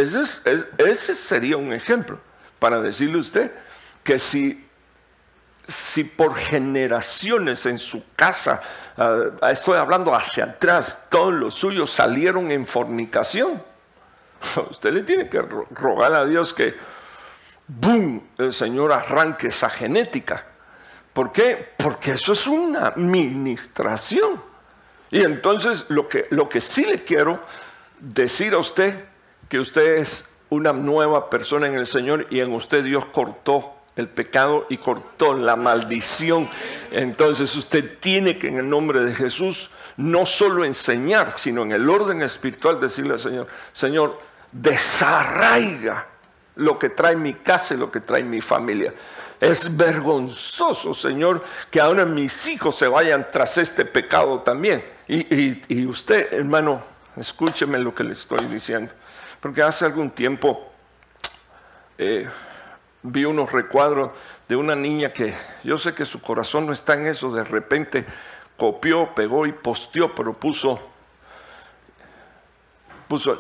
ese, 0.78 1.14
sería 1.14 1.57
un 1.57 1.72
ejemplo 1.72 2.18
para 2.59 2.80
decirle 2.80 3.18
a 3.18 3.20
usted 3.20 3.53
que 4.03 4.18
si, 4.18 4.66
si 5.68 6.03
por 6.03 6.34
generaciones 6.34 7.66
en 7.66 7.78
su 7.78 8.03
casa, 8.16 8.61
ah, 8.96 9.53
estoy 9.53 9.76
hablando 9.76 10.12
hacia 10.12 10.42
atrás, 10.42 10.98
todos 11.09 11.34
los 11.34 11.55
suyos 11.55 11.92
salieron 11.92 12.51
en 12.51 12.66
fornicación, 12.66 13.70
Usted 14.70 14.93
le 14.93 15.03
tiene 15.03 15.28
que 15.28 15.41
rogar 15.41 16.14
a 16.14 16.24
Dios 16.24 16.55
que, 16.55 16.74
¡boom!, 17.66 18.28
el 18.38 18.53
Señor 18.53 18.93
arranque 18.93 19.49
esa 19.49 19.68
genética. 19.70 20.47
¿Por 21.12 21.32
qué? 21.32 21.74
Porque 21.76 22.12
eso 22.12 22.32
es 22.32 22.47
una 22.47 22.88
administración. 22.88 24.43
Y 25.11 25.22
entonces 25.22 25.86
lo 25.88 26.09
que, 26.09 26.26
lo 26.30 26.49
que 26.49 26.61
sí 26.61 26.84
le 26.84 27.01
quiero 27.05 27.41
decir 27.99 28.55
a 28.55 28.59
usted, 28.59 29.05
que 29.49 29.59
usted 29.59 29.99
es 29.99 30.24
una 30.51 30.72
nueva 30.72 31.28
persona 31.28 31.66
en 31.66 31.74
el 31.74 31.86
Señor 31.86 32.26
y 32.30 32.41
en 32.41 32.53
usted 32.53 32.84
Dios 32.84 33.05
cortó 33.07 33.74
el 33.97 34.09
pecado 34.09 34.66
y 34.68 34.78
cortó 34.78 35.34
la 35.34 35.57
maldición. 35.57 36.49
Entonces 36.93 37.55
usted 37.57 37.99
tiene 37.99 38.38
que 38.38 38.49
en 38.49 38.59
el 38.59 38.68
nombre 38.68 39.01
de 39.01 39.14
Jesús 39.14 39.70
no 39.97 40.26
solo 40.26 40.64
enseñar, 40.64 41.38
sino 41.38 41.62
en 41.62 41.72
el 41.72 41.88
orden 41.88 42.22
espiritual 42.22 42.80
decirle 42.80 43.14
al 43.14 43.18
Señor, 43.18 43.47
Señor, 43.72 44.30
desarraiga 44.53 46.07
lo 46.57 46.78
que 46.78 46.90
trae 46.90 47.16
mi 47.16 47.34
casa 47.34 47.74
y 47.74 47.76
lo 47.76 47.90
que 47.90 48.01
trae 48.01 48.22
mi 48.22 48.40
familia. 48.40 48.92
Es 49.40 49.74
vergonzoso, 49.74 50.92
Señor, 50.92 51.42
que 51.70 51.80
ahora 51.80 52.05
mis 52.05 52.48
hijos 52.48 52.76
se 52.76 52.86
vayan 52.86 53.28
tras 53.32 53.57
este 53.59 53.84
pecado 53.84 54.40
también. 54.40 54.84
Y, 55.09 55.86
usted, 55.86 56.32
hermano, 56.32 56.82
escúcheme 57.16 57.78
lo 57.78 57.94
que 57.94 58.05
le 58.05 58.12
estoy 58.12 58.46
diciendo. 58.46 58.92
Porque 59.40 59.62
hace 59.62 59.86
algún 59.86 60.11
tiempo 60.11 60.70
eh, 61.96 62.28
vi 63.03 63.24
unos 63.24 63.51
recuadros 63.51 64.11
de 64.46 64.57
una 64.57 64.76
niña 64.76 65.12
que 65.12 65.34
yo 65.64 65.78
sé 65.78 65.94
que 65.94 66.05
su 66.05 66.20
corazón 66.20 66.66
no 66.66 66.72
está 66.72 66.94
en 66.94 67.07
eso, 67.07 67.30
de 67.30 67.44
repente 67.44 68.05
copió, 68.57 69.14
pegó 69.14 69.46
y 69.46 69.53
posteó, 69.53 70.14
pero 70.14 70.34
puso 70.34 70.78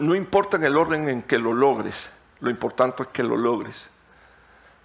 no 0.00 0.14
importa 0.14 0.56
en 0.56 0.64
el 0.64 0.76
orden 0.76 1.08
en 1.08 1.22
que 1.22 1.38
lo 1.38 1.52
logres, 1.52 2.10
lo 2.40 2.50
importante 2.50 3.04
es 3.04 3.08
que 3.10 3.22
lo 3.22 3.36
logres. 3.36 3.88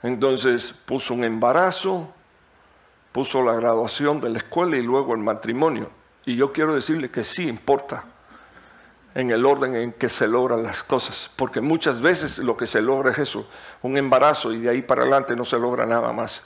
Entonces 0.03 0.73
puso 0.73 1.13
un 1.13 1.23
embarazo, 1.23 2.13
puso 3.11 3.41
la 3.43 3.53
graduación 3.53 4.21
de 4.21 4.29
la 4.29 4.37
escuela 4.37 4.77
y 4.77 4.83
luego 4.83 5.13
el 5.13 5.21
matrimonio. 5.21 5.89
Y 6.25 6.35
yo 6.35 6.51
quiero 6.53 6.75
decirle 6.75 7.09
que 7.09 7.23
sí 7.23 7.47
importa 7.47 8.03
en 9.15 9.31
el 9.31 9.45
orden 9.45 9.75
en 9.75 9.93
que 9.93 10.09
se 10.09 10.27
logran 10.27 10.61
las 10.61 10.83
cosas, 10.83 11.31
porque 11.35 11.61
muchas 11.61 12.01
veces 12.01 12.37
lo 12.39 12.57
que 12.57 12.67
se 12.67 12.81
logra 12.81 13.11
es 13.11 13.19
eso, 13.19 13.47
un 13.81 13.97
embarazo 13.97 14.51
y 14.51 14.59
de 14.59 14.69
ahí 14.69 14.81
para 14.81 15.03
adelante 15.03 15.35
no 15.35 15.45
se 15.45 15.57
logra 15.57 15.85
nada 15.85 16.11
más. 16.11 16.43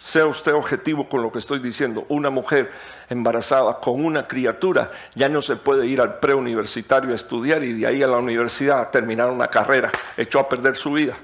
Sea 0.00 0.26
usted 0.26 0.54
objetivo 0.54 1.08
con 1.08 1.22
lo 1.22 1.32
que 1.32 1.38
estoy 1.38 1.58
diciendo. 1.58 2.06
Una 2.08 2.30
mujer 2.30 2.70
embarazada 3.08 3.80
con 3.80 4.04
una 4.04 4.26
criatura 4.26 4.90
ya 5.14 5.28
no 5.28 5.42
se 5.42 5.56
puede 5.56 5.86
ir 5.86 6.00
al 6.00 6.18
preuniversitario 6.18 7.12
a 7.12 7.14
estudiar 7.14 7.64
y 7.64 7.72
de 7.72 7.86
ahí 7.86 8.02
a 8.02 8.06
la 8.06 8.18
universidad 8.18 8.80
a 8.80 8.90
terminar 8.90 9.28
una 9.30 9.48
carrera. 9.48 9.90
Echó 10.16 10.38
a 10.38 10.48
perder 10.48 10.76
su 10.76 10.92
vida. 10.92 11.14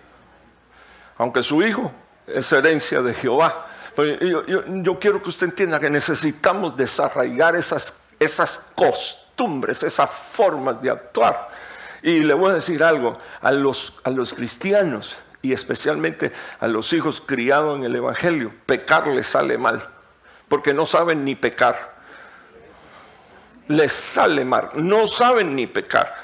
Aunque 1.17 1.43
su 1.43 1.63
hijo 1.63 1.93
es 2.27 2.53
herencia 2.53 3.01
de 3.01 3.15
Jehová. 3.15 3.67
Pues 3.95 4.19
yo, 4.21 4.99
quiero 4.99 5.23
que 5.23 5.29
usted 5.29 5.49
entienda 5.49 5.79
que 5.79 5.89
necesitamos 5.89 6.77
desarraigar 6.77 7.55
esas, 7.55 7.95
esas 8.19 8.61
costumbres, 8.75 9.85
esas 9.85 10.11
formas 10.11 10.83
de 10.83 10.91
actuar. 10.91 11.49
Y 12.03 12.21
le 12.21 12.35
voy 12.35 12.51
a 12.51 12.55
decir 12.55 12.83
algo 12.83 13.17
a 13.41 13.53
los, 13.53 13.95
a 14.03 14.11
los 14.11 14.35
cristianos 14.35 15.17
y 15.45 15.53
especialmente 15.53 16.33
a 16.59 16.67
los 16.67 16.91
hijos 16.95 17.23
criados 17.25 17.79
en 17.79 17.85
el 17.85 17.95
Evangelio, 17.95 18.51
pecar 18.65 19.07
les 19.09 19.27
sale 19.27 19.59
mal, 19.59 19.87
porque 20.49 20.73
no 20.73 20.87
saben 20.87 21.23
ni 21.23 21.35
pecar. 21.35 21.93
Les 23.69 23.93
sale 23.93 24.43
mal, 24.43 24.71
no 24.77 25.07
saben 25.07 25.55
ni 25.55 25.67
pecar, 25.67 26.15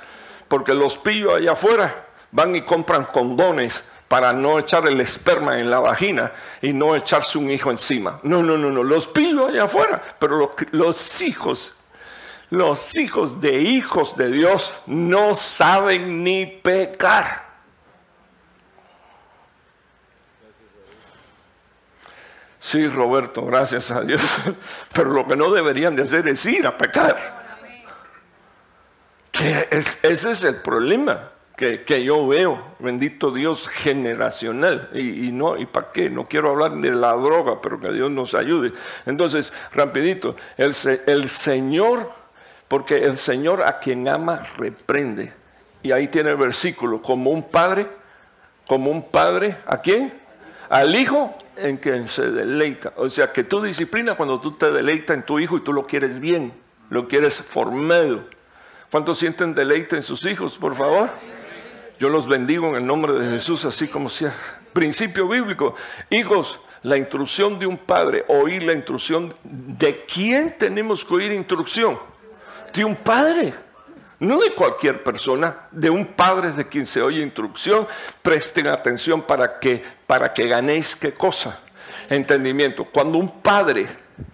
porque 0.48 0.72
los 0.72 0.96
pillos 0.96 1.34
allá 1.34 1.52
afuera 1.52 2.06
van 2.30 2.56
y 2.56 2.62
compran 2.62 3.04
condones 3.04 3.84
para 4.08 4.32
no 4.32 4.58
echar 4.58 4.86
el 4.86 4.98
esperma 5.02 5.58
en 5.58 5.68
la 5.68 5.80
vagina 5.80 6.32
y 6.62 6.72
no 6.72 6.96
echarse 6.96 7.36
un 7.36 7.50
hijo 7.50 7.70
encima. 7.70 8.20
No, 8.22 8.42
no, 8.42 8.56
no, 8.56 8.70
no, 8.70 8.82
los 8.82 9.06
pillos 9.06 9.50
allá 9.50 9.64
afuera, 9.64 10.02
pero 10.18 10.38
los, 10.38 10.50
los 10.72 11.20
hijos 11.20 11.74
los 12.48 12.96
hijos 12.96 13.40
de 13.40 13.60
hijos 13.60 14.16
de 14.16 14.28
Dios 14.28 14.74
no 14.86 15.36
saben 15.36 16.24
ni 16.24 16.46
pecar. 16.46 17.49
Sí, 22.60 22.86
Roberto, 22.88 23.46
gracias 23.46 23.90
a 23.90 24.02
Dios. 24.02 24.20
Pero 24.92 25.10
lo 25.10 25.26
que 25.26 25.34
no 25.34 25.50
deberían 25.50 25.96
de 25.96 26.02
hacer 26.02 26.28
es 26.28 26.44
ir 26.44 26.66
a 26.66 26.76
pecar. 26.76 27.40
Que 29.32 29.66
ese 29.70 30.30
es 30.30 30.44
el 30.44 30.56
problema 30.56 31.30
que, 31.84 32.02
yo 32.02 32.26
veo, 32.26 32.62
bendito 32.78 33.30
Dios, 33.30 33.68
generacional. 33.68 34.88
Y, 34.94 35.30
no, 35.30 35.58
¿y 35.58 35.66
para 35.66 35.92
qué? 35.92 36.08
No 36.08 36.26
quiero 36.26 36.50
hablar 36.50 36.72
de 36.72 36.90
la 36.90 37.12
droga, 37.12 37.60
pero 37.60 37.78
que 37.78 37.92
Dios 37.92 38.10
nos 38.10 38.34
ayude. 38.34 38.72
Entonces, 39.04 39.52
rapidito, 39.72 40.36
el, 40.56 40.74
el 41.06 41.28
Señor, 41.28 42.08
porque 42.66 42.96
el 42.96 43.18
Señor 43.18 43.62
a 43.62 43.78
quien 43.78 44.08
ama 44.08 44.42
reprende. 44.56 45.34
Y 45.82 45.92
ahí 45.92 46.08
tiene 46.08 46.30
el 46.30 46.36
versículo, 46.36 47.02
como 47.02 47.30
un 47.30 47.42
padre, 47.42 47.88
como 48.66 48.90
un 48.90 49.10
padre, 49.10 49.58
¿a 49.66 49.80
quién? 49.80 50.19
Al 50.70 50.94
hijo 50.94 51.36
en 51.56 51.78
quien 51.78 52.06
se 52.06 52.30
deleita. 52.30 52.92
O 52.94 53.08
sea, 53.08 53.32
que 53.32 53.42
tú 53.42 53.60
disciplinas 53.60 54.14
cuando 54.14 54.40
tú 54.40 54.52
te 54.52 54.70
deleitas 54.70 55.16
en 55.16 55.24
tu 55.24 55.40
hijo 55.40 55.56
y 55.56 55.62
tú 55.62 55.72
lo 55.72 55.84
quieres 55.84 56.20
bien, 56.20 56.52
lo 56.90 57.08
quieres 57.08 57.42
formado. 57.42 58.24
¿Cuántos 58.88 59.18
sienten 59.18 59.52
deleite 59.52 59.96
en 59.96 60.04
sus 60.04 60.24
hijos, 60.26 60.56
por 60.56 60.76
favor? 60.76 61.10
Yo 61.98 62.08
los 62.08 62.28
bendigo 62.28 62.68
en 62.68 62.76
el 62.76 62.86
nombre 62.86 63.14
de 63.14 63.30
Jesús, 63.32 63.64
así 63.64 63.88
como 63.88 64.08
sea. 64.08 64.32
Principio 64.72 65.26
bíblico. 65.26 65.74
Hijos, 66.08 66.60
la 66.84 66.96
instrucción 66.96 67.58
de 67.58 67.66
un 67.66 67.76
padre, 67.76 68.24
oír 68.28 68.62
la 68.62 68.72
instrucción. 68.72 69.34
¿De 69.42 70.04
quién 70.04 70.56
tenemos 70.56 71.04
que 71.04 71.14
oír 71.14 71.32
instrucción? 71.32 71.98
De 72.72 72.84
un 72.84 72.94
padre 72.94 73.54
no 74.20 74.38
de 74.38 74.52
cualquier 74.52 75.02
persona, 75.02 75.66
de 75.70 75.88
un 75.88 76.04
padre 76.06 76.52
de 76.52 76.68
quien 76.68 76.86
se 76.86 77.00
oye 77.00 77.22
instrucción, 77.22 77.88
presten 78.22 78.66
atención 78.66 79.22
para 79.22 79.58
que, 79.58 79.82
para 80.10 80.34
que 80.34 80.48
ganéis 80.48 80.96
qué 80.96 81.14
cosa, 81.14 81.60
entendimiento. 82.08 82.84
Cuando 82.84 83.16
un 83.16 83.40
padre, 83.40 83.86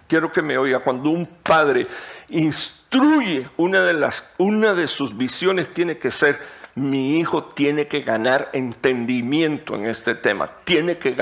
quiero 0.07 0.31
que 0.31 0.41
me 0.41 0.57
oiga, 0.57 0.79
cuando 0.79 1.11
un 1.11 1.27
padre 1.27 1.85
instruye, 2.29 3.47
una 3.57 3.83
de, 3.83 3.93
las, 3.93 4.27
una 4.39 4.73
de 4.73 4.87
sus 4.87 5.15
visiones 5.15 5.71
tiene 5.71 5.99
que 5.99 6.09
ser 6.09 6.39
mi 6.73 7.19
hijo 7.19 7.43
tiene 7.43 7.87
que 7.87 8.01
ganar 8.01 8.49
entendimiento 8.53 9.75
en 9.75 9.85
este 9.85 10.15
tema. 10.15 10.49
Tiene 10.63 10.97
que 10.97 11.15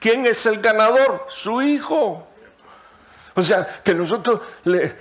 ¿Quién 0.00 0.26
es 0.26 0.44
el 0.44 0.60
ganador? 0.60 1.26
Su 1.28 1.62
hijo. 1.62 2.26
O 3.34 3.42
sea, 3.42 3.80
que 3.84 3.94
nosotros 3.94 4.40
le, 4.64 4.94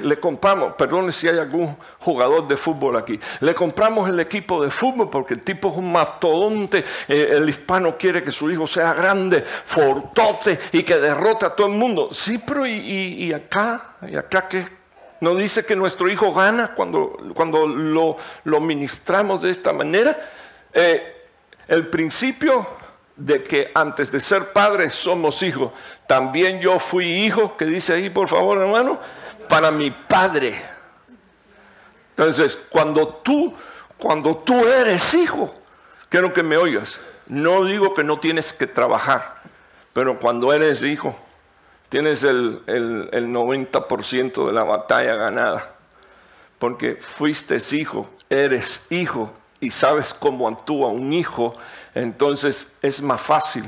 le 0.00 0.20
compramos, 0.20 0.74
perdón 0.74 1.12
si 1.12 1.28
hay 1.28 1.38
algún 1.38 1.76
jugador 1.98 2.46
de 2.46 2.56
fútbol 2.56 2.96
aquí, 2.96 3.18
le 3.40 3.54
compramos 3.54 4.08
el 4.08 4.20
equipo 4.20 4.62
de 4.62 4.70
fútbol 4.70 5.10
porque 5.10 5.34
el 5.34 5.42
tipo 5.42 5.70
es 5.70 5.76
un 5.76 5.90
mastodonte, 5.90 6.84
eh, 7.08 7.30
el 7.32 7.48
hispano 7.48 7.96
quiere 7.96 8.22
que 8.22 8.30
su 8.30 8.50
hijo 8.50 8.66
sea 8.66 8.94
grande, 8.94 9.42
fortote 9.42 10.58
y 10.72 10.82
que 10.82 10.98
derrote 10.98 11.46
a 11.46 11.50
todo 11.50 11.66
el 11.66 11.74
mundo. 11.74 12.10
Sí, 12.12 12.38
pero 12.38 12.66
y, 12.66 13.32
acá, 13.32 13.96
y 14.06 14.16
acá 14.16 14.48
que 14.48 14.66
no 15.20 15.34
dice 15.34 15.64
que 15.64 15.76
nuestro 15.76 16.10
hijo 16.10 16.32
gana 16.32 16.74
cuando, 16.74 17.16
cuando 17.34 17.66
lo, 17.66 18.16
lo 18.44 18.60
ministramos 18.60 19.42
de 19.42 19.50
esta 19.50 19.72
manera. 19.72 20.18
Eh, 20.72 21.18
el 21.68 21.86
principio 21.88 22.66
de 23.16 23.42
que 23.42 23.70
antes 23.74 24.10
de 24.10 24.20
ser 24.20 24.52
padres 24.52 24.94
somos 24.94 25.42
hijos. 25.42 25.72
También 26.06 26.60
yo 26.60 26.78
fui 26.78 27.06
hijo, 27.06 27.56
que 27.56 27.64
dice 27.64 27.94
ahí 27.94 28.10
por 28.10 28.28
favor 28.28 28.58
hermano, 28.58 28.98
para 29.48 29.70
mi 29.70 29.90
padre. 29.90 30.60
Entonces, 32.10 32.58
cuando 32.68 33.08
tú, 33.08 33.54
cuando 33.96 34.36
tú 34.36 34.66
eres 34.66 35.14
hijo, 35.14 35.54
quiero 36.08 36.32
que 36.32 36.42
me 36.42 36.56
oigas. 36.56 37.00
No 37.26 37.64
digo 37.64 37.94
que 37.94 38.04
no 38.04 38.18
tienes 38.18 38.52
que 38.52 38.66
trabajar, 38.66 39.40
pero 39.92 40.18
cuando 40.18 40.52
eres 40.52 40.82
hijo, 40.82 41.16
tienes 41.88 42.24
el, 42.24 42.62
el, 42.66 43.08
el 43.12 43.28
90% 43.28 44.46
de 44.46 44.52
la 44.52 44.64
batalla 44.64 45.14
ganada. 45.14 45.72
Porque 46.58 46.96
fuiste 46.96 47.56
hijo, 47.72 48.08
eres 48.28 48.82
hijo 48.90 49.32
y 49.62 49.70
sabes 49.70 50.12
cómo 50.12 50.48
actúa 50.48 50.88
un 50.88 51.12
hijo, 51.12 51.54
entonces 51.94 52.66
es 52.82 53.00
más 53.00 53.20
fácil 53.20 53.64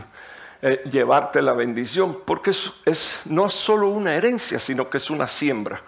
eh, 0.61 0.82
llevarte 0.90 1.40
la 1.40 1.53
bendición, 1.53 2.18
porque 2.26 2.51
es, 2.51 3.20
no 3.26 3.47
es 3.47 3.55
solo 3.55 3.88
una 3.88 4.12
herencia, 4.12 4.59
sino 4.59 4.90
que 4.90 4.97
es 4.97 5.09
una 5.09 5.28
siembra. 5.28 5.80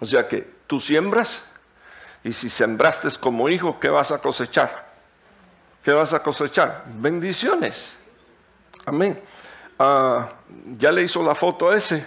O 0.00 0.04
sea 0.04 0.26
que 0.26 0.44
tú 0.66 0.80
siembras 0.80 1.44
y 2.24 2.32
si 2.32 2.48
sembraste 2.48 3.08
como 3.20 3.48
hijo, 3.48 3.78
¿qué 3.78 3.88
vas 3.88 4.10
a 4.10 4.18
cosechar? 4.18 4.92
¿Qué 5.84 5.92
vas 5.92 6.12
a 6.12 6.20
cosechar? 6.20 6.82
Bendiciones. 6.86 7.96
Amén. 8.86 9.22
Ah, 9.78 10.30
ya 10.76 10.90
le 10.90 11.02
hizo 11.02 11.22
la 11.22 11.36
foto 11.36 11.70
a 11.70 11.76
ese. 11.76 12.04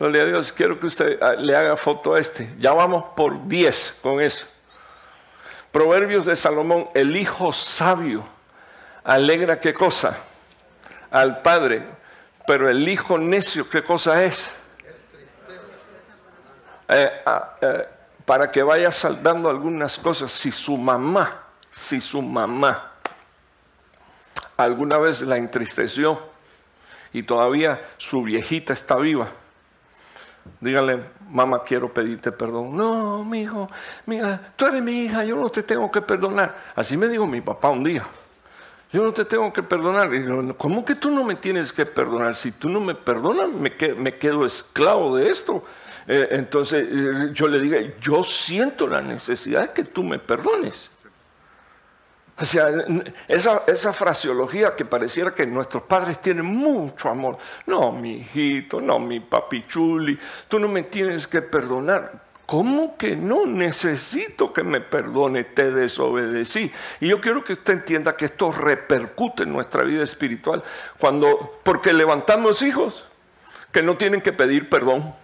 Gloria 0.00 0.22
a 0.22 0.24
Dios, 0.26 0.52
quiero 0.52 0.80
que 0.80 0.86
usted 0.86 1.22
ah, 1.22 1.34
le 1.34 1.54
haga 1.54 1.76
foto 1.76 2.14
a 2.14 2.18
este. 2.18 2.52
Ya 2.58 2.72
vamos 2.72 3.04
por 3.14 3.46
10 3.46 3.94
con 4.02 4.20
eso. 4.20 4.46
Proverbios 5.72 6.26
de 6.26 6.36
Salomón, 6.36 6.88
el 6.92 7.16
hijo 7.16 7.52
sabio 7.52 8.22
alegra 9.02 9.58
qué 9.58 9.72
cosa? 9.72 10.18
Al 11.10 11.40
padre, 11.40 11.82
pero 12.46 12.68
el 12.68 12.86
hijo 12.86 13.16
necio 13.16 13.68
qué 13.68 13.82
cosa 13.82 14.22
es? 14.22 14.50
Eh, 16.88 17.22
ah, 17.24 17.54
eh, 17.62 17.88
para 18.26 18.50
que 18.50 18.62
vaya 18.62 18.92
saldando 18.92 19.48
algunas 19.48 19.98
cosas, 19.98 20.30
si 20.30 20.52
su 20.52 20.76
mamá, 20.76 21.42
si 21.70 22.02
su 22.02 22.20
mamá 22.20 22.92
alguna 24.58 24.98
vez 24.98 25.22
la 25.22 25.38
entristeció 25.38 26.20
y 27.14 27.22
todavía 27.22 27.80
su 27.96 28.22
viejita 28.22 28.74
está 28.74 28.96
viva, 28.96 29.28
dígale, 30.60 31.00
mamá, 31.28 31.62
quiero 31.64 31.92
pedirte 31.92 32.32
perdón. 32.32 32.76
No, 32.76 33.24
mi 33.24 33.42
hijo, 33.42 33.68
mira, 34.06 34.52
tú 34.56 34.66
eres 34.66 34.82
mi 34.82 35.04
hija, 35.04 35.24
yo 35.24 35.36
no 35.36 35.48
te 35.48 35.62
tengo 35.62 35.90
que 35.90 36.02
perdonar. 36.02 36.56
Así 36.74 36.96
me 36.96 37.08
dijo 37.08 37.26
mi 37.26 37.40
papá 37.40 37.70
un 37.70 37.84
día. 37.84 38.04
Yo 38.92 39.02
no 39.02 39.12
te 39.12 39.24
tengo 39.24 39.50
que 39.52 39.62
perdonar. 39.62 40.10
¿Cómo 40.58 40.84
que 40.84 40.94
tú 40.94 41.10
no 41.10 41.24
me 41.24 41.34
tienes 41.34 41.72
que 41.72 41.86
perdonar? 41.86 42.36
Si 42.36 42.52
tú 42.52 42.68
no 42.68 42.78
me 42.78 42.94
perdonas, 42.94 43.48
me, 43.48 43.72
quedo, 44.18 44.44
esclavo 44.44 45.16
de 45.16 45.30
esto. 45.30 45.64
Eh, 46.06 46.28
entonces 46.32 46.86
eh, 46.90 47.30
yo 47.32 47.48
le 47.48 47.60
dije, 47.60 47.96
yo 48.00 48.22
siento 48.22 48.86
la 48.86 49.00
necesidad 49.00 49.62
de 49.62 49.72
que 49.72 49.84
tú 49.84 50.02
me 50.02 50.18
perdones. 50.18 50.91
O 52.38 52.44
sea, 52.44 52.70
esa, 53.28 53.62
esa, 53.66 53.92
fraseología 53.92 54.74
que 54.74 54.84
pareciera 54.84 55.34
que 55.34 55.46
nuestros 55.46 55.82
padres 55.82 56.20
tienen 56.20 56.46
mucho 56.46 57.08
amor. 57.08 57.36
No, 57.66 57.92
mi 57.92 58.14
hijito, 58.14 58.80
no, 58.80 58.98
mi 58.98 59.20
papichuli, 59.20 60.18
tú 60.48 60.58
no 60.58 60.66
me 60.66 60.82
tienes 60.82 61.28
que 61.28 61.42
perdonar. 61.42 62.22
¿Cómo 62.46 62.96
que 62.96 63.14
no? 63.16 63.46
Necesito 63.46 64.52
que 64.52 64.62
me 64.62 64.80
perdone, 64.80 65.44
te 65.44 65.70
desobedecí. 65.70 66.72
Y 67.00 67.08
yo 67.08 67.20
quiero 67.20 67.44
que 67.44 67.52
usted 67.52 67.74
entienda 67.74 68.16
que 68.16 68.24
esto 68.24 68.50
repercute 68.50 69.44
en 69.44 69.52
nuestra 69.52 69.84
vida 69.84 70.02
espiritual. 70.02 70.62
Cuando, 70.98 71.60
porque 71.62 71.92
levantamos 71.92 72.62
hijos 72.62 73.06
que 73.70 73.82
no 73.82 73.96
tienen 73.96 74.20
que 74.20 74.32
pedir 74.32 74.68
perdón 74.68 75.14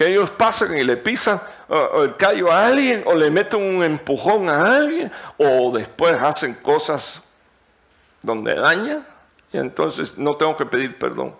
que 0.00 0.08
ellos 0.08 0.30
pasan 0.30 0.78
y 0.78 0.82
le 0.82 0.96
pisan 0.96 1.38
el 1.68 2.16
callo 2.16 2.50
a 2.50 2.68
alguien 2.68 3.02
o 3.04 3.14
le 3.14 3.30
meten 3.30 3.60
un 3.60 3.84
empujón 3.84 4.48
a 4.48 4.78
alguien 4.78 5.12
o 5.36 5.70
después 5.72 6.18
hacen 6.18 6.54
cosas 6.54 7.22
donde 8.22 8.54
dañan 8.54 9.06
y 9.52 9.58
entonces 9.58 10.16
no 10.16 10.32
tengo 10.38 10.56
que 10.56 10.64
pedir 10.64 10.98
perdón. 10.98 11.34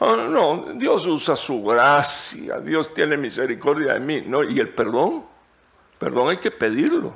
Oh, 0.00 0.16
no, 0.16 0.72
Dios 0.74 1.06
usa 1.06 1.36
su 1.36 1.62
gracia, 1.62 2.58
Dios 2.58 2.92
tiene 2.92 3.16
misericordia 3.16 3.92
de 3.92 4.00
mí. 4.00 4.24
No, 4.26 4.42
y 4.42 4.58
el 4.58 4.70
perdón, 4.70 5.24
perdón 6.00 6.30
hay 6.30 6.38
que 6.38 6.50
pedirlo. 6.50 7.14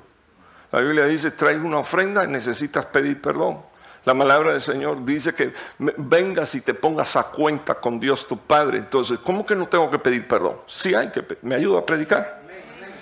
La 0.71 0.79
Biblia 0.79 1.07
dice, 1.07 1.33
trae 1.33 1.59
una 1.59 1.79
ofrenda 1.79 2.23
y 2.23 2.29
necesitas 2.29 2.87
pedir 2.87 3.21
perdón. 3.21 3.59
La 4.07 4.15
palabra 4.15 4.53
del 4.53 4.61
Señor 4.61 5.05
dice 5.05 5.35
que 5.35 5.53
vengas 5.79 6.55
y 6.55 6.61
te 6.61 6.75
pongas 6.75 7.17
a 7.17 7.25
cuenta 7.25 7.75
con 7.75 7.99
Dios 7.99 8.29
tu 8.29 8.39
Padre. 8.39 8.79
Entonces, 8.79 9.19
¿cómo 9.19 9.45
que 9.45 9.57
no 9.57 9.67
tengo 9.67 9.91
que 9.91 9.99
pedir 9.99 10.29
perdón? 10.29 10.59
Sí 10.69 10.95
hay 10.95 11.11
que, 11.11 11.25
¿me 11.43 11.57
ayuda 11.57 11.81
a 11.81 11.85
predicar? 11.85 12.41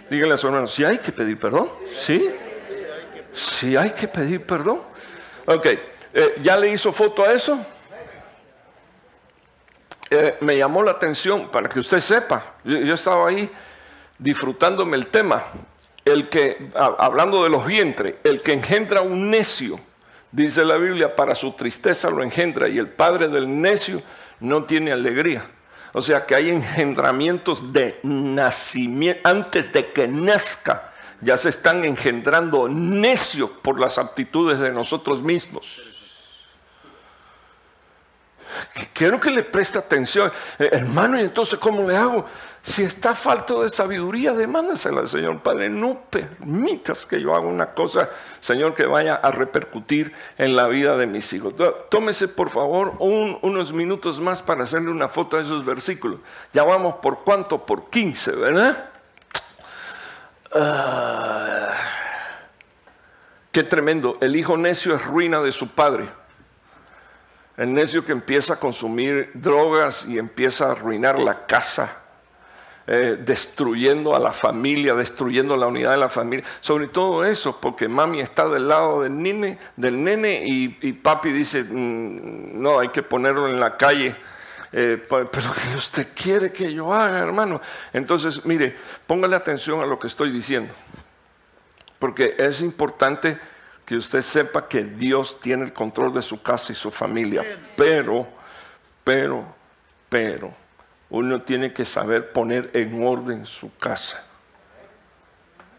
Díganle 0.09 0.33
a 0.33 0.37
su 0.39 0.47
hermano, 0.47 0.67
¿sí 0.67 0.83
hay 0.83 0.97
que 0.97 1.13
pedir 1.13 1.39
perdón? 1.39 1.69
¿Sí? 1.95 2.31
Sí 3.35 3.77
hay 3.77 3.91
que 3.91 4.09
pedir 4.09 4.47
perdón. 4.47 4.81
Ok, 5.45 5.67
eh, 5.67 6.37
¿ya 6.43 6.57
le 6.57 6.71
hizo 6.71 6.91
foto 6.91 7.23
a 7.23 7.35
eso? 7.35 7.59
Eh, 10.09 10.39
me 10.41 10.57
llamó 10.57 10.83
la 10.83 10.93
atención 10.93 11.51
para 11.51 11.69
que 11.69 11.81
usted 11.81 12.01
sepa. 12.01 12.55
Yo, 12.65 12.95
estaba 12.95 13.29
ahí 13.29 13.51
disfrutándome 14.19 14.97
el 14.97 15.09
tema. 15.09 15.43
El 16.03 16.31
que, 16.31 16.71
hablando 16.75 17.45
de 17.45 17.51
los 17.51 17.67
vientres, 17.67 18.15
el 18.25 18.41
que 18.41 18.55
engendra 18.55 19.03
un 19.03 19.29
necio 19.29 19.79
Dice 20.35 20.65
la 20.65 20.79
Biblia, 20.79 21.15
para 21.15 21.33
su 21.37 21.53
tristeza 21.53 22.11
lo 22.11 22.21
engendra 22.21 22.67
y 22.67 22.77
el 22.77 22.89
padre 22.89 23.29
del 23.29 23.61
necio 23.61 24.03
no 24.41 24.65
tiene 24.65 24.91
alegría. 24.91 25.49
O 25.93 26.03
sea 26.03 26.27
que 26.27 26.35
hay 26.35 26.51
engendramientos 26.51 27.73
de 27.73 28.01
nacimiento, 28.03 29.21
antes 29.23 29.73
de 29.73 29.93
que 29.93 30.09
nazca, 30.09 30.93
ya 31.21 31.37
se 31.37 31.51
están 31.51 31.85
engendrando 31.85 32.69
necios 32.69 33.49
por 33.63 33.79
las 33.79 33.97
aptitudes 33.97 34.59
de 34.59 34.73
nosotros 34.73 35.23
mismos. 35.23 35.81
Quiero 38.93 39.21
que 39.21 39.31
le 39.31 39.45
preste 39.45 39.79
atención. 39.79 40.33
Eh, 40.59 40.69
hermano, 40.73 41.17
¿y 41.17 41.23
entonces 41.23 41.61
cómo 41.61 41.89
le 41.89 41.97
hago? 41.97 42.27
Si 42.67 42.83
está 42.83 43.15
falto 43.15 43.63
de 43.63 43.69
sabiduría, 43.69 44.33
demándasela 44.33 45.03
al 45.03 45.09
Señor. 45.09 45.43
Padre, 45.43 45.69
no 45.69 46.01
permitas 46.09 47.05
que 47.05 47.21
yo 47.21 47.35
haga 47.35 47.47
una 47.47 47.75
cosa, 47.75 48.09
Señor, 48.41 48.75
que 48.75 48.87
vaya 48.87 49.17
a 49.17 49.31
repercutir 49.31 50.15
en 50.39 50.57
la 50.57 50.67
vida 50.67 50.97
de 50.97 51.07
mis 51.07 51.31
hijos. 51.35 51.53
Tómese, 51.91 52.27
por 52.27 52.49
favor, 52.49 52.95
unos 53.01 53.71
minutos 53.75 54.19
más 54.19 54.41
para 54.41 54.65
hacerle 54.65 54.91
una 54.91 55.11
foto 55.11 55.37
a 55.37 55.43
esos 55.43 55.63
versículos. 55.67 56.21
Ya 56.55 56.65
vamos 56.65 56.95
por 57.03 57.23
cuánto? 57.23 57.67
Por 57.67 57.91
15, 57.91 58.33
¿verdad? 58.33 58.91
Ah, 60.51 61.69
qué 63.53 63.63
tremendo. 63.63 64.17
El 64.23 64.37
hijo 64.37 64.57
necio 64.57 64.97
es 64.97 65.05
ruina 65.05 65.43
de 65.43 65.53
su 65.53 65.69
padre. 65.69 66.09
El 67.59 67.75
necio 67.75 68.07
que 68.07 68.13
empieza 68.13 68.55
a 68.55 68.59
consumir 68.59 69.33
drogas 69.35 70.07
y 70.09 70.19
empieza 70.19 70.69
a 70.69 70.73
arruinar 70.73 71.19
la 71.19 71.45
casa, 71.45 72.04
eh, 72.87 73.17
destruyendo 73.19 74.15
a 74.15 74.19
la 74.19 74.33
familia, 74.33 74.95
destruyendo 74.95 75.57
la 75.57 75.67
unidad 75.67 75.93
de 75.93 75.97
la 75.97 76.11
familia. 76.11 76.45
Sobre 76.61 76.89
todo 76.89 77.25
eso, 77.25 77.59
porque 77.61 77.89
mami 77.89 78.21
está 78.21 78.47
del 78.49 78.69
lado 78.69 79.03
del 79.03 79.17
nene, 79.17 79.59
del 79.77 80.03
nene 80.03 80.43
y, 80.45 80.93
papi 80.93 81.31
dice, 81.31 81.63
mm, 81.63 82.61
no, 82.61 82.79
hay 82.79 82.89
que 82.89 83.03
ponerlo 83.03 83.49
en 83.49 83.59
la 83.59 83.77
calle. 83.77 84.15
Eh, 84.71 85.01
pero 85.09 85.29
que 85.31 85.77
usted 85.77 86.09
quiere 86.15 86.53
que 86.53 86.75
yo 86.75 86.93
haga, 86.93 87.21
hermano. 87.21 87.61
Entonces, 87.93 88.45
mire, 88.45 88.77
póngale 89.07 89.37
atención 89.37 89.81
a 89.81 89.87
lo 89.87 89.99
que 89.99 90.09
estoy 90.09 90.31
diciendo. 90.31 90.75
Porque 91.99 92.35
es 92.37 92.61
importante 92.61 93.39
que 93.85 93.97
usted 93.97 94.23
sepa 94.23 94.69
que 94.69 94.85
Dios 94.85 95.39
tiene 95.41 95.65
el 95.65 95.73
control 95.73 96.13
de 96.13 96.23
su 96.23 96.43
casa 96.43 96.73
y 96.73 96.75
su 96.75 96.91
familia. 96.91 97.45
Pero, 97.77 98.27
pero, 99.05 99.55
pero, 100.09 100.55
uno 101.11 101.43
tiene 101.43 101.73
que 101.73 101.85
saber 101.85 102.33
poner 102.33 102.71
en 102.75 103.07
orden 103.07 103.47
su 103.47 103.77
casa. 103.77 104.23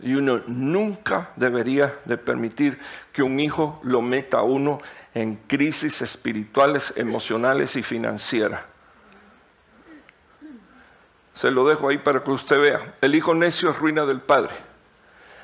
Y 0.02 0.14
uno 0.14 0.42
nunca 0.48 1.32
debería 1.36 1.96
de 2.06 2.18
permitir 2.18 2.80
que 3.14 3.24
un 3.24 3.40
hijo 3.40 3.80
lo 3.84 4.02
meta 4.02 4.40
a 4.40 4.44
uno 4.44 4.80
en 5.14 5.36
crisis 5.36 6.02
espirituales, 6.02 6.94
emocionales 6.96 7.76
y 7.76 7.84
financieras. 7.84 8.62
Se 11.34 11.52
lo 11.52 11.68
dejo 11.68 11.90
ahí 11.90 11.98
para 11.98 12.24
que 12.24 12.32
usted 12.32 12.60
vea. 12.60 12.94
El 13.02 13.16
hijo 13.16 13.34
necio 13.34 13.70
es 13.70 13.78
ruina 13.78 14.06
del 14.06 14.22
padre. 14.22 14.54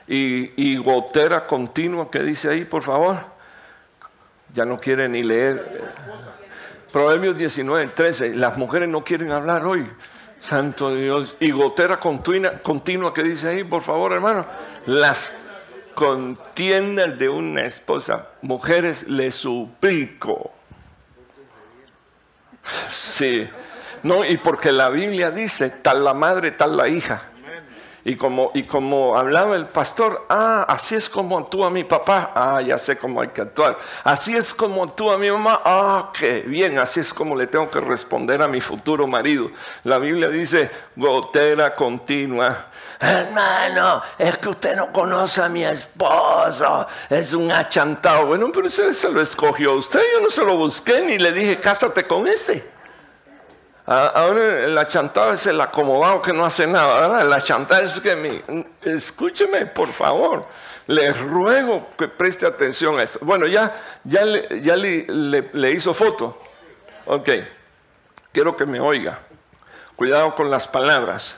Y, 0.07 0.51
y 0.61 0.77
gotera 0.77 1.47
continua 1.47 2.09
que 2.09 2.19
dice 2.19 2.49
ahí, 2.49 2.65
por 2.65 2.83
favor. 2.83 3.17
Ya 4.53 4.65
no 4.65 4.77
quiere 4.77 5.07
ni 5.07 5.23
leer. 5.23 5.91
Proverbios 6.91 7.37
19, 7.37 7.87
13. 7.87 8.35
Las 8.35 8.57
mujeres 8.57 8.89
no 8.89 9.01
quieren 9.01 9.31
hablar 9.31 9.65
hoy. 9.65 9.87
Santo 10.39 10.93
Dios. 10.93 11.37
Y 11.39 11.51
gotera 11.51 11.99
continua, 11.99 13.13
que 13.13 13.23
dice 13.23 13.49
ahí, 13.49 13.63
por 13.63 13.81
favor, 13.81 14.11
hermano. 14.13 14.45
Las 14.85 15.31
contiendas 15.93 17.17
de 17.17 17.29
una 17.29 17.63
esposa. 17.63 18.27
Mujeres, 18.41 19.07
le 19.07 19.31
suplico. 19.31 20.51
Sí. 22.89 23.49
No, 24.03 24.25
y 24.25 24.37
porque 24.37 24.71
la 24.71 24.89
Biblia 24.89 25.31
dice, 25.31 25.69
tal 25.69 26.03
la 26.03 26.13
madre, 26.13 26.51
tal 26.51 26.75
la 26.75 26.87
hija. 26.87 27.30
Y 28.03 28.15
como, 28.15 28.49
y 28.55 28.63
como 28.63 29.15
hablaba 29.15 29.55
el 29.55 29.67
pastor, 29.67 30.25
ah, 30.27 30.65
así 30.67 30.95
es 30.95 31.07
como 31.07 31.37
actúa 31.37 31.69
mi 31.69 31.83
papá, 31.83 32.31
ah, 32.33 32.59
ya 32.59 32.79
sé 32.79 32.97
cómo 32.97 33.21
hay 33.21 33.27
que 33.27 33.41
actuar. 33.41 33.77
Así 34.03 34.35
es 34.35 34.53
como 34.53 34.83
actúa 34.83 35.19
mi 35.19 35.29
mamá, 35.29 35.61
ah, 35.63 36.11
qué 36.17 36.39
bien, 36.41 36.79
así 36.79 36.99
es 36.99 37.13
como 37.13 37.35
le 37.35 37.45
tengo 37.45 37.69
que 37.69 37.79
responder 37.79 38.41
a 38.41 38.47
mi 38.47 38.59
futuro 38.59 39.05
marido. 39.05 39.51
La 39.83 39.99
Biblia 39.99 40.29
dice, 40.29 40.71
gotera 40.95 41.75
continua. 41.75 42.67
Hermano, 42.99 44.01
es 44.17 44.37
que 44.37 44.49
usted 44.49 44.75
no 44.75 44.91
conoce 44.91 45.41
a 45.43 45.49
mi 45.49 45.63
esposo, 45.63 46.87
es 47.07 47.33
un 47.33 47.51
achantado. 47.51 48.25
Bueno, 48.25 48.49
pero 48.51 48.65
ese 48.65 48.93
se 48.95 49.09
lo 49.09 49.21
escogió 49.21 49.73
usted, 49.75 50.01
yo 50.13 50.21
no 50.21 50.29
se 50.29 50.43
lo 50.43 50.57
busqué 50.57 51.01
ni 51.01 51.19
le 51.19 51.31
dije, 51.31 51.59
cásate 51.59 52.03
con 52.05 52.27
este. 52.27 52.80
Ah, 53.93 54.09
ahora 54.15 54.69
la 54.69 54.87
chantada 54.87 55.33
es 55.33 55.45
el 55.47 55.59
acomodado 55.59 56.21
que 56.21 56.31
no 56.31 56.45
hace 56.45 56.65
nada. 56.65 57.25
La 57.25 57.41
chantada 57.41 57.81
es 57.81 57.99
que 57.99 58.15
mi, 58.15 58.41
escúcheme, 58.83 59.65
por 59.65 59.91
favor. 59.91 60.47
Le 60.87 61.11
ruego 61.11 61.89
que 61.97 62.07
preste 62.07 62.45
atención 62.45 62.97
a 62.97 63.03
esto. 63.03 63.19
Bueno, 63.21 63.47
ya, 63.47 63.99
ya, 64.05 64.23
le, 64.23 64.61
ya 64.61 64.77
le, 64.77 65.71
hizo 65.73 65.93
foto. 65.93 66.41
Ok, 67.05 67.31
quiero 68.31 68.55
que 68.55 68.65
me 68.65 68.79
oiga. 68.79 69.19
Cuidado 69.97 70.35
con 70.35 70.49
las 70.49 70.69
palabras. 70.69 71.37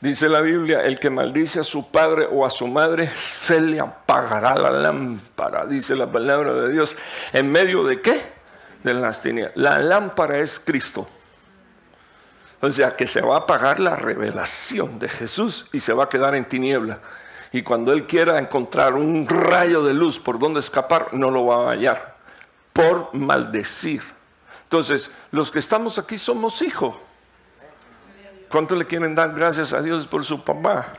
Dice 0.00 0.28
la 0.28 0.42
Biblia, 0.42 0.84
el 0.84 1.00
que 1.00 1.10
maldice 1.10 1.58
a 1.58 1.64
su 1.64 1.90
padre 1.90 2.28
o 2.30 2.46
a 2.46 2.50
su 2.50 2.68
madre, 2.68 3.10
se 3.16 3.60
le 3.60 3.80
apagará 3.80 4.54
la 4.54 4.70
lámpara, 4.70 5.66
dice 5.66 5.96
la 5.96 6.06
palabra 6.06 6.52
de 6.52 6.70
Dios. 6.70 6.96
¿En 7.32 7.50
medio 7.50 7.82
de 7.82 8.00
qué? 8.00 8.22
De 8.84 8.94
las 8.94 9.20
tinieblas. 9.20 9.56
La 9.56 9.80
lámpara 9.80 10.38
es 10.38 10.60
Cristo. 10.60 11.08
O 12.62 12.70
sea 12.70 12.94
que 12.94 13.08
se 13.08 13.20
va 13.20 13.34
a 13.34 13.38
apagar 13.40 13.80
la 13.80 13.96
revelación 13.96 15.00
de 15.00 15.08
Jesús 15.08 15.66
y 15.72 15.80
se 15.80 15.92
va 15.92 16.04
a 16.04 16.08
quedar 16.08 16.36
en 16.36 16.44
tiniebla. 16.44 17.00
Y 17.50 17.62
cuando 17.62 17.92
Él 17.92 18.06
quiera 18.06 18.38
encontrar 18.38 18.94
un 18.94 19.28
rayo 19.28 19.82
de 19.82 19.92
luz 19.92 20.20
por 20.20 20.38
donde 20.38 20.60
escapar, 20.60 21.08
no 21.12 21.28
lo 21.28 21.46
va 21.46 21.66
a 21.66 21.72
hallar. 21.72 22.16
Por 22.72 23.12
maldecir. 23.14 24.02
Entonces, 24.62 25.10
los 25.32 25.50
que 25.50 25.58
estamos 25.58 25.98
aquí 25.98 26.16
somos 26.16 26.62
hijos. 26.62 26.94
¿Cuánto 28.48 28.76
le 28.76 28.86
quieren 28.86 29.16
dar 29.16 29.34
gracias 29.34 29.72
a 29.72 29.82
Dios 29.82 30.06
por 30.06 30.24
su 30.24 30.44
papá? 30.44 30.94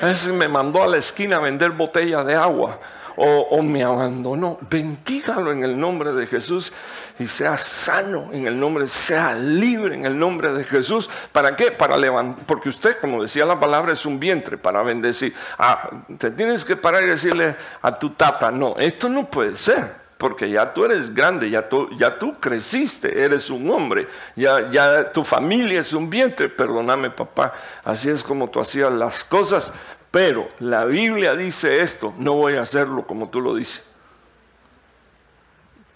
Ese 0.00 0.32
me 0.32 0.46
mandó 0.46 0.84
a 0.84 0.86
la 0.86 0.98
esquina 0.98 1.38
a 1.38 1.40
vender 1.40 1.72
botella 1.72 2.22
de 2.22 2.36
agua 2.36 2.78
o, 3.16 3.62
me 3.62 3.82
abandonó. 3.82 4.58
Bendígalo 4.68 5.52
en 5.52 5.64
el 5.64 5.78
nombre 5.78 6.12
de 6.12 6.26
Jesús 6.26 6.72
y 7.18 7.26
sea 7.26 7.56
sano 7.56 8.30
en 8.32 8.46
el 8.46 8.58
nombre, 8.58 8.88
sea 8.88 9.34
libre 9.34 9.94
en 9.94 10.06
el 10.06 10.18
nombre 10.18 10.52
de 10.52 10.64
Jesús. 10.64 11.10
¿Para 11.32 11.56
qué? 11.56 11.70
Para 11.70 11.96
levantar, 11.96 12.44
porque 12.46 12.68
usted, 12.68 12.98
como 13.00 13.22
decía 13.22 13.44
la 13.44 13.58
palabra, 13.58 13.92
es 13.92 14.04
un 14.06 14.20
vientre 14.20 14.58
para 14.58 14.82
bendecir. 14.82 15.34
Ah, 15.58 15.90
te 16.18 16.30
tienes 16.30 16.64
que 16.64 16.76
parar 16.76 17.02
y 17.04 17.08
decirle 17.08 17.56
a 17.82 17.98
tu 17.98 18.10
tata, 18.10 18.50
no, 18.50 18.74
esto 18.78 19.08
no 19.08 19.28
puede 19.30 19.56
ser 19.56 20.06
porque 20.18 20.50
ya 20.50 20.72
tú 20.72 20.84
eres 20.84 21.12
grande, 21.12 21.50
ya 21.50 21.68
tú, 21.68 21.90
ya 21.98 22.18
tú 22.18 22.32
creciste, 22.40 23.22
eres 23.22 23.50
un 23.50 23.70
hombre, 23.70 24.08
ya, 24.34 24.70
ya 24.70 25.12
tu 25.12 25.22
familia 25.24 25.80
es 25.80 25.92
un 25.92 26.08
vientre, 26.08 26.48
perdóname 26.48 27.10
papá, 27.10 27.52
así 27.84 28.08
es 28.08 28.24
como 28.24 28.48
tú 28.48 28.60
hacías 28.60 28.90
las 28.92 29.22
cosas, 29.24 29.72
pero 30.16 30.48
la 30.60 30.86
Biblia 30.86 31.36
dice 31.36 31.82
esto, 31.82 32.14
no 32.16 32.32
voy 32.32 32.54
a 32.54 32.62
hacerlo 32.62 33.06
como 33.06 33.28
tú 33.28 33.42
lo 33.42 33.54
dices. 33.54 33.84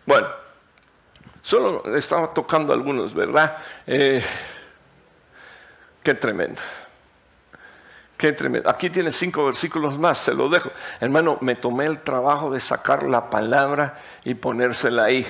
Bueno, 0.04 0.28
solo 1.40 1.82
estaba 1.96 2.34
tocando 2.34 2.74
algunos, 2.74 3.14
¿verdad? 3.14 3.56
Eh, 3.86 4.22
qué 6.02 6.12
tremendo. 6.12 6.60
Qué 8.18 8.32
tremendo. 8.32 8.68
Aquí 8.68 8.90
tiene 8.90 9.10
cinco 9.10 9.46
versículos 9.46 9.96
más, 9.96 10.18
se 10.18 10.34
lo 10.34 10.50
dejo. 10.50 10.70
Hermano, 11.00 11.38
me 11.40 11.54
tomé 11.54 11.86
el 11.86 12.00
trabajo 12.02 12.50
de 12.50 12.60
sacar 12.60 13.04
la 13.04 13.30
palabra 13.30 14.02
y 14.22 14.34
ponérsela 14.34 15.04
ahí. 15.04 15.26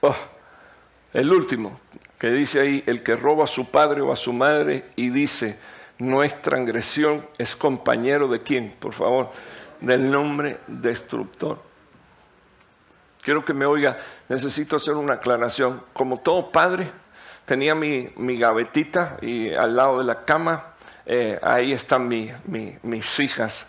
Oh, 0.00 0.16
el 1.12 1.32
último, 1.32 1.80
que 2.18 2.30
dice 2.30 2.60
ahí, 2.60 2.84
el 2.86 3.02
que 3.02 3.16
roba 3.16 3.44
a 3.44 3.48
su 3.48 3.70
padre 3.70 4.00
o 4.00 4.12
a 4.12 4.16
su 4.16 4.32
madre 4.32 4.84
y 4.94 5.10
dice, 5.10 5.58
no 5.98 6.22
es 6.22 6.40
transgresión, 6.40 7.26
es 7.38 7.56
compañero 7.56 8.28
de 8.28 8.42
quién, 8.42 8.74
por 8.78 8.92
favor, 8.92 9.30
del 9.80 10.10
nombre 10.10 10.58
destructor. 10.66 11.58
Quiero 13.22 13.44
que 13.44 13.52
me 13.52 13.66
oiga, 13.66 13.98
necesito 14.28 14.76
hacer 14.76 14.94
una 14.94 15.14
aclaración. 15.14 15.82
Como 15.92 16.18
todo 16.18 16.52
padre, 16.52 16.90
tenía 17.44 17.74
mi, 17.74 18.10
mi 18.16 18.38
gavetita 18.38 19.18
y 19.20 19.52
al 19.52 19.74
lado 19.74 19.98
de 19.98 20.04
la 20.04 20.24
cama, 20.24 20.74
eh, 21.04 21.38
ahí 21.42 21.72
están 21.72 22.08
mis 22.08 23.20
hijas 23.20 23.66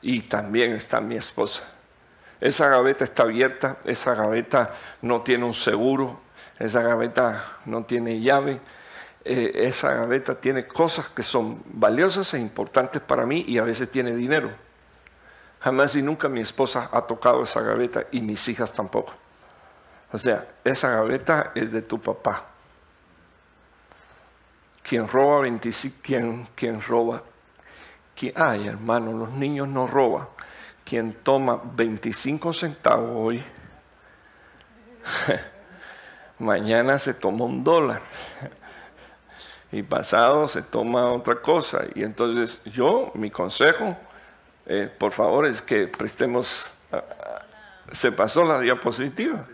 y 0.00 0.22
también 0.22 0.72
está 0.72 1.00
mi 1.00 1.16
esposa. 1.16 1.73
Esa 2.44 2.68
gaveta 2.68 3.04
está 3.04 3.22
abierta, 3.22 3.78
esa 3.86 4.14
gaveta 4.14 4.70
no 5.00 5.22
tiene 5.22 5.46
un 5.46 5.54
seguro, 5.54 6.20
esa 6.58 6.82
gaveta 6.82 7.60
no 7.64 7.84
tiene 7.84 8.20
llave, 8.20 8.60
eh, 9.24 9.50
esa 9.54 9.94
gaveta 9.94 10.34
tiene 10.34 10.66
cosas 10.66 11.08
que 11.08 11.22
son 11.22 11.62
valiosas 11.64 12.34
e 12.34 12.38
importantes 12.38 13.00
para 13.00 13.24
mí 13.24 13.46
y 13.48 13.56
a 13.56 13.62
veces 13.62 13.90
tiene 13.90 14.14
dinero. 14.14 14.50
Jamás 15.60 15.96
y 15.96 16.02
nunca 16.02 16.28
mi 16.28 16.42
esposa 16.42 16.90
ha 16.92 17.00
tocado 17.06 17.44
esa 17.44 17.62
gaveta 17.62 18.04
y 18.10 18.20
mis 18.20 18.46
hijas 18.46 18.74
tampoco. 18.74 19.14
O 20.12 20.18
sea, 20.18 20.46
esa 20.64 20.90
gaveta 20.90 21.52
es 21.54 21.72
de 21.72 21.80
tu 21.80 21.98
papá. 21.98 22.44
Quien 24.82 25.08
roba 25.08 25.40
25, 25.40 25.96
quien, 26.02 26.48
quien 26.54 26.82
roba, 26.82 27.22
ay 28.34 28.68
hermano, 28.68 29.14
los 29.14 29.30
niños 29.30 29.66
no 29.66 29.86
roban 29.86 30.26
quien 30.84 31.14
toma 31.14 31.60
25 31.74 32.52
centavos 32.52 33.10
hoy, 33.14 33.42
mañana 36.38 36.98
se 36.98 37.14
toma 37.14 37.44
un 37.44 37.64
dólar 37.64 38.02
y 39.72 39.82
pasado 39.82 40.46
se 40.46 40.62
toma 40.62 41.12
otra 41.12 41.36
cosa. 41.36 41.84
Y 41.94 42.04
entonces 42.04 42.60
yo, 42.64 43.10
mi 43.14 43.30
consejo, 43.30 43.96
eh, 44.66 44.88
por 44.98 45.12
favor, 45.12 45.46
es 45.46 45.60
que 45.60 45.88
prestemos... 45.88 46.72
se 47.90 48.12
pasó 48.12 48.44
la 48.44 48.60
diapositiva. 48.60 49.46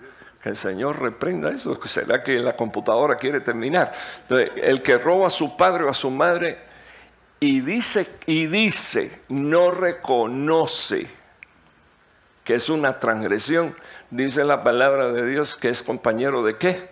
Que 0.42 0.50
el 0.50 0.56
Señor 0.56 1.00
reprenda 1.00 1.50
eso. 1.50 1.78
¿Será 1.86 2.22
que 2.22 2.38
la 2.38 2.56
computadora 2.56 3.16
quiere 3.16 3.40
terminar? 3.40 3.92
Entonces, 4.22 4.50
el 4.56 4.82
que 4.82 4.96
roba 4.98 5.26
a 5.26 5.30
su 5.30 5.56
padre 5.56 5.84
o 5.84 5.90
a 5.90 5.94
su 5.94 6.10
madre 6.10 6.58
y 7.40 7.60
dice, 7.60 8.06
y 8.26 8.46
dice, 8.46 9.22
no 9.28 9.70
reconoce 9.70 11.19
que 12.50 12.56
es 12.56 12.68
una 12.68 12.98
transgresión, 12.98 13.76
dice 14.10 14.42
la 14.42 14.64
palabra 14.64 15.12
de 15.12 15.24
Dios 15.24 15.54
que 15.54 15.68
es 15.68 15.84
compañero 15.84 16.42
de 16.42 16.56
qué? 16.56 16.90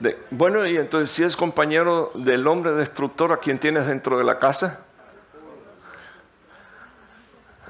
De, 0.00 0.18
bueno, 0.32 0.66
y 0.66 0.76
entonces 0.76 1.12
si 1.12 1.22
es 1.22 1.36
compañero 1.36 2.10
del 2.16 2.44
hombre 2.48 2.72
destructor 2.72 3.30
a 3.30 3.36
quien 3.36 3.60
tienes 3.60 3.86
dentro 3.86 4.18
de 4.18 4.24
la 4.24 4.36
casa. 4.36 4.80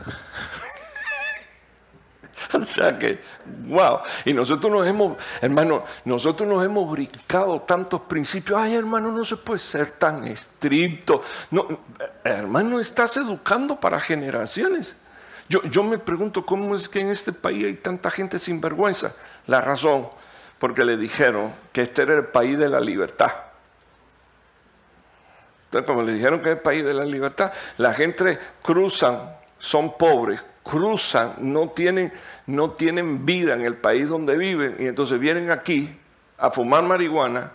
o 2.54 2.62
sea 2.62 2.98
que, 2.98 3.20
wow. 3.66 3.98
Y 4.24 4.32
nosotros 4.32 4.72
nos 4.72 4.86
hemos, 4.86 5.18
hermano, 5.42 5.84
nosotros 6.06 6.48
nos 6.48 6.64
hemos 6.64 6.90
brincado 6.90 7.60
tantos 7.60 8.00
principios. 8.00 8.58
Ay, 8.58 8.76
hermano, 8.76 9.12
no 9.12 9.26
se 9.26 9.36
puede 9.36 9.58
ser 9.58 9.90
tan 9.90 10.26
estricto. 10.26 11.20
No, 11.50 11.68
hermano, 12.24 12.80
estás 12.80 13.18
educando 13.18 13.78
para 13.78 14.00
generaciones. 14.00 14.96
Yo, 15.48 15.82
me 15.82 15.96
pregunto 15.96 16.44
cómo 16.44 16.74
es 16.74 16.88
que 16.88 17.00
en 17.00 17.08
este 17.08 17.32
país 17.32 17.64
hay 17.64 17.74
tanta 17.74 18.10
gente 18.10 18.38
sin 18.38 18.60
vergüenza. 18.60 19.14
La 19.46 19.62
razón, 19.62 20.08
porque 20.58 20.84
le 20.84 20.96
dijeron 20.98 21.54
que 21.72 21.82
este 21.82 22.02
era 22.02 22.14
el 22.16 22.26
país 22.26 22.58
de 22.58 22.68
la 22.68 22.80
libertad. 22.80 23.32
Entonces, 25.64 25.86
como 25.86 26.02
le 26.02 26.12
dijeron 26.12 26.40
que 26.40 26.50
es 26.50 26.56
el 26.56 26.62
país 26.62 26.84
de 26.84 26.92
la 26.92 27.04
libertad, 27.04 27.52
la 27.78 27.94
gente 27.94 28.38
cruzan, 28.62 29.36
son 29.56 29.96
pobres, 29.96 30.40
cruzan, 30.62 31.36
no 31.38 31.70
tienen, 31.70 32.12
no 32.46 32.72
tienen 32.72 33.24
vida 33.24 33.54
en 33.54 33.62
el 33.62 33.76
país 33.76 34.06
donde 34.06 34.36
viven 34.36 34.76
y 34.78 34.86
entonces 34.86 35.18
vienen 35.18 35.50
aquí 35.50 35.98
a 36.36 36.50
fumar 36.50 36.84
marihuana 36.84 37.52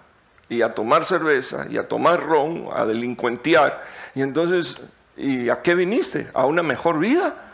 y 0.49 0.63
a 0.63 0.73
tomar 0.73 1.05
cerveza 1.05 1.67
y 1.69 1.77
a 1.77 1.87
tomar 1.87 2.23
ron, 2.23 2.69
a 2.73 2.85
delincuentear. 2.85 3.83
Y 4.15 4.21
entonces, 4.21 4.81
¿y 5.15 5.49
a 5.49 5.61
qué 5.61 5.75
viniste? 5.75 6.29
¿A 6.33 6.45
una 6.45 6.63
mejor 6.63 6.97
vida 6.97 7.51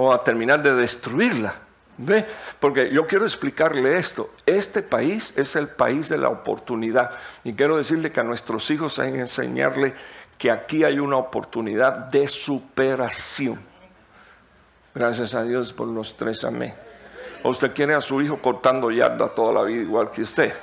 o 0.00 0.12
a 0.12 0.22
terminar 0.22 0.62
de 0.62 0.72
destruirla? 0.74 1.56
¿Ve? 1.96 2.24
Porque 2.60 2.88
yo 2.92 3.04
quiero 3.04 3.24
explicarle 3.24 3.98
esto. 3.98 4.30
Este 4.46 4.80
país 4.80 5.32
es 5.34 5.56
el 5.56 5.66
país 5.66 6.08
de 6.08 6.16
la 6.16 6.28
oportunidad. 6.28 7.10
Y 7.42 7.52
quiero 7.54 7.76
decirle 7.76 8.12
que 8.12 8.20
a 8.20 8.22
nuestros 8.22 8.70
hijos 8.70 9.00
hay 9.00 9.12
que 9.12 9.18
enseñarle 9.18 9.94
que 10.38 10.52
aquí 10.52 10.84
hay 10.84 11.00
una 11.00 11.16
oportunidad 11.16 11.92
de 11.92 12.28
superación. 12.28 13.58
Gracias 14.94 15.34
a 15.34 15.42
Dios 15.42 15.72
por 15.72 15.88
los 15.88 16.16
tres 16.16 16.44
amén. 16.44 16.74
¿O 17.42 17.50
usted 17.50 17.74
quiere 17.74 17.94
a 17.94 18.00
su 18.00 18.22
hijo 18.22 18.40
cortando 18.40 18.92
yarda 18.92 19.28
toda 19.28 19.52
la 19.52 19.62
vida 19.64 19.82
igual 19.82 20.12
que 20.12 20.22
usted? 20.22 20.54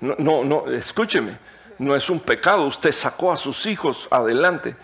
No, 0.00 0.14
no, 0.18 0.44
no, 0.44 0.70
escúcheme, 0.70 1.36
no 1.76 1.94
es 1.94 2.08
un 2.08 2.20
pecado. 2.20 2.64
Usted 2.64 2.92
sacó 2.92 3.30
a 3.30 3.36
sus 3.36 3.66
hijos 3.66 4.08
adelante. 4.10 4.74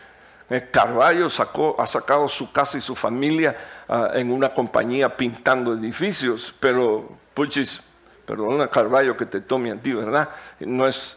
Eh, 0.51 0.69
Carballo 0.71 1.29
sacó, 1.31 1.75
ha 1.79 1.87
sacado 1.87 2.29
su 2.29 2.53
casa 2.53 2.77
y 2.77 2.81
su 2.81 2.95
familia 2.95 3.57
ah, 3.89 4.11
en 4.15 4.31
una 4.31 4.53
compañía 4.53 5.17
pintando 5.17 5.73
edificios, 5.73 6.55
pero, 6.61 7.09
puchis, 7.33 7.81
perdona 8.27 8.69
Carballo 8.69 9.17
que 9.17 9.27
te 9.27 9.41
tome 9.41 9.71
a 9.71 9.77
ti, 9.77 9.93
¿verdad? 9.93 10.29
No 10.61 10.87
es, 10.87 11.17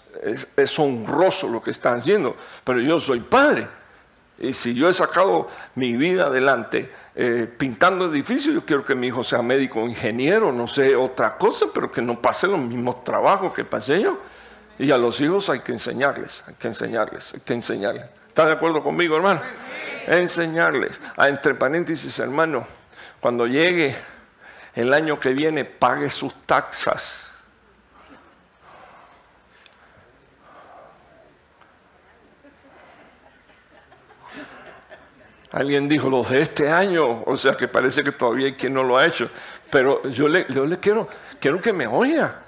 es, 0.55 0.79
honroso 0.79 1.47
lo 1.47 1.61
que 1.61 1.71
están 1.71 1.99
haciendo, 1.99 2.35
pero 2.63 2.79
yo 2.79 2.99
soy 2.99 3.19
padre. 3.19 3.67
Y 4.39 4.53
si 4.53 4.75
yo 4.75 4.87
he 4.87 4.93
sacado 4.93 5.47
mi 5.75 5.93
vida 5.93 6.27
adelante 6.27 6.91
eh, 7.15 7.51
pintando 7.57 8.05
edificios, 8.05 8.53
yo 8.53 8.65
quiero 8.65 8.85
que 8.85 8.93
mi 8.93 9.07
hijo 9.07 9.23
sea 9.23 9.41
médico, 9.41 9.79
ingeniero, 9.81 10.51
no 10.51 10.67
sé, 10.67 10.95
otra 10.95 11.37
cosa, 11.37 11.65
pero 11.73 11.89
que 11.89 12.01
no 12.01 12.21
pase 12.21 12.47
los 12.47 12.59
mismos 12.59 13.03
trabajos 13.03 13.51
que 13.53 13.65
pasé 13.65 14.01
yo. 14.01 14.19
Y 14.79 14.91
a 14.91 14.97
los 14.97 15.19
hijos 15.21 15.49
hay 15.49 15.61
que 15.61 15.71
enseñarles, 15.71 16.43
hay 16.47 16.53
que 16.55 16.67
enseñarles, 16.67 17.33
hay 17.33 17.39
que 17.39 17.53
enseñarles. 17.53 18.05
¿Está 18.27 18.45
de 18.45 18.53
acuerdo 18.53 18.83
conmigo, 18.83 19.15
hermano? 19.15 19.41
Enseñarles. 20.05 21.01
A, 21.15 21.27
entre 21.27 21.55
paréntesis, 21.55 22.19
hermano, 22.19 22.67
cuando 23.19 23.47
llegue 23.47 23.95
el 24.75 24.93
año 24.93 25.19
que 25.19 25.33
viene, 25.33 25.65
pague 25.65 26.09
sus 26.09 26.33
taxas. 26.43 27.31
Alguien 35.51 35.89
dijo 35.89 36.07
los 36.09 36.29
de 36.29 36.41
este 36.41 36.69
año, 36.69 37.23
o 37.25 37.35
sea 37.35 37.53
que 37.53 37.67
parece 37.67 38.03
que 38.03 38.11
todavía 38.11 38.45
hay 38.45 38.53
quien 38.53 38.75
no 38.75 38.83
lo 38.83 38.97
ha 38.97 39.05
hecho. 39.07 39.31
Pero 39.71 40.07
yo 40.09 40.27
le, 40.27 40.45
yo 40.49 40.67
le 40.67 40.79
quiero, 40.79 41.07
quiero 41.39 41.59
que 41.59 41.73
me 41.73 41.87
oiga. 41.87 42.43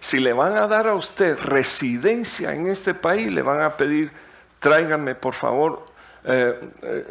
Si 0.00 0.20
le 0.20 0.32
van 0.32 0.56
a 0.56 0.66
dar 0.66 0.86
a 0.86 0.94
usted 0.94 1.38
residencia 1.38 2.54
en 2.54 2.68
este 2.68 2.94
país, 2.94 3.30
le 3.30 3.42
van 3.42 3.62
a 3.62 3.76
pedir 3.76 4.10
tráiganme 4.58 5.14
por 5.14 5.34
favor 5.34 5.86
eh, 6.24 6.70
eh, 6.82 7.06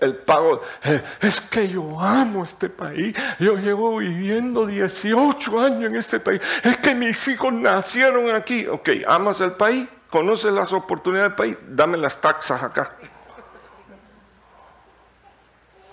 el 0.00 0.16
pago. 0.16 0.62
Eh, 0.82 1.02
es 1.20 1.40
que 1.40 1.68
yo 1.68 2.00
amo 2.00 2.44
este 2.44 2.68
país. 2.68 3.14
Yo 3.38 3.56
llevo 3.56 3.98
viviendo 3.98 4.66
18 4.66 5.60
años 5.60 5.84
en 5.84 5.96
este 5.96 6.20
país. 6.20 6.40
Es 6.62 6.78
que 6.78 6.94
mis 6.94 7.28
hijos 7.28 7.52
nacieron 7.52 8.30
aquí. 8.30 8.66
Ok, 8.66 8.90
amas 9.06 9.40
el 9.40 9.52
país, 9.52 9.88
conoces 10.08 10.52
las 10.52 10.72
oportunidades 10.72 11.30
del 11.30 11.36
país, 11.36 11.56
dame 11.68 11.96
las 11.98 12.20
taxas 12.20 12.62
acá. 12.62 12.96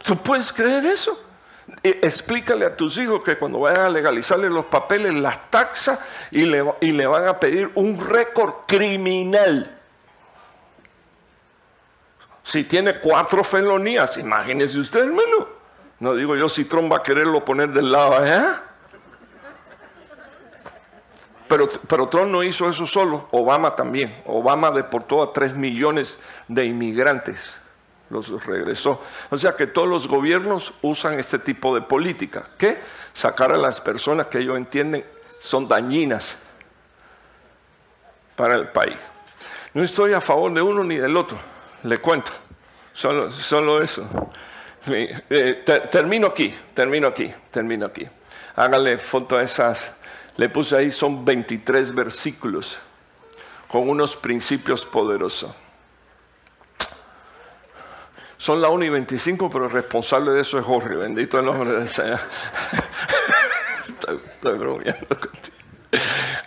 ¿Tú 0.03 0.15
puedes 0.17 0.53
creer 0.53 0.85
eso? 0.85 1.26
Explícale 1.83 2.65
a 2.65 2.75
tus 2.75 2.97
hijos 2.97 3.23
que 3.23 3.37
cuando 3.37 3.59
vayan 3.59 3.85
a 3.85 3.89
legalizarle 3.89 4.49
los 4.49 4.65
papeles, 4.65 5.13
las 5.13 5.49
taxas 5.49 5.99
y 6.31 6.45
le, 6.45 6.63
y 6.81 6.91
le 6.91 7.07
van 7.07 7.27
a 7.27 7.39
pedir 7.39 7.71
un 7.75 7.99
récord 7.99 8.65
criminal. 8.65 9.77
Si 12.43 12.63
tiene 12.63 12.99
cuatro 12.99 13.43
felonías, 13.43 14.17
imagínese 14.17 14.79
usted, 14.79 15.01
hermano. 15.01 15.57
No 15.99 16.13
digo 16.13 16.35
yo 16.35 16.47
si 16.47 16.65
Trump 16.65 16.91
va 16.91 16.97
a 16.97 17.03
quererlo 17.03 17.43
poner 17.43 17.69
del 17.69 17.91
lado 17.91 18.13
allá. 18.15 18.63
Pero, 21.47 21.67
pero 21.87 22.07
Trump 22.07 22.31
no 22.31 22.43
hizo 22.43 22.69
eso 22.69 22.85
solo, 22.85 23.27
Obama 23.31 23.75
también. 23.75 24.21
Obama 24.25 24.71
deportó 24.71 25.23
a 25.23 25.33
tres 25.33 25.53
millones 25.53 26.19
de 26.47 26.65
inmigrantes, 26.65 27.59
los 28.09 28.45
regresó. 28.45 29.01
O 29.29 29.37
sea 29.37 29.55
que 29.55 29.67
todos 29.67 29.87
los 29.87 30.07
gobiernos 30.07 30.73
usan 30.81 31.19
este 31.19 31.39
tipo 31.39 31.75
de 31.75 31.81
política. 31.81 32.45
¿Qué? 32.57 32.79
Sacar 33.13 33.51
a 33.51 33.57
las 33.57 33.81
personas 33.81 34.27
que 34.27 34.39
ellos 34.39 34.57
entienden 34.57 35.05
son 35.39 35.67
dañinas 35.67 36.37
para 38.35 38.55
el 38.55 38.69
país. 38.69 38.97
No 39.73 39.83
estoy 39.83 40.13
a 40.13 40.21
favor 40.21 40.53
de 40.53 40.61
uno 40.61 40.83
ni 40.83 40.97
del 40.97 41.15
otro 41.17 41.37
le 41.83 41.99
cuento. 41.99 42.31
Solo, 42.93 43.31
solo 43.31 43.81
eso. 43.81 44.05
Eh, 44.87 45.63
termino 45.91 46.27
aquí, 46.27 46.55
termino 46.73 47.07
aquí, 47.07 47.31
termino 47.51 47.85
aquí. 47.85 48.07
Hágale 48.55 48.97
foto 48.97 49.37
a 49.37 49.43
esas. 49.43 49.93
Le 50.37 50.49
puse 50.49 50.75
ahí, 50.77 50.91
son 50.91 51.25
23 51.25 51.93
versículos 51.93 52.77
con 53.67 53.89
unos 53.89 54.15
principios 54.15 54.85
poderosos. 54.85 55.51
Son 58.37 58.61
la 58.61 58.69
1 58.69 58.85
y 58.85 58.89
25, 58.89 59.49
pero 59.49 59.65
el 59.65 59.71
responsable 59.71 60.31
de 60.31 60.41
eso 60.41 60.59
es 60.59 60.65
Jorge. 60.65 60.95
Bendito 60.95 61.39
el 61.39 61.45
nombre 61.45 61.71
del 61.73 61.89
Señor. 61.89 62.19
estoy, 63.87 64.21
estoy 64.35 64.57
bromeando 64.57 65.07
contigo. 65.07 65.57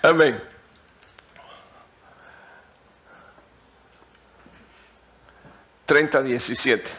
Amén. 0.03 0.43
30, 5.91 6.23
17. 6.23 6.91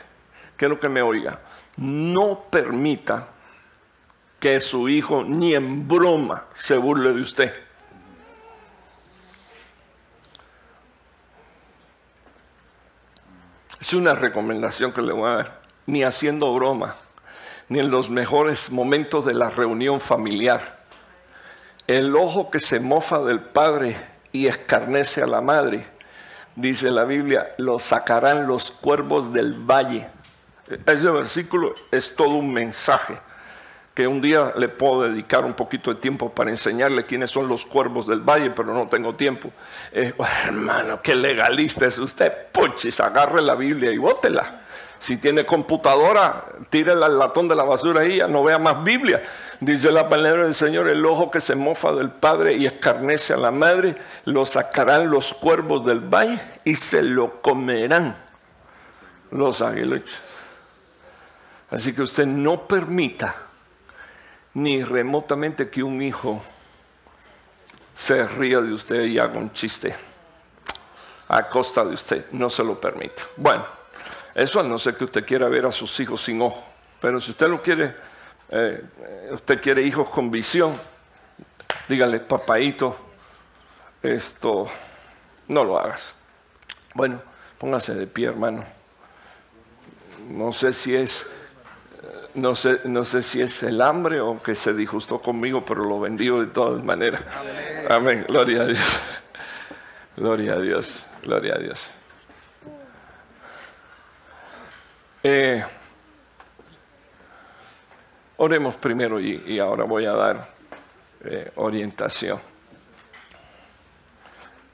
Quiero 0.58 0.78
que 0.78 0.90
me 0.90 1.02
oiga. 1.02 1.40
No 1.78 2.48
permita 2.52 3.30
que 4.38 4.60
su 4.60 4.90
hijo 4.90 5.24
ni 5.24 5.56
en 5.56 5.88
broma 5.88 6.48
se 6.54 6.76
burle 6.76 7.14
de 7.14 7.22
usted. 7.22 7.54
Una 13.94 14.14
recomendación 14.14 14.94
que 14.94 15.02
le 15.02 15.12
voy 15.12 15.30
a 15.30 15.36
dar. 15.36 15.62
Ni 15.86 16.04
haciendo 16.04 16.54
broma, 16.54 16.96
ni 17.68 17.80
en 17.80 17.92
los 17.92 18.10
mejores 18.10 18.72
momentos 18.72 19.26
de 19.26 19.34
la 19.34 19.50
reunión 19.50 20.00
familiar. 20.00 20.80
El 21.88 22.16
ojo 22.16 22.50
que 22.50 22.60
se 22.60 22.80
mofa 22.80 23.20
del 23.20 23.42
padre 23.42 23.98
y 24.32 24.48
escarnece 24.48 25.22
a 25.22 25.28
la 25.28 25.42
madre 25.42 25.86
dice 26.56 26.92
la 26.92 27.04
Biblia, 27.04 27.54
lo 27.58 27.80
sacarán 27.80 28.48
los 28.48 28.72
cuervos 28.72 29.34
del 29.34 29.54
valle. 29.54 30.08
Ese 30.86 31.10
versículo 31.10 31.74
es 31.92 32.16
todo 32.16 32.36
un 32.36 32.54
mensaje 32.54 33.18
que 33.94 34.08
un 34.08 34.22
día 34.22 34.54
le 34.56 34.70
puedo 34.70 35.04
dedicar 35.04 35.44
un 35.44 35.54
poquito 35.54 35.94
de 35.94 36.00
tiempo 36.00 36.30
para 36.30 36.50
enseñarle 36.50 37.06
quiénes 37.06 37.30
son 37.30 37.48
los 37.48 37.66
cuervos 37.66 38.08
del 38.08 38.22
valle, 38.22 38.52
pero 38.52 38.74
no 38.74 38.88
tengo 38.88 39.16
tiempo. 39.16 39.52
Eh, 39.92 40.14
hermano, 40.46 41.02
qué 41.02 41.14
legalista 41.14 41.86
es 41.86 41.98
usted. 41.98 42.32
Puchis, 42.52 43.00
agarre 43.02 43.42
la 43.42 43.56
Biblia 43.56 43.92
y 43.92 43.98
bótela. 43.98 44.62
Si 44.98 45.18
tiene 45.18 45.46
computadora, 45.46 46.46
tírela 46.70 47.08
al 47.08 47.18
latón 47.18 47.48
de 47.48 47.56
la 47.56 47.64
basura 47.64 48.02
ahí, 48.02 48.18
ya 48.18 48.28
no 48.28 48.44
vea 48.44 48.60
más 48.60 48.84
Biblia. 48.84 49.24
Dice 49.60 49.92
la 49.92 50.08
palabra 50.08 50.46
del 50.46 50.54
Señor, 50.54 50.88
el 50.88 51.06
ojo 51.06 51.32
que 51.32 51.42
se 51.42 51.56
mofa 51.56 51.92
del 51.92 52.12
padre 52.12 52.54
y 52.54 52.68
escarnece 52.68 53.34
a 53.34 53.38
la 53.38 53.52
madre, 53.52 53.96
lo 54.26 54.46
sacarán 54.46 55.10
los 55.10 55.34
cuervos 55.34 55.86
del 55.86 56.00
valle 56.02 56.40
y 56.64 56.76
se 56.76 57.02
lo 57.02 57.42
comerán 57.42 58.16
los 59.32 59.62
aguiluchos. 59.62 60.20
Así 61.72 61.94
que 61.94 62.04
usted 62.04 62.28
no 62.28 62.68
permita 62.68 63.36
ni 64.54 64.84
remotamente 64.84 65.70
que 65.70 65.84
un 65.84 66.02
hijo 66.02 66.42
se 67.96 68.26
ría 68.26 68.62
de 68.62 68.74
usted 68.74 69.02
y 69.04 69.20
haga 69.20 69.38
un 69.38 69.54
chiste 69.54 69.96
a 71.28 71.44
costa 71.44 71.86
de 71.86 71.94
usted. 71.94 72.26
No 72.32 72.50
se 72.50 72.64
lo 72.64 72.80
permita. 72.80 73.24
Bueno. 73.38 73.82
Eso 74.34 74.62
a 74.62 74.64
no 74.64 74.78
ser 74.78 74.96
que 74.96 75.04
usted 75.04 75.26
quiera 75.26 75.50
ver 75.50 75.66
a 75.66 75.72
sus 75.72 76.00
hijos 76.00 76.22
sin 76.22 76.42
ojo. 76.42 76.64
Pero 77.02 77.20
si 77.20 77.32
usted 77.32 77.48
no 77.48 77.62
quiere, 77.62 77.96
eh, 78.50 78.84
usted 79.32 79.62
quiere 79.62 79.82
hijos 79.82 80.10
con 80.10 80.32
visión, 80.32 80.80
dígale, 81.88 82.20
papaito, 82.22 82.98
esto, 84.02 84.68
no 85.48 85.64
lo 85.64 85.78
hagas. 85.78 86.16
Bueno, 86.94 87.22
póngase 87.58 87.94
de 87.94 88.08
pie, 88.08 88.28
hermano. 88.28 88.64
No 90.30 90.54
sé 90.54 90.72
si 90.72 90.96
es 90.96 91.26
no 92.34 92.56
sé, 92.56 92.82
no 92.86 93.04
sé 93.04 93.22
si 93.22 93.42
es 93.42 93.64
el 93.64 93.82
hambre 93.82 94.22
o 94.22 94.42
que 94.42 94.56
se 94.56 94.74
disgustó 94.74 95.22
conmigo, 95.22 95.64
pero 95.66 95.84
lo 95.84 96.00
bendigo 96.00 96.40
de 96.40 96.48
todas 96.48 96.84
maneras. 96.84 97.22
Amén. 97.90 98.26
Gloria 98.28 98.62
a 98.62 98.66
Dios. 98.68 99.00
Gloria 100.16 100.54
a 100.54 100.60
Dios. 100.60 101.06
Gloria 101.24 101.56
a 101.56 101.60
Dios. 101.60 101.92
Eh, 105.24 105.64
oremos 108.38 108.76
primero 108.78 109.20
y, 109.20 109.60
ahora 109.60 109.84
voy 109.84 110.06
a 110.06 110.14
dar 110.14 110.50
eh, 111.24 111.52
orientación. 111.56 112.40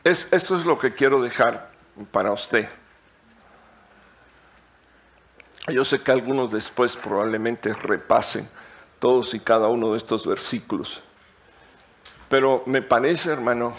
Es, 0.04 0.28
esto 0.32 0.58
es 0.58 0.64
lo 0.64 0.80
que 0.80 0.94
quiero 0.94 1.22
dejar 1.22 1.70
para 2.12 2.32
usted. 2.32 2.70
Yo 5.68 5.84
sé 5.84 6.00
que 6.00 6.14
algunos 6.14 6.50
después 6.50 6.96
probablemente 6.96 7.74
repasen 7.74 8.48
todos 9.00 9.34
y 9.34 9.42
cada 9.42 9.68
uno 9.68 9.92
de 9.92 9.98
estos 9.98 10.26
versículos. 10.26 11.04
Pero 12.30 12.64
me 12.66 12.82
parece, 12.82 13.32
hermano, 13.32 13.74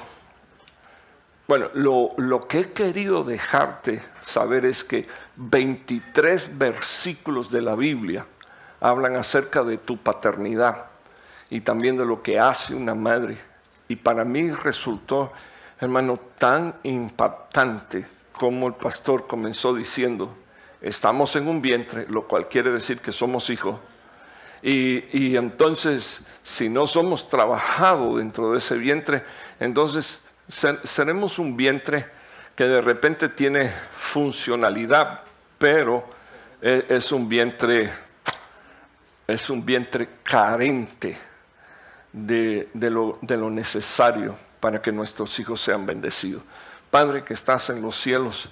bueno, 1.47 1.71
lo, 1.73 2.11
lo, 2.19 2.47
que 2.47 2.61
he 2.61 2.73
querido 2.73 3.25
dejarte 3.25 4.03
saber 4.27 4.67
es 4.67 4.85
que 4.85 5.09
23 5.37 6.59
versículos 6.59 7.51
de 7.51 7.63
la 7.63 7.75
Biblia 7.75 8.27
hablan 8.81 9.17
acerca 9.17 9.65
de 9.65 9.79
tu 9.79 9.97
paternidad 9.97 10.87
y 11.49 11.63
también 11.63 11.97
de 11.97 12.05
lo 12.05 12.23
que 12.23 12.39
hace 12.39 12.75
una 12.75 12.95
madre. 12.95 13.39
Y 13.89 13.97
para 13.97 14.27
mí 14.27 14.51
resultó, 14.51 15.33
hermano, 15.81 16.21
tan 16.37 16.75
impactante 16.83 18.07
como 18.33 18.69
el 18.69 18.75
pastor 18.75 19.27
comenzó 19.27 19.75
diciendo, 19.75 20.37
estamos 20.81 21.35
en 21.37 21.49
un 21.49 21.61
vientre, 21.61 22.07
lo 22.09 22.27
cual 22.27 22.49
quiere 22.49 22.71
decir 22.71 23.01
que 23.01 23.13
somos 23.13 23.51
hijos. 23.51 23.79
Y, 24.63 25.37
entonces, 25.37 26.21
si 26.43 26.69
no 26.69 26.87
somos 26.87 27.29
trabajados 27.29 28.19
dentro 28.19 28.53
de 28.53 28.59
ese 28.59 28.77
vientre, 28.77 29.23
entonces 29.61 30.23
seremos 30.83 31.39
un 31.39 31.57
vientre 31.57 32.07
que 32.57 32.65
de 32.65 32.81
repente 32.81 33.29
tiene 33.29 33.71
funcionalidad, 33.93 35.23
pero 35.59 36.05
e, 36.61 36.87
es 36.89 37.13
un 37.13 37.29
vientre, 37.29 37.93
es 39.29 39.49
un 39.49 39.65
vientre 39.65 40.09
carente 40.25 41.17
de, 42.13 42.69
lo, 42.75 43.19
de 43.23 43.37
lo 43.37 43.51
necesario 43.51 44.37
para 44.59 44.83
que 44.83 44.91
nuestros 44.91 45.39
hijos 45.39 45.61
sean 45.61 45.87
bendecidos. 45.87 46.43
Padre 46.91 47.23
que 47.23 47.35
estás 47.35 47.71
en 47.71 47.81
los 47.81 47.97
cielos, 48.01 48.49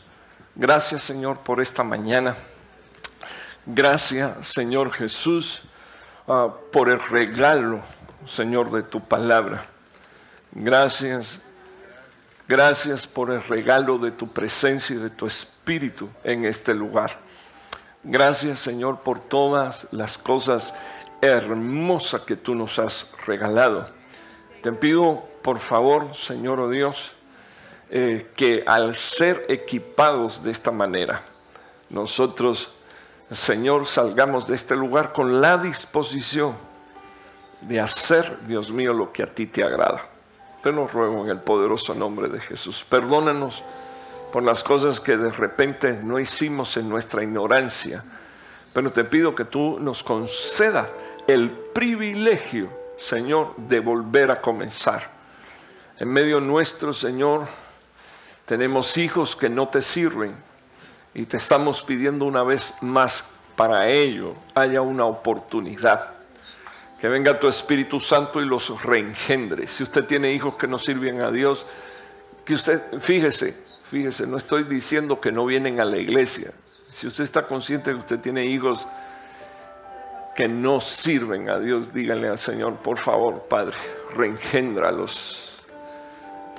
Gracias 0.58 1.02
Señor 1.02 1.40
por 1.40 1.60
esta 1.60 1.84
mañana. 1.84 2.34
Gracias 3.66 4.48
Señor 4.48 4.90
Jesús 4.90 5.60
ah, 6.26 6.48
por 6.72 6.88
el 6.88 6.98
regalo, 6.98 7.80
Señor, 8.26 8.70
de 8.70 8.82
tu 8.82 9.06
palabra. 9.06 9.66
Gracias. 10.52 11.40
Gracias 12.48 13.06
por 13.06 13.30
el 13.32 13.42
regalo 13.42 13.98
de 13.98 14.12
tu 14.12 14.32
presencia 14.32 14.96
y 14.96 14.98
de 14.98 15.10
tu 15.10 15.26
espíritu 15.26 16.08
en 16.24 16.46
este 16.46 16.72
lugar. 16.72 17.18
Gracias 18.02 18.58
Señor 18.58 19.00
por 19.00 19.20
todas 19.20 19.86
las 19.90 20.16
cosas 20.16 20.72
hermosas 21.20 22.22
que 22.22 22.36
tú 22.36 22.54
nos 22.54 22.78
has 22.78 23.06
regalado. 23.26 23.90
Te 24.62 24.72
pido, 24.72 25.22
por 25.42 25.58
favor, 25.60 26.16
Señor 26.16 26.60
oh 26.60 26.70
Dios, 26.70 27.12
eh, 27.88 28.32
que 28.34 28.64
al 28.66 28.96
ser 28.96 29.46
equipados 29.48 30.42
de 30.42 30.50
esta 30.50 30.70
manera, 30.70 31.22
nosotros, 31.88 32.70
Señor, 33.30 33.86
salgamos 33.86 34.46
de 34.46 34.54
este 34.54 34.74
lugar 34.74 35.12
con 35.12 35.40
la 35.40 35.56
disposición 35.56 36.54
de 37.60 37.80
hacer, 37.80 38.38
Dios 38.46 38.70
mío, 38.70 38.92
lo 38.92 39.12
que 39.12 39.22
a 39.22 39.34
ti 39.34 39.46
te 39.46 39.62
agrada. 39.62 40.02
Te 40.62 40.72
lo 40.72 40.86
ruego 40.86 41.24
en 41.24 41.30
el 41.30 41.38
poderoso 41.38 41.94
nombre 41.94 42.28
de 42.28 42.40
Jesús. 42.40 42.84
Perdónanos 42.88 43.62
por 44.32 44.42
las 44.42 44.62
cosas 44.62 45.00
que 45.00 45.16
de 45.16 45.30
repente 45.30 45.98
no 46.02 46.18
hicimos 46.18 46.76
en 46.76 46.88
nuestra 46.88 47.22
ignorancia, 47.22 48.04
pero 48.72 48.92
te 48.92 49.04
pido 49.04 49.34
que 49.34 49.44
tú 49.44 49.78
nos 49.80 50.02
concedas 50.02 50.92
el 51.26 51.50
privilegio, 51.50 52.68
Señor, 52.98 53.54
de 53.56 53.80
volver 53.80 54.30
a 54.30 54.40
comenzar. 54.40 55.10
En 55.98 56.08
medio 56.08 56.40
nuestro, 56.40 56.92
Señor, 56.92 57.46
tenemos 58.46 58.96
hijos 58.96 59.34
que 59.34 59.48
no 59.48 59.68
te 59.68 59.82
sirven 59.82 60.34
y 61.12 61.26
te 61.26 61.36
estamos 61.36 61.82
pidiendo 61.82 62.24
una 62.24 62.44
vez 62.44 62.72
más 62.80 63.24
para 63.56 63.88
ello 63.88 64.34
haya 64.54 64.80
una 64.82 65.04
oportunidad. 65.04 66.12
Que 67.00 67.08
venga 67.08 67.38
tu 67.38 67.48
Espíritu 67.48 68.00
Santo 68.00 68.40
y 68.40 68.46
los 68.46 68.82
reengendre. 68.82 69.66
Si 69.66 69.82
usted 69.82 70.04
tiene 70.04 70.32
hijos 70.32 70.54
que 70.54 70.66
no 70.66 70.78
sirven 70.78 71.20
a 71.20 71.30
Dios, 71.30 71.66
que 72.44 72.54
usted, 72.54 73.00
fíjese, 73.00 73.56
fíjese, 73.90 74.26
no 74.26 74.36
estoy 74.36 74.64
diciendo 74.64 75.20
que 75.20 75.32
no 75.32 75.44
vienen 75.44 75.80
a 75.80 75.84
la 75.84 75.98
iglesia. 75.98 76.52
Si 76.88 77.06
usted 77.06 77.24
está 77.24 77.46
consciente 77.46 77.90
que 77.90 77.98
usted 77.98 78.20
tiene 78.20 78.46
hijos 78.46 78.86
que 80.36 80.46
no 80.46 80.80
sirven 80.80 81.50
a 81.50 81.58
Dios, 81.58 81.92
díganle 81.92 82.28
al 82.28 82.38
Señor, 82.38 82.76
por 82.76 82.98
favor, 82.98 83.42
Padre, 83.48 83.76
reengéndralos 84.14 85.45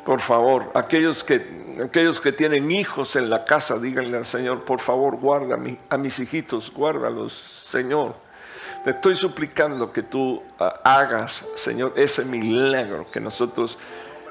por 0.08 0.22
favor, 0.22 0.72
aquellos 0.74 1.22
que, 1.22 1.46
aquellos 1.84 2.22
que 2.22 2.32
tienen 2.32 2.72
hijos 2.72 3.18
en 3.18 3.30
la 3.30 3.44
casa, 3.44 3.78
díganle 3.78 4.16
al 4.16 4.26
Señor, 4.26 4.64
por 4.64 4.80
favor, 4.80 5.18
guarda 5.18 5.60
a, 5.90 5.98
mis 5.98 6.20
hijitos, 6.20 6.72
guárdalos, 6.72 7.34
Señor. 7.66 8.16
Te 8.86 8.92
estoy 8.92 9.18
suplicando 9.18 9.92
que 9.92 10.04
tú 10.04 10.42
ah, 10.60 10.80
hagas, 10.86 11.44
Señor, 11.56 11.92
ese 11.98 12.24
milagro 12.24 13.12
que 13.12 13.20
nosotros 13.20 13.78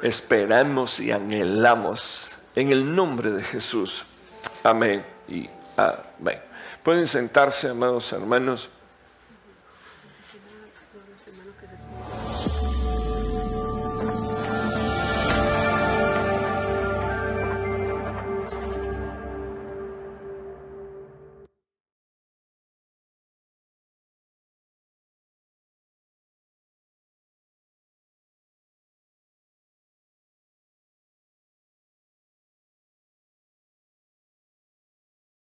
esperamos 0.01 0.99
y 0.99 1.11
anhelamos. 1.11 2.31
En 2.55 2.73
el 2.73 2.97
nombre 2.97 3.31
de 3.31 3.43
Jesús. 3.43 4.07
Amén 4.65 5.05
y 5.29 5.47
amén. 5.77 6.41
Pueden 6.83 7.07
sentarse, 7.07 7.69
amados 7.69 8.11
hermanos. 8.15 8.71